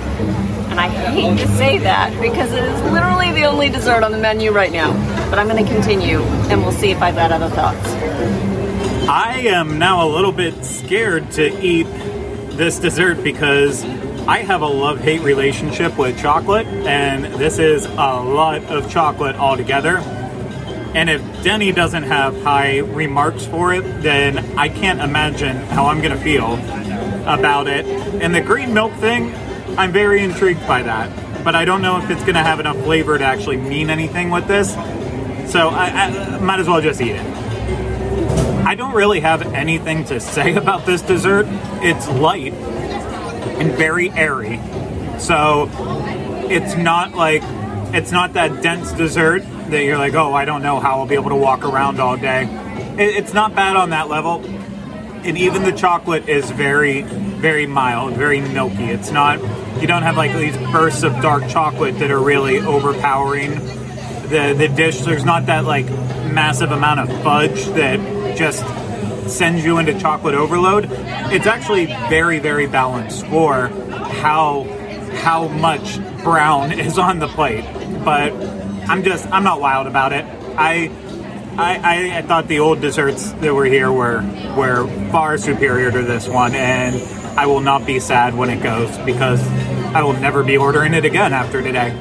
And 0.70 0.80
I 0.80 0.90
hate 0.90 1.40
to 1.40 1.48
say 1.56 1.78
that 1.80 2.12
because 2.22 2.52
it 2.52 2.64
is 2.64 2.82
literally 2.92 3.32
the 3.32 3.46
only 3.46 3.70
dessert 3.70 4.04
on 4.04 4.12
the 4.12 4.18
menu 4.18 4.52
right 4.52 4.72
now. 4.72 4.92
But 5.30 5.40
I'm 5.40 5.48
going 5.48 5.66
to 5.66 5.72
continue 5.72 6.20
and 6.20 6.62
we'll 6.62 6.72
see 6.72 6.92
if 6.92 7.02
I've 7.02 7.16
got 7.16 7.32
other 7.32 7.50
thoughts. 7.50 8.57
I 9.10 9.40
am 9.48 9.80
now 9.80 10.06
a 10.06 10.10
little 10.10 10.34
bit 10.34 10.66
scared 10.66 11.32
to 11.32 11.66
eat 11.66 11.88
this 12.58 12.78
dessert 12.78 13.24
because 13.24 13.86
I 14.28 14.40
have 14.40 14.62
a 14.62 14.68
love 14.68 15.00
hate 15.00 15.22
relationship 15.22 15.98
with 15.98 16.20
chocolate, 16.20 16.68
and 16.68 17.24
this 17.40 17.58
is 17.58 17.86
a 17.86 18.22
lot 18.22 18.66
of 18.66 18.92
chocolate 18.92 19.38
altogether. 19.38 20.00
And 20.94 21.10
if 21.10 21.22
Deni 21.42 21.74
doesn't 21.74 22.04
have 22.04 22.42
high 22.44 22.80
remarks 22.80 23.46
for 23.46 23.74
it, 23.74 24.02
then 24.02 24.40
I 24.58 24.68
can't 24.68 25.00
imagine 25.00 25.56
how 25.56 25.86
I'm 25.86 26.02
to 26.18 26.22
feel 26.22 26.56
about 27.24 27.68
it. 27.68 27.86
And 27.86 28.36
the 28.36 28.42
green 28.42 28.74
milk 28.74 28.92
thing, 28.96 29.34
I'm 29.78 29.94
very 29.94 30.22
intrigued 30.22 30.68
by 30.68 30.84
that. 30.84 31.46
But 31.46 31.56
I 31.56 31.64
don't 31.64 31.82
know 31.82 31.98
if 31.98 32.10
it's 32.10 32.24
to 32.36 32.44
have 32.44 32.60
enough 32.60 32.76
flavor 32.84 33.18
to 33.18 33.24
actually 33.24 33.56
mean 33.56 33.90
anything 33.90 34.32
with 34.32 34.50
this. 34.50 34.74
So 35.50 35.70
I, 35.70 35.86
I 35.86 36.40
might 36.40 36.60
as 36.60 36.68
well 36.68 36.82
just 36.82 37.00
eat 37.00 37.12
it. 37.12 37.37
I 38.68 38.76
don't 38.76 38.96
really 38.96 39.22
have 39.22 39.54
anything 39.54 40.04
to 40.06 40.20
say 40.20 40.54
about 40.62 40.86
this 40.86 41.02
dessert. 41.02 41.46
It's 41.82 42.06
light 42.10 42.52
and 42.52 43.72
very 43.72 44.12
airy. 44.12 44.60
So 45.20 45.70
it's 46.50 46.76
not 46.76 47.16
like 47.16 47.44
it's 47.96 48.12
not 48.12 48.34
that 48.34 48.62
dense 48.62 48.92
dessert 48.92 49.44
that 49.70 49.86
you're 49.86 49.98
like, 49.98 50.16
oh, 50.16 50.34
I 50.34 50.44
don't 50.44 50.64
know 50.64 50.82
how 50.82 51.00
I'll 51.00 51.08
be 51.08 51.16
able 51.16 51.30
to 51.30 51.36
walk 51.38 51.64
around 51.64 52.02
all 52.02 52.18
day. 52.18 52.44
it's 52.98 53.34
not 53.34 53.56
bad 53.56 53.78
on 53.78 53.92
that 53.92 54.10
level. 54.10 54.44
And 55.24 55.38
even 55.38 55.64
the 55.64 55.72
chocolate 55.72 56.28
is 56.28 56.52
very, 56.52 57.04
very 57.04 57.68
mild, 57.68 58.16
very 58.16 58.42
milky. 58.42 58.84
It's 58.84 59.12
not, 59.12 59.40
you 59.80 59.88
don't 59.88 60.04
have 60.04 60.18
like 60.18 60.36
these 60.36 60.58
bursts 60.74 61.04
of 61.04 61.14
dark 61.22 61.48
chocolate 61.48 62.00
that 62.00 62.12
are 62.12 62.20
really 62.20 62.60
overpowering 62.60 63.56
the, 64.28 64.54
the 64.58 64.68
dish. 64.68 65.00
There's 65.00 65.24
not 65.24 65.46
that 65.46 65.64
like 65.64 65.86
massive 66.34 66.72
amount 66.72 67.00
of 67.00 67.24
fudge 67.24 67.64
that 67.68 68.17
just 68.38 68.66
sends 69.30 69.66
you 69.66 69.78
into 69.78 69.98
chocolate 70.00 70.36
overload. 70.36 70.88
It's 70.90 71.48
actually 71.48 71.86
very, 71.86 72.40
very 72.40 72.68
balanced 72.68 73.26
for 73.28 73.68
how 73.68 74.64
how 75.22 75.48
much 75.48 76.00
brown 76.24 76.72
is 76.80 76.98
on 76.98 77.20
the 77.20 77.28
plate. 77.28 77.66
But 78.04 78.34
I'm 78.88 79.04
just 79.04 79.28
I'm 79.32 79.44
not 79.44 79.60
wild 79.60 79.88
about 79.88 80.14
it. 80.14 80.26
I 80.58 80.92
I, 81.60 82.20
I, 82.20 82.22
thought 82.22 82.48
the 82.48 82.60
old 82.60 82.82
desserts 82.82 83.32
that 83.32 83.52
were 83.52 83.66
here 83.66 83.92
were 83.92 84.22
were 84.56 84.88
far 85.12 85.40
superior 85.40 85.92
to 85.92 86.04
this 86.04 86.28
one, 86.28 86.54
and 86.54 86.96
I 87.38 87.48
will 87.48 87.62
not 87.62 87.84
be 87.84 88.00
sad 88.00 88.36
when 88.36 88.52
it 88.52 88.62
goes 88.62 88.96
because 89.00 89.42
I 89.96 90.04
will 90.04 90.14
never 90.14 90.44
be 90.44 90.56
ordering 90.56 90.94
it 90.94 91.04
again 91.04 91.34
after 91.34 91.64
today. 91.64 91.96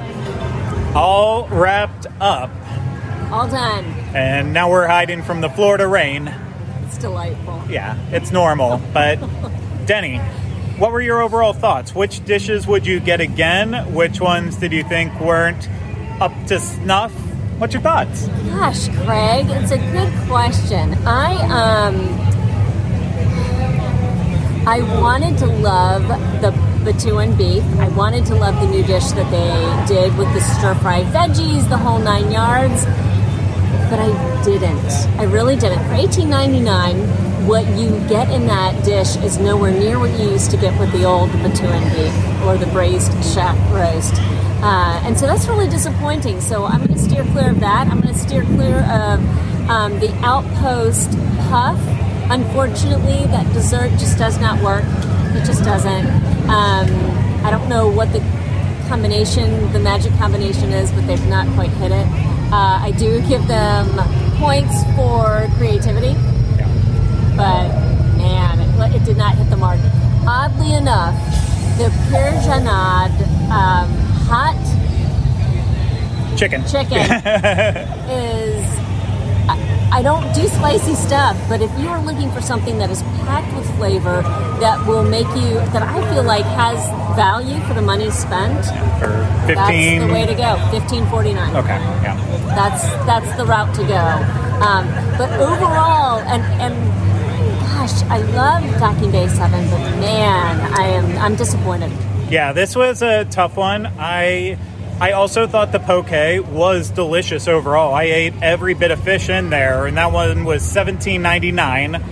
All 0.95 1.49
wrapped 1.49 2.07
up. 2.21 2.51
All 3.33 3.49
done. 3.49 3.96
And 4.15 4.53
now 4.53 4.71
we're 4.71 4.87
hiding 4.87 5.23
from 5.23 5.41
the 5.41 5.49
Florida 5.49 5.87
rain. 5.87 6.33
It's 6.85 6.99
delightful. 6.99 7.63
Yeah, 7.69 7.99
it's 8.11 8.31
normal. 8.31 8.81
But 8.93 9.19
Deni, 9.87 10.21
what 10.79 10.93
were 10.93 11.01
your 11.01 11.23
overall 11.23 11.53
thoughts? 11.53 11.95
Which 11.95 12.25
dishes 12.25 12.67
would 12.67 12.87
you 12.87 13.01
get 13.01 13.21
again? 13.21 13.95
Which 13.95 14.21
ones 14.21 14.57
did 14.57 14.73
you 14.73 14.85
think 14.85 15.19
weren't 15.21 15.69
up 16.21 16.33
to 16.47 16.61
snuff? 16.61 17.13
What's 17.59 17.73
your 17.73 17.83
thoughts? 17.83 18.27
Gosh, 18.27 18.89
Craig, 19.05 19.47
it's 19.49 19.71
a 19.71 19.79
good 19.79 20.13
question. 20.29 20.95
I 21.07 21.35
um 21.49 21.97
I 24.69 24.83
wanted 25.01 25.39
to 25.39 25.47
love 25.47 26.07
the 26.43 26.51
Batuuan 26.85 27.37
beef. 27.39 27.65
I 27.81 27.89
wanted 27.91 28.27
to 28.27 28.35
love 28.35 28.61
the 28.61 28.67
new 28.67 28.85
dish 28.85 29.07
that 29.13 29.31
they 29.31 29.95
did 29.95 30.17
with 30.17 30.33
the 30.35 30.41
stir 30.41 30.75
fried 30.77 31.07
veggies, 31.07 31.69
the 31.69 31.79
whole 31.79 31.99
nine 31.99 32.31
yards 32.31 32.85
but 33.91 33.99
I 33.99 34.45
didn't. 34.45 35.19
I 35.19 35.25
really 35.25 35.57
didn't. 35.57 35.85
For 35.87 35.95
eighteen 35.95 36.29
ninety 36.29 36.61
nine, 36.61 36.97
what 37.47 37.67
you 37.79 37.91
get 38.09 38.31
in 38.31 38.47
that 38.47 38.85
dish 38.85 39.17
is 39.17 39.39
nowhere 39.39 39.73
near 39.73 39.99
what 39.99 40.11
you 40.19 40.31
used 40.31 40.51
to 40.51 40.57
get 40.57 40.79
with 40.81 40.91
the 40.93 41.05
old 41.05 41.31
Batuuan 41.31 41.85
beef 41.95 42.47
or 42.47 42.57
the 42.57 42.71
braised 42.73 43.13
Shaak 43.25 43.57
roast. 43.73 44.15
Uh, 44.63 45.01
and 45.05 45.17
so 45.19 45.27
that's 45.27 45.47
really 45.47 45.69
disappointing. 45.69 46.41
So 46.41 46.65
I'm 46.65 46.79
going 46.79 46.95
to 46.95 46.99
steer 46.99 47.25
clear 47.25 47.51
of 47.51 47.61
that. 47.61 47.87
I'm 47.89 48.01
going 48.01 48.13
to 48.13 48.19
steer 48.19 48.43
clear 48.43 48.81
of 48.91 49.21
um, 49.69 50.01
the 50.01 50.13
outpost 50.25 51.11
puff. 51.49 51.79
Unfortunately, 52.29 53.27
that 53.27 53.47
dessert 53.53 53.91
just 53.91 54.19
does 54.19 54.41
not 54.41 54.61
work. 54.63 54.85
It 55.37 55.45
just 55.45 55.63
doesn't. 55.63 56.07
Um, 56.49 56.89
I 57.45 57.51
don't 57.51 57.69
know 57.69 57.89
what 57.89 58.13
the 58.13 58.21
combination 58.89 59.73
the 59.73 59.79
magic 59.79 60.13
combination 60.15 60.71
is, 60.71 60.91
but 60.91 61.07
they've 61.07 61.27
not 61.29 61.47
quite 61.55 61.71
hit 61.71 61.93
it. 61.93 62.07
Uh, 62.53 62.79
I 62.83 62.93
do 62.93 63.21
give 63.27 63.47
them 63.49 63.89
points 64.39 64.85
for 64.95 65.49
creativity, 65.59 66.15
but 67.37 67.69
man, 68.17 68.61
it, 68.61 68.95
it 68.97 69.05
did 69.05 69.17
not 69.17 69.35
hit 69.37 69.51
the 69.51 69.57
mark. 69.57 69.81
Oddly 70.27 70.75
enough, 70.75 71.15
the 71.77 71.89
Pirjanad 72.11 73.11
um, 73.51 73.91
hot 74.29 74.57
Chicken. 76.39 76.65
chicken 76.67 77.01
is. 78.11 78.65
I, 79.49 79.89
I 79.93 80.03
don't 80.03 80.33
do 80.35 80.47
spicy 80.49 80.95
stuff, 80.95 81.37
but 81.49 81.61
if 81.63 81.71
you 81.79 81.89
are 81.89 82.03
looking 82.05 82.31
for 82.33 82.41
something 82.43 82.79
that 82.79 82.91
is 82.91 83.03
packed 83.25 83.55
with 83.57 83.67
flavor 83.77 84.23
that 84.61 84.87
will 84.87 85.03
make 85.03 85.27
you, 85.29 85.55
that 85.73 85.83
I 85.83 86.13
feel 86.13 86.23
like 86.23 86.45
has 86.45 86.79
value 87.17 87.59
for 87.67 87.75
the 87.75 87.83
money 87.83 88.11
spent, 88.11 88.65
For 89.01 89.09
that's 89.47 89.71
15. 89.71 90.07
the 90.09 90.13
way 90.15 90.27
to 90.27 90.35
go. 90.35 90.57
Fifteen 90.71 91.07
forty 91.07 91.33
nine. 91.33 91.57
Okay, 91.57 91.79
yeah. 92.03 92.15
That's 92.55 92.83
that's 93.07 93.37
the 93.37 93.45
route 93.47 93.75
to 93.77 93.83
go. 93.85 93.97
Um, 94.63 94.87
but 95.19 95.31
overall, 95.41 96.19
and 96.21 96.43
and 96.61 96.75
gosh, 97.61 98.03
I 98.05 98.19
love 98.19 98.79
Docking 98.79 99.11
Bay 99.11 99.29
Seven, 99.29 99.69
but 99.71 99.81
man, 100.01 100.73
I 100.79 100.85
am 100.87 101.19
I'm 101.19 101.35
disappointed. 101.37 101.91
Yeah, 102.31 102.53
this 102.53 102.77
was 102.77 103.03
a 103.03 103.25
tough 103.25 103.57
one. 103.57 103.87
I 103.99 104.59
I 105.01 105.13
also 105.13 105.47
thought 105.47 105.73
the 105.73 105.81
poke 105.81 106.11
was 106.51 106.91
delicious 106.91 107.49
overall. 107.49 107.95
I 107.95 108.05
ate 108.05 108.35
every 108.43 108.75
bit 108.75 108.91
of 108.91 109.03
fish 109.03 109.29
in 109.29 109.51
there, 109.51 109.87
and 109.87 109.97
that 109.97 110.13
one 110.13 110.45
was 110.45 110.63
seventeen 110.63 111.23
ninety 111.23 111.53
nine, 111.53 112.03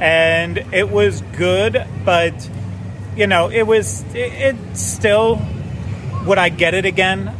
and 0.00 0.58
it 0.72 0.90
was 0.90 1.20
good, 1.36 1.86
but 2.04 2.32
you 3.16 3.26
know, 3.26 3.50
it 3.50 3.62
was 3.62 4.02
it, 4.14 4.56
it 4.56 4.76
still 4.76 5.40
would 6.26 6.38
I 6.38 6.48
get 6.48 6.74
it 6.74 6.84
again? 6.84 7.34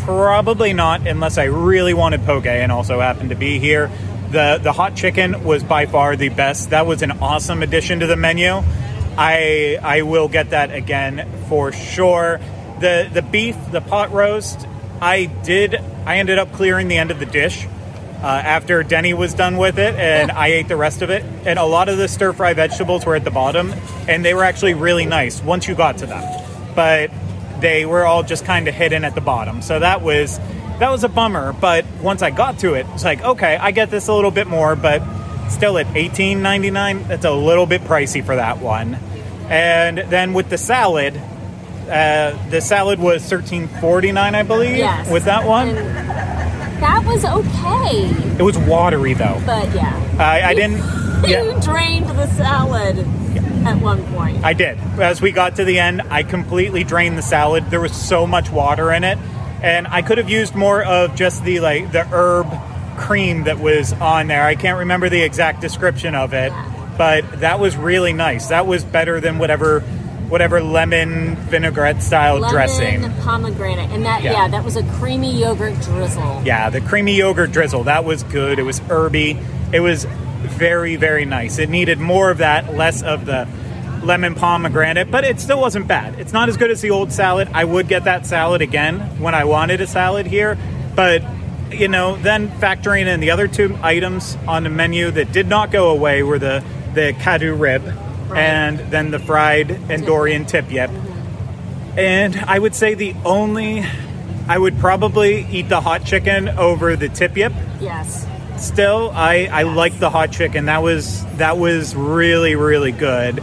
Probably 0.00 0.72
not, 0.72 1.06
unless 1.06 1.36
I 1.36 1.44
really 1.44 1.94
wanted 1.94 2.24
poke 2.24 2.46
and 2.46 2.72
also 2.72 3.00
happened 3.00 3.30
to 3.30 3.36
be 3.36 3.58
here. 3.58 3.90
The 4.30 4.58
the 4.62 4.72
hot 4.72 4.94
chicken 4.94 5.44
was 5.44 5.62
by 5.62 5.86
far 5.86 6.16
the 6.16 6.28
best. 6.28 6.70
That 6.70 6.86
was 6.86 7.02
an 7.02 7.12
awesome 7.12 7.62
addition 7.62 8.00
to 8.00 8.06
the 8.06 8.16
menu. 8.16 8.62
I 9.16 9.78
I 9.82 10.02
will 10.02 10.28
get 10.28 10.50
that 10.50 10.72
again 10.72 11.28
for 11.48 11.72
sure. 11.72 12.40
The 12.80 13.10
the 13.12 13.22
beef, 13.22 13.56
the 13.72 13.80
pot 13.80 14.12
roast, 14.12 14.66
I 15.00 15.26
did. 15.26 15.74
I 16.06 16.18
ended 16.18 16.38
up 16.38 16.52
clearing 16.52 16.88
the 16.88 16.96
end 16.96 17.10
of 17.10 17.18
the 17.18 17.26
dish 17.26 17.66
uh, 18.22 18.26
after 18.26 18.82
Deni 18.84 19.14
was 19.14 19.34
done 19.34 19.56
with 19.56 19.78
it, 19.78 19.94
and 19.94 20.30
I 20.30 20.48
ate 20.48 20.68
the 20.68 20.76
rest 20.76 21.02
of 21.02 21.10
it. 21.10 21.24
And 21.46 21.58
a 21.58 21.64
lot 21.64 21.88
of 21.88 21.96
the 21.98 22.06
stir 22.08 22.32
fry 22.32 22.52
vegetables 22.54 23.06
were 23.06 23.14
at 23.14 23.24
the 23.24 23.30
bottom, 23.30 23.72
and 24.08 24.24
they 24.24 24.34
were 24.34 24.44
actually 24.44 24.74
really 24.74 25.06
nice 25.06 25.42
once 25.42 25.66
you 25.66 25.74
got 25.74 25.98
to 25.98 26.06
them. 26.06 26.22
But 26.74 27.10
they 27.60 27.86
were 27.86 28.04
all 28.04 28.22
just 28.22 28.44
kind 28.44 28.68
of 28.68 28.74
hidden 28.74 29.04
at 29.04 29.14
the 29.14 29.20
bottom, 29.20 29.62
so 29.62 29.78
that 29.78 30.02
was 30.02 30.38
that 30.78 30.90
was 30.90 31.04
a 31.04 31.08
bummer. 31.08 31.52
But 31.52 31.84
once 32.02 32.22
I 32.22 32.30
got 32.30 32.58
to 32.60 32.74
it, 32.74 32.86
it's 32.94 33.04
like 33.04 33.22
okay, 33.22 33.56
I 33.56 33.70
get 33.70 33.90
this 33.90 34.08
a 34.08 34.14
little 34.14 34.30
bit 34.30 34.46
more, 34.46 34.76
but 34.76 35.02
still 35.48 35.78
at 35.78 35.86
eighteen 35.96 36.42
ninety 36.42 36.70
nine, 36.70 37.06
that's 37.08 37.24
a 37.24 37.32
little 37.32 37.66
bit 37.66 37.82
pricey 37.82 38.24
for 38.24 38.36
that 38.36 38.58
one. 38.58 38.98
And 39.48 39.98
then 39.98 40.32
with 40.32 40.48
the 40.48 40.58
salad, 40.58 41.16
uh, 41.16 42.38
the 42.50 42.60
salad 42.60 42.98
was 42.98 43.24
thirteen 43.24 43.66
forty 43.66 44.12
nine, 44.12 44.34
I 44.34 44.42
believe. 44.42 44.76
Yes. 44.76 45.10
With 45.10 45.24
that 45.24 45.46
one, 45.46 45.68
And 45.70 46.59
that 46.80 47.04
was 47.04 47.24
okay, 47.24 48.36
it 48.38 48.42
was 48.42 48.56
watery 48.58 49.14
though. 49.14 49.40
but 49.46 49.72
yeah. 49.74 50.16
I, 50.18 50.42
I 50.50 50.54
didn't. 50.54 50.82
Yeah, 51.26 51.42
You 51.42 51.60
drained 51.60 52.08
the 52.08 52.26
salad 52.28 52.98
at 53.66 53.76
one 53.82 54.02
point. 54.14 54.42
I 54.42 54.54
did. 54.54 54.78
As 54.98 55.20
we 55.20 55.32
got 55.32 55.56
to 55.56 55.66
the 55.66 55.78
end, 55.78 56.00
I 56.08 56.22
completely 56.22 56.82
drained 56.82 57.18
the 57.18 57.22
salad. 57.22 57.66
There 57.70 57.80
was 57.80 57.92
so 57.94 58.26
much 58.26 58.48
water 58.50 58.90
in 58.90 59.04
it, 59.04 59.18
and 59.62 59.86
I 59.86 60.00
could 60.00 60.16
have 60.16 60.30
used 60.30 60.54
more 60.54 60.82
of 60.82 61.14
just 61.16 61.44
the 61.44 61.60
like 61.60 61.92
the 61.92 62.04
herb 62.10 62.46
cream 62.96 63.44
that 63.44 63.58
was 63.58 63.92
on 63.92 64.28
there. 64.28 64.44
I 64.46 64.54
can't 64.54 64.78
remember 64.78 65.10
the 65.10 65.20
exact 65.20 65.60
description 65.60 66.14
of 66.14 66.32
it, 66.32 66.54
but 66.96 67.40
that 67.40 67.60
was 67.60 67.76
really 67.76 68.14
nice. 68.14 68.48
That 68.48 68.66
was 68.66 68.82
better 68.82 69.20
than 69.20 69.38
whatever 69.38 69.84
whatever 70.30 70.62
lemon 70.62 71.36
vinaigrette 71.50 72.02
style 72.02 72.36
Lemon 72.38 72.50
dressing. 72.50 73.12
pomegranate, 73.22 73.90
and 73.90 74.04
that 74.06 74.22
Yeah. 74.22 74.32
yeah. 74.32 74.48
that 74.48 74.64
was 74.64 74.76
a 74.76 74.82
creamy 74.98 75.38
yogurt 75.38 75.78
drizzle. 75.82 76.42
Yeah, 76.44 76.70
the 76.70 76.80
creamy 76.80 77.14
yogurt 77.16 77.52
drizzle, 77.52 77.84
that 77.84 78.04
was 78.04 78.22
good. 78.22 78.58
It 78.58 78.62
was 78.62 78.78
herby. 78.78 79.36
It 79.72 79.80
was 79.80 80.06
very, 80.42 80.96
very 80.96 81.24
nice. 81.24 81.58
It 81.58 81.68
needed 81.68 81.98
more 81.98 82.30
of 82.30 82.38
that, 82.38 82.74
less 82.76 83.02
of 83.02 83.26
the 83.26 83.46
lemon 84.02 84.34
pomegranate, 84.34 85.10
but 85.10 85.24
it 85.24 85.38
still 85.40 85.60
wasn't 85.60 85.86
bad. 85.86 86.18
It's 86.18 86.32
not 86.32 86.48
as 86.48 86.56
good 86.56 86.70
as 86.70 86.80
the 86.80 86.90
old 86.90 87.12
salad. 87.12 87.48
I 87.52 87.64
would 87.64 87.86
get 87.88 88.04
that 88.04 88.24
salad 88.26 88.62
again 88.62 89.00
when 89.20 89.34
I 89.34 89.44
wanted 89.44 89.80
a 89.82 89.86
salad 89.86 90.26
here, 90.26 90.56
but 90.94 91.22
you 91.70 91.86
know, 91.88 92.16
then 92.16 92.48
factoring 92.48 93.06
in 93.06 93.20
the 93.20 93.30
other 93.30 93.46
two 93.46 93.78
items 93.82 94.36
on 94.48 94.64
the 94.64 94.70
menu 94.70 95.10
that 95.10 95.30
did 95.32 95.46
not 95.46 95.70
go 95.70 95.90
away 95.90 96.22
were 96.22 96.38
the 96.38 96.64
the 96.94 97.12
Kaadu 97.20 97.58
rib 97.58 97.82
and 98.34 98.78
then 98.90 99.10
the 99.10 99.18
fried 99.18 99.68
Endorian 99.68 100.46
tip 100.46 100.70
yip. 100.70 100.90
And 101.96 102.36
I 102.36 102.58
would 102.58 102.74
say 102.74 102.94
the 102.94 103.14
only 103.24 103.84
I 104.48 104.58
would 104.58 104.78
probably 104.78 105.46
eat 105.50 105.68
the 105.68 105.80
hot 105.80 106.04
chicken 106.04 106.48
over 106.48 106.96
the 106.96 107.08
tip 107.08 107.36
yip. 107.36 107.52
Yes. 107.80 108.26
Still, 108.56 109.10
I 109.14 109.48
I 109.50 109.62
like 109.62 109.98
the 109.98 110.10
hot 110.10 110.32
chicken. 110.32 110.66
That 110.66 110.82
was 110.82 111.24
that 111.36 111.58
was 111.58 111.94
really 111.94 112.54
really 112.56 112.92
good. 112.92 113.42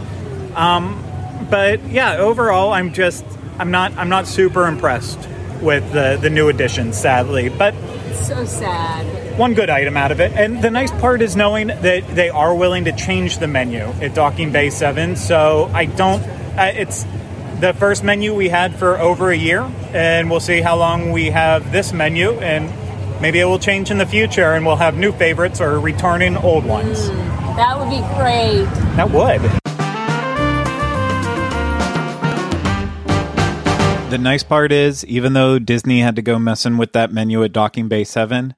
Um, 0.54 1.04
but 1.50 1.84
yeah, 1.88 2.16
overall, 2.16 2.72
I'm 2.72 2.92
just 2.92 3.24
I'm 3.58 3.70
not 3.70 3.92
I'm 3.96 4.08
not 4.08 4.26
super 4.26 4.66
impressed 4.66 5.18
with 5.60 5.92
the 5.92 6.18
the 6.20 6.30
new 6.30 6.48
additions, 6.48 6.96
sadly. 6.98 7.48
But 7.48 7.74
So 8.14 8.44
sad. 8.44 9.27
One 9.38 9.54
good 9.54 9.70
item 9.70 9.96
out 9.96 10.10
of 10.10 10.20
it. 10.20 10.32
And 10.32 10.60
the 10.60 10.70
nice 10.70 10.90
part 10.90 11.22
is 11.22 11.36
knowing 11.36 11.68
that 11.68 12.08
they 12.08 12.28
are 12.28 12.54
willing 12.54 12.84
to 12.86 12.92
change 12.92 13.38
the 13.38 13.46
menu 13.46 13.78
at 13.78 14.14
Docking 14.14 14.50
Bay 14.50 14.68
7. 14.68 15.14
So 15.14 15.70
I 15.72 15.84
don't, 15.84 16.20
uh, 16.58 16.72
it's 16.74 17.06
the 17.60 17.72
first 17.72 18.02
menu 18.02 18.34
we 18.34 18.48
had 18.48 18.74
for 18.74 18.98
over 18.98 19.30
a 19.30 19.36
year, 19.36 19.62
and 19.92 20.28
we'll 20.28 20.40
see 20.40 20.60
how 20.60 20.76
long 20.76 21.12
we 21.12 21.30
have 21.30 21.70
this 21.70 21.92
menu. 21.92 22.32
And 22.32 22.72
maybe 23.22 23.38
it 23.38 23.44
will 23.44 23.60
change 23.60 23.92
in 23.92 23.98
the 23.98 24.06
future, 24.06 24.54
and 24.54 24.66
we'll 24.66 24.76
have 24.76 24.96
new 24.96 25.12
favorites 25.12 25.60
or 25.60 25.78
returning 25.78 26.36
old 26.36 26.64
ones. 26.64 27.08
That 27.08 27.78
would 27.78 27.90
be 27.90 28.00
great. 28.16 28.64
That 28.96 29.10
would. 29.10 29.40
The 34.10 34.18
nice 34.18 34.42
part 34.42 34.72
is, 34.72 35.04
even 35.04 35.34
though 35.34 35.58
Disney 35.58 36.00
had 36.00 36.16
to 36.16 36.22
go 36.22 36.38
messing 36.38 36.78
with 36.78 36.94
that 36.94 37.12
menu 37.12 37.44
at 37.44 37.52
Docking 37.52 37.88
Bay 37.88 38.04
7, 38.04 38.54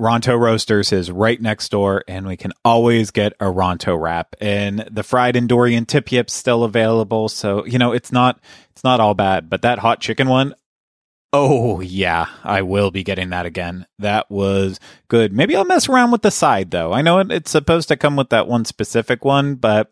Ronto 0.00 0.36
Roasters 0.36 0.92
is 0.92 1.10
right 1.10 1.40
next 1.40 1.70
door, 1.70 2.02
and 2.08 2.26
we 2.26 2.36
can 2.36 2.52
always 2.64 3.10
get 3.10 3.34
a 3.34 3.44
Ronto 3.44 4.00
wrap. 4.00 4.34
And 4.40 4.80
the 4.90 5.02
fried 5.02 5.34
Endorian 5.34 5.86
tip 5.86 6.10
yip's 6.10 6.32
still 6.32 6.64
available, 6.64 7.28
so 7.28 7.64
you 7.66 7.78
know 7.78 7.92
it's 7.92 8.10
not 8.10 8.40
it's 8.72 8.82
not 8.82 9.00
all 9.00 9.14
bad. 9.14 9.50
But 9.50 9.62
that 9.62 9.78
hot 9.78 10.00
chicken 10.00 10.28
one, 10.28 10.54
oh 11.32 11.80
yeah, 11.80 12.26
I 12.42 12.62
will 12.62 12.90
be 12.90 13.04
getting 13.04 13.30
that 13.30 13.46
again. 13.46 13.86
That 13.98 14.30
was 14.30 14.80
good. 15.08 15.32
Maybe 15.32 15.54
I'll 15.54 15.64
mess 15.64 15.88
around 15.88 16.10
with 16.10 16.22
the 16.22 16.30
side 16.30 16.70
though. 16.70 16.92
I 16.92 17.02
know 17.02 17.18
it, 17.18 17.30
it's 17.30 17.50
supposed 17.50 17.88
to 17.88 17.96
come 17.96 18.16
with 18.16 18.30
that 18.30 18.48
one 18.48 18.64
specific 18.64 19.24
one, 19.24 19.56
but 19.56 19.90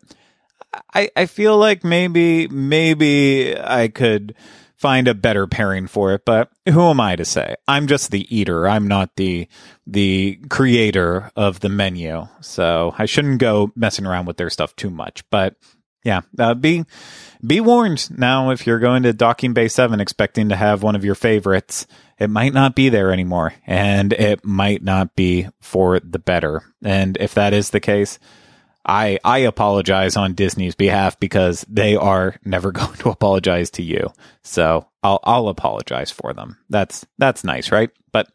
I, 0.93 1.09
I 1.15 1.25
feel 1.25 1.57
like 1.57 1.83
maybe 1.83 2.47
maybe 2.47 3.57
I 3.57 3.87
could 3.87 4.35
find 4.79 5.09
a 5.09 5.13
better 5.13 5.45
pairing 5.45 5.87
for 5.87 6.13
it, 6.13 6.23
but 6.25 6.49
who 6.67 6.89
am 6.89 7.01
I 7.01 7.17
to 7.17 7.25
say? 7.25 7.55
I'm 7.67 7.85
just 7.85 8.11
the 8.11 8.33
eater. 8.35 8.67
I'm 8.67 8.87
not 8.87 9.15
the 9.17 9.47
the 9.85 10.39
creator 10.49 11.31
of 11.35 11.59
the 11.59 11.69
menu. 11.69 12.27
So 12.41 12.95
I 12.97 13.05
shouldn't 13.05 13.39
go 13.39 13.71
messing 13.75 14.05
around 14.05 14.25
with 14.25 14.37
their 14.37 14.49
stuff 14.49 14.75
too 14.75 14.89
much. 14.89 15.29
But 15.29 15.55
yeah, 16.03 16.21
uh, 16.37 16.53
be 16.53 16.85
be 17.45 17.59
warned 17.59 18.17
now 18.17 18.51
if 18.51 18.65
you're 18.65 18.79
going 18.79 19.03
to 19.03 19.11
Docking 19.11 19.53
Bay 19.53 19.67
7 19.67 19.99
expecting 19.99 20.49
to 20.49 20.55
have 20.55 20.81
one 20.81 20.95
of 20.95 21.03
your 21.03 21.15
favorites, 21.15 21.85
it 22.17 22.29
might 22.29 22.53
not 22.53 22.73
be 22.73 22.87
there 22.87 23.11
anymore 23.11 23.53
and 23.67 24.13
it 24.13 24.45
might 24.45 24.81
not 24.81 25.13
be 25.15 25.47
for 25.59 25.99
the 25.99 26.19
better. 26.19 26.63
And 26.81 27.17
if 27.19 27.33
that 27.33 27.53
is 27.53 27.71
the 27.71 27.81
case, 27.81 28.17
I 28.85 29.19
I 29.23 29.39
apologize 29.39 30.15
on 30.15 30.33
Disney's 30.33 30.75
behalf 30.75 31.19
because 31.19 31.65
they 31.69 31.95
are 31.95 32.35
never 32.43 32.71
going 32.73 32.95
to 32.97 33.09
apologize 33.09 33.69
to 33.71 33.83
you. 33.83 34.11
So 34.43 34.87
I'll 35.03 35.19
I'll 35.23 35.47
apologize 35.47 36.11
for 36.11 36.33
them. 36.33 36.57
That's 36.69 37.05
that's 37.17 37.43
nice, 37.43 37.71
right? 37.71 37.89
But 38.11 38.29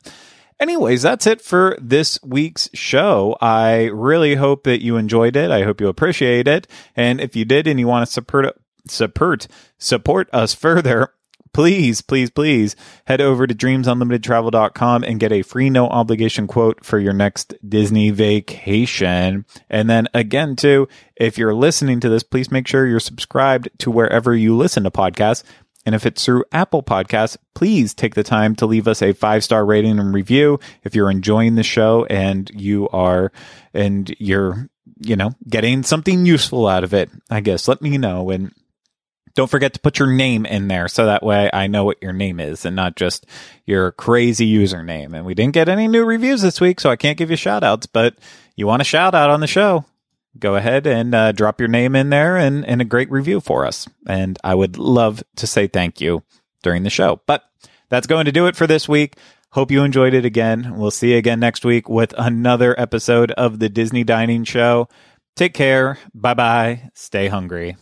anyways, 0.61 1.03
that's 1.03 1.27
it 1.27 1.41
for 1.41 1.77
this 1.81 2.19
week's 2.23 2.69
show. 2.75 3.37
I 3.41 3.85
really 3.87 4.35
hope 4.35 4.65
that 4.65 4.83
you 4.83 4.97
enjoyed 4.97 5.37
it. 5.37 5.51
I 5.51 5.63
hope 5.63 5.81
you 5.81 5.89
appreciate 5.89 6.49
it. 6.49 6.67
And 6.97 7.21
if 7.21 7.37
you 7.37 7.45
did 7.45 7.67
and 7.67 7.79
you 7.79 7.87
want 7.87 8.07
to 8.07 8.13
support 8.13 8.57
support 8.87 9.49
support 9.79 10.29
us 10.33 10.55
further, 10.65 11.13
please, 11.55 12.03
please, 12.03 12.29
please 12.29 12.77
head 13.07 13.23
over 13.23 13.47
to 13.47 13.55
dreamsunlimitedtravel.com 13.55 15.05
and 15.05 15.21
get 15.21 15.33
a 15.33 15.41
free 15.43 15.71
no 15.71 15.89
obligation 15.89 16.47
quote 16.47 16.85
for 16.85 16.99
your 16.99 17.15
next 17.15 17.55
Disney 17.67 18.11
vacation. 18.11 19.47
And 19.71 19.89
then 19.89 20.09
again, 20.13 20.57
too, 20.57 20.89
if 21.17 21.39
you're 21.39 21.55
listening 21.55 22.01
to 22.01 22.11
this, 22.11 22.23
please 22.25 22.51
make 22.51 22.67
sure 22.69 22.87
you're 22.87 23.01
subscribed 23.01 23.71
to 23.79 23.91
wherever 23.91 24.35
you 24.35 24.55
listen 24.57 24.83
to 24.85 24.91
podcasts 24.91 25.45
And 25.87 25.95
if 25.95 26.07
it's 26.07 26.25
through 26.25 26.45
Apple 26.51 26.83
Podcasts, 26.83 27.37
please 27.55 27.95
take 27.95 28.15
the 28.15 28.23
time 28.23 28.57
to 28.57 28.67
leave 28.67 28.89
us 28.89 29.03
a 29.03 29.13
five 29.13 29.45
star 29.45 29.65
rating 29.65 29.99
and 29.99 30.15
review 30.15 30.59
if 30.83 30.95
you're 30.95 31.11
enjoying 31.11 31.55
the 31.55 31.63
show 31.63 32.07
and 32.07 32.51
you 32.55 32.89
are, 32.89 33.33
and 33.73 34.15
you're, 34.19 34.69
you 35.01 35.17
know, 35.17 35.33
getting 35.49 35.83
something 35.83 36.25
useful 36.27 36.67
out 36.67 36.85
of 36.85 36.95
it. 36.95 37.11
I 37.31 37.41
guess 37.41 37.69
let 37.69 37.83
me 37.83 37.99
know. 37.99 38.31
And 38.31 38.53
don't 39.35 39.51
forget 39.51 39.75
to 39.75 39.81
put 39.81 39.99
your 39.99 40.13
name 40.13 40.47
in 40.47 40.69
there 40.69 40.89
so 40.89 41.07
that 41.07 41.23
way 41.23 41.51
I 41.53 41.67
know 41.67 41.85
what 41.85 42.03
your 42.03 42.13
name 42.13 42.41
is 42.41 42.65
and 42.65 42.77
not 42.77 42.97
just 42.97 43.27
your 43.67 43.93
crazy 43.93 44.53
username. 44.53 45.15
And 45.15 45.25
we 45.25 45.35
didn't 45.35 45.55
get 45.55 45.69
any 45.69 45.89
new 45.89 46.05
reviews 46.05 46.43
this 46.43 46.61
week, 46.61 46.81
so 46.81 46.91
I 46.91 46.97
can't 46.97 47.19
give 47.19 47.31
you 47.31 47.37
shout 47.37 47.65
outs, 47.65 47.87
but 47.87 48.17
you 48.57 48.67
want 48.67 48.83
a 48.83 48.85
shout 48.85 49.15
out 49.15 49.31
on 49.31 49.41
the 49.41 49.47
show 49.47 49.85
go 50.39 50.57
ahead 50.57 50.87
and 50.87 51.15
uh, 51.15 51.33
drop 51.33 51.61
your 51.61 51.69
name 51.69 51.95
in 51.95 52.11
there 52.11 52.37
and, 52.37 52.65
and 52.67 52.81
a 52.81 52.85
great 52.85 53.11
review 53.11 53.41
for 53.41 53.65
us. 53.65 53.89
And 54.07 54.39
I 54.43 54.55
would 54.55 54.79
love 54.79 55.23
to 55.37 55.47
say 55.47 55.67
thank 55.67 56.01
you 56.01 56.23
during 56.63 56.83
the 56.83 56.91
show. 56.91 57.21
But 57.27 57.45
that's 57.89 58.07
going 58.07 58.27
to 58.27 58.33
do 58.33 58.47
it 58.47 58.57
for 58.57 58.67
this 58.67 58.89
week. 58.89 59.17
Hope 59.51 59.71
you 59.71 59.85
enjoyed 59.85 60.15
it 60.15 60.25
again. 60.25 60.77
We'll 60.77 60.91
see 60.91 61.13
you 61.13 61.19
again 61.19 61.39
next 61.39 61.65
week 61.65 61.89
with 61.89 62.13
another 62.19 62.79
episode 62.79 63.31
of 63.33 63.61
the 63.61 63.69
Disney 63.69 64.03
Dining 64.03 64.45
Show. 64.45 64.89
Take 65.37 65.55
care. 65.55 65.99
Bye 66.13 66.35
bye. 66.35 66.91
Stay 66.95 67.29
hungry. 67.29 67.77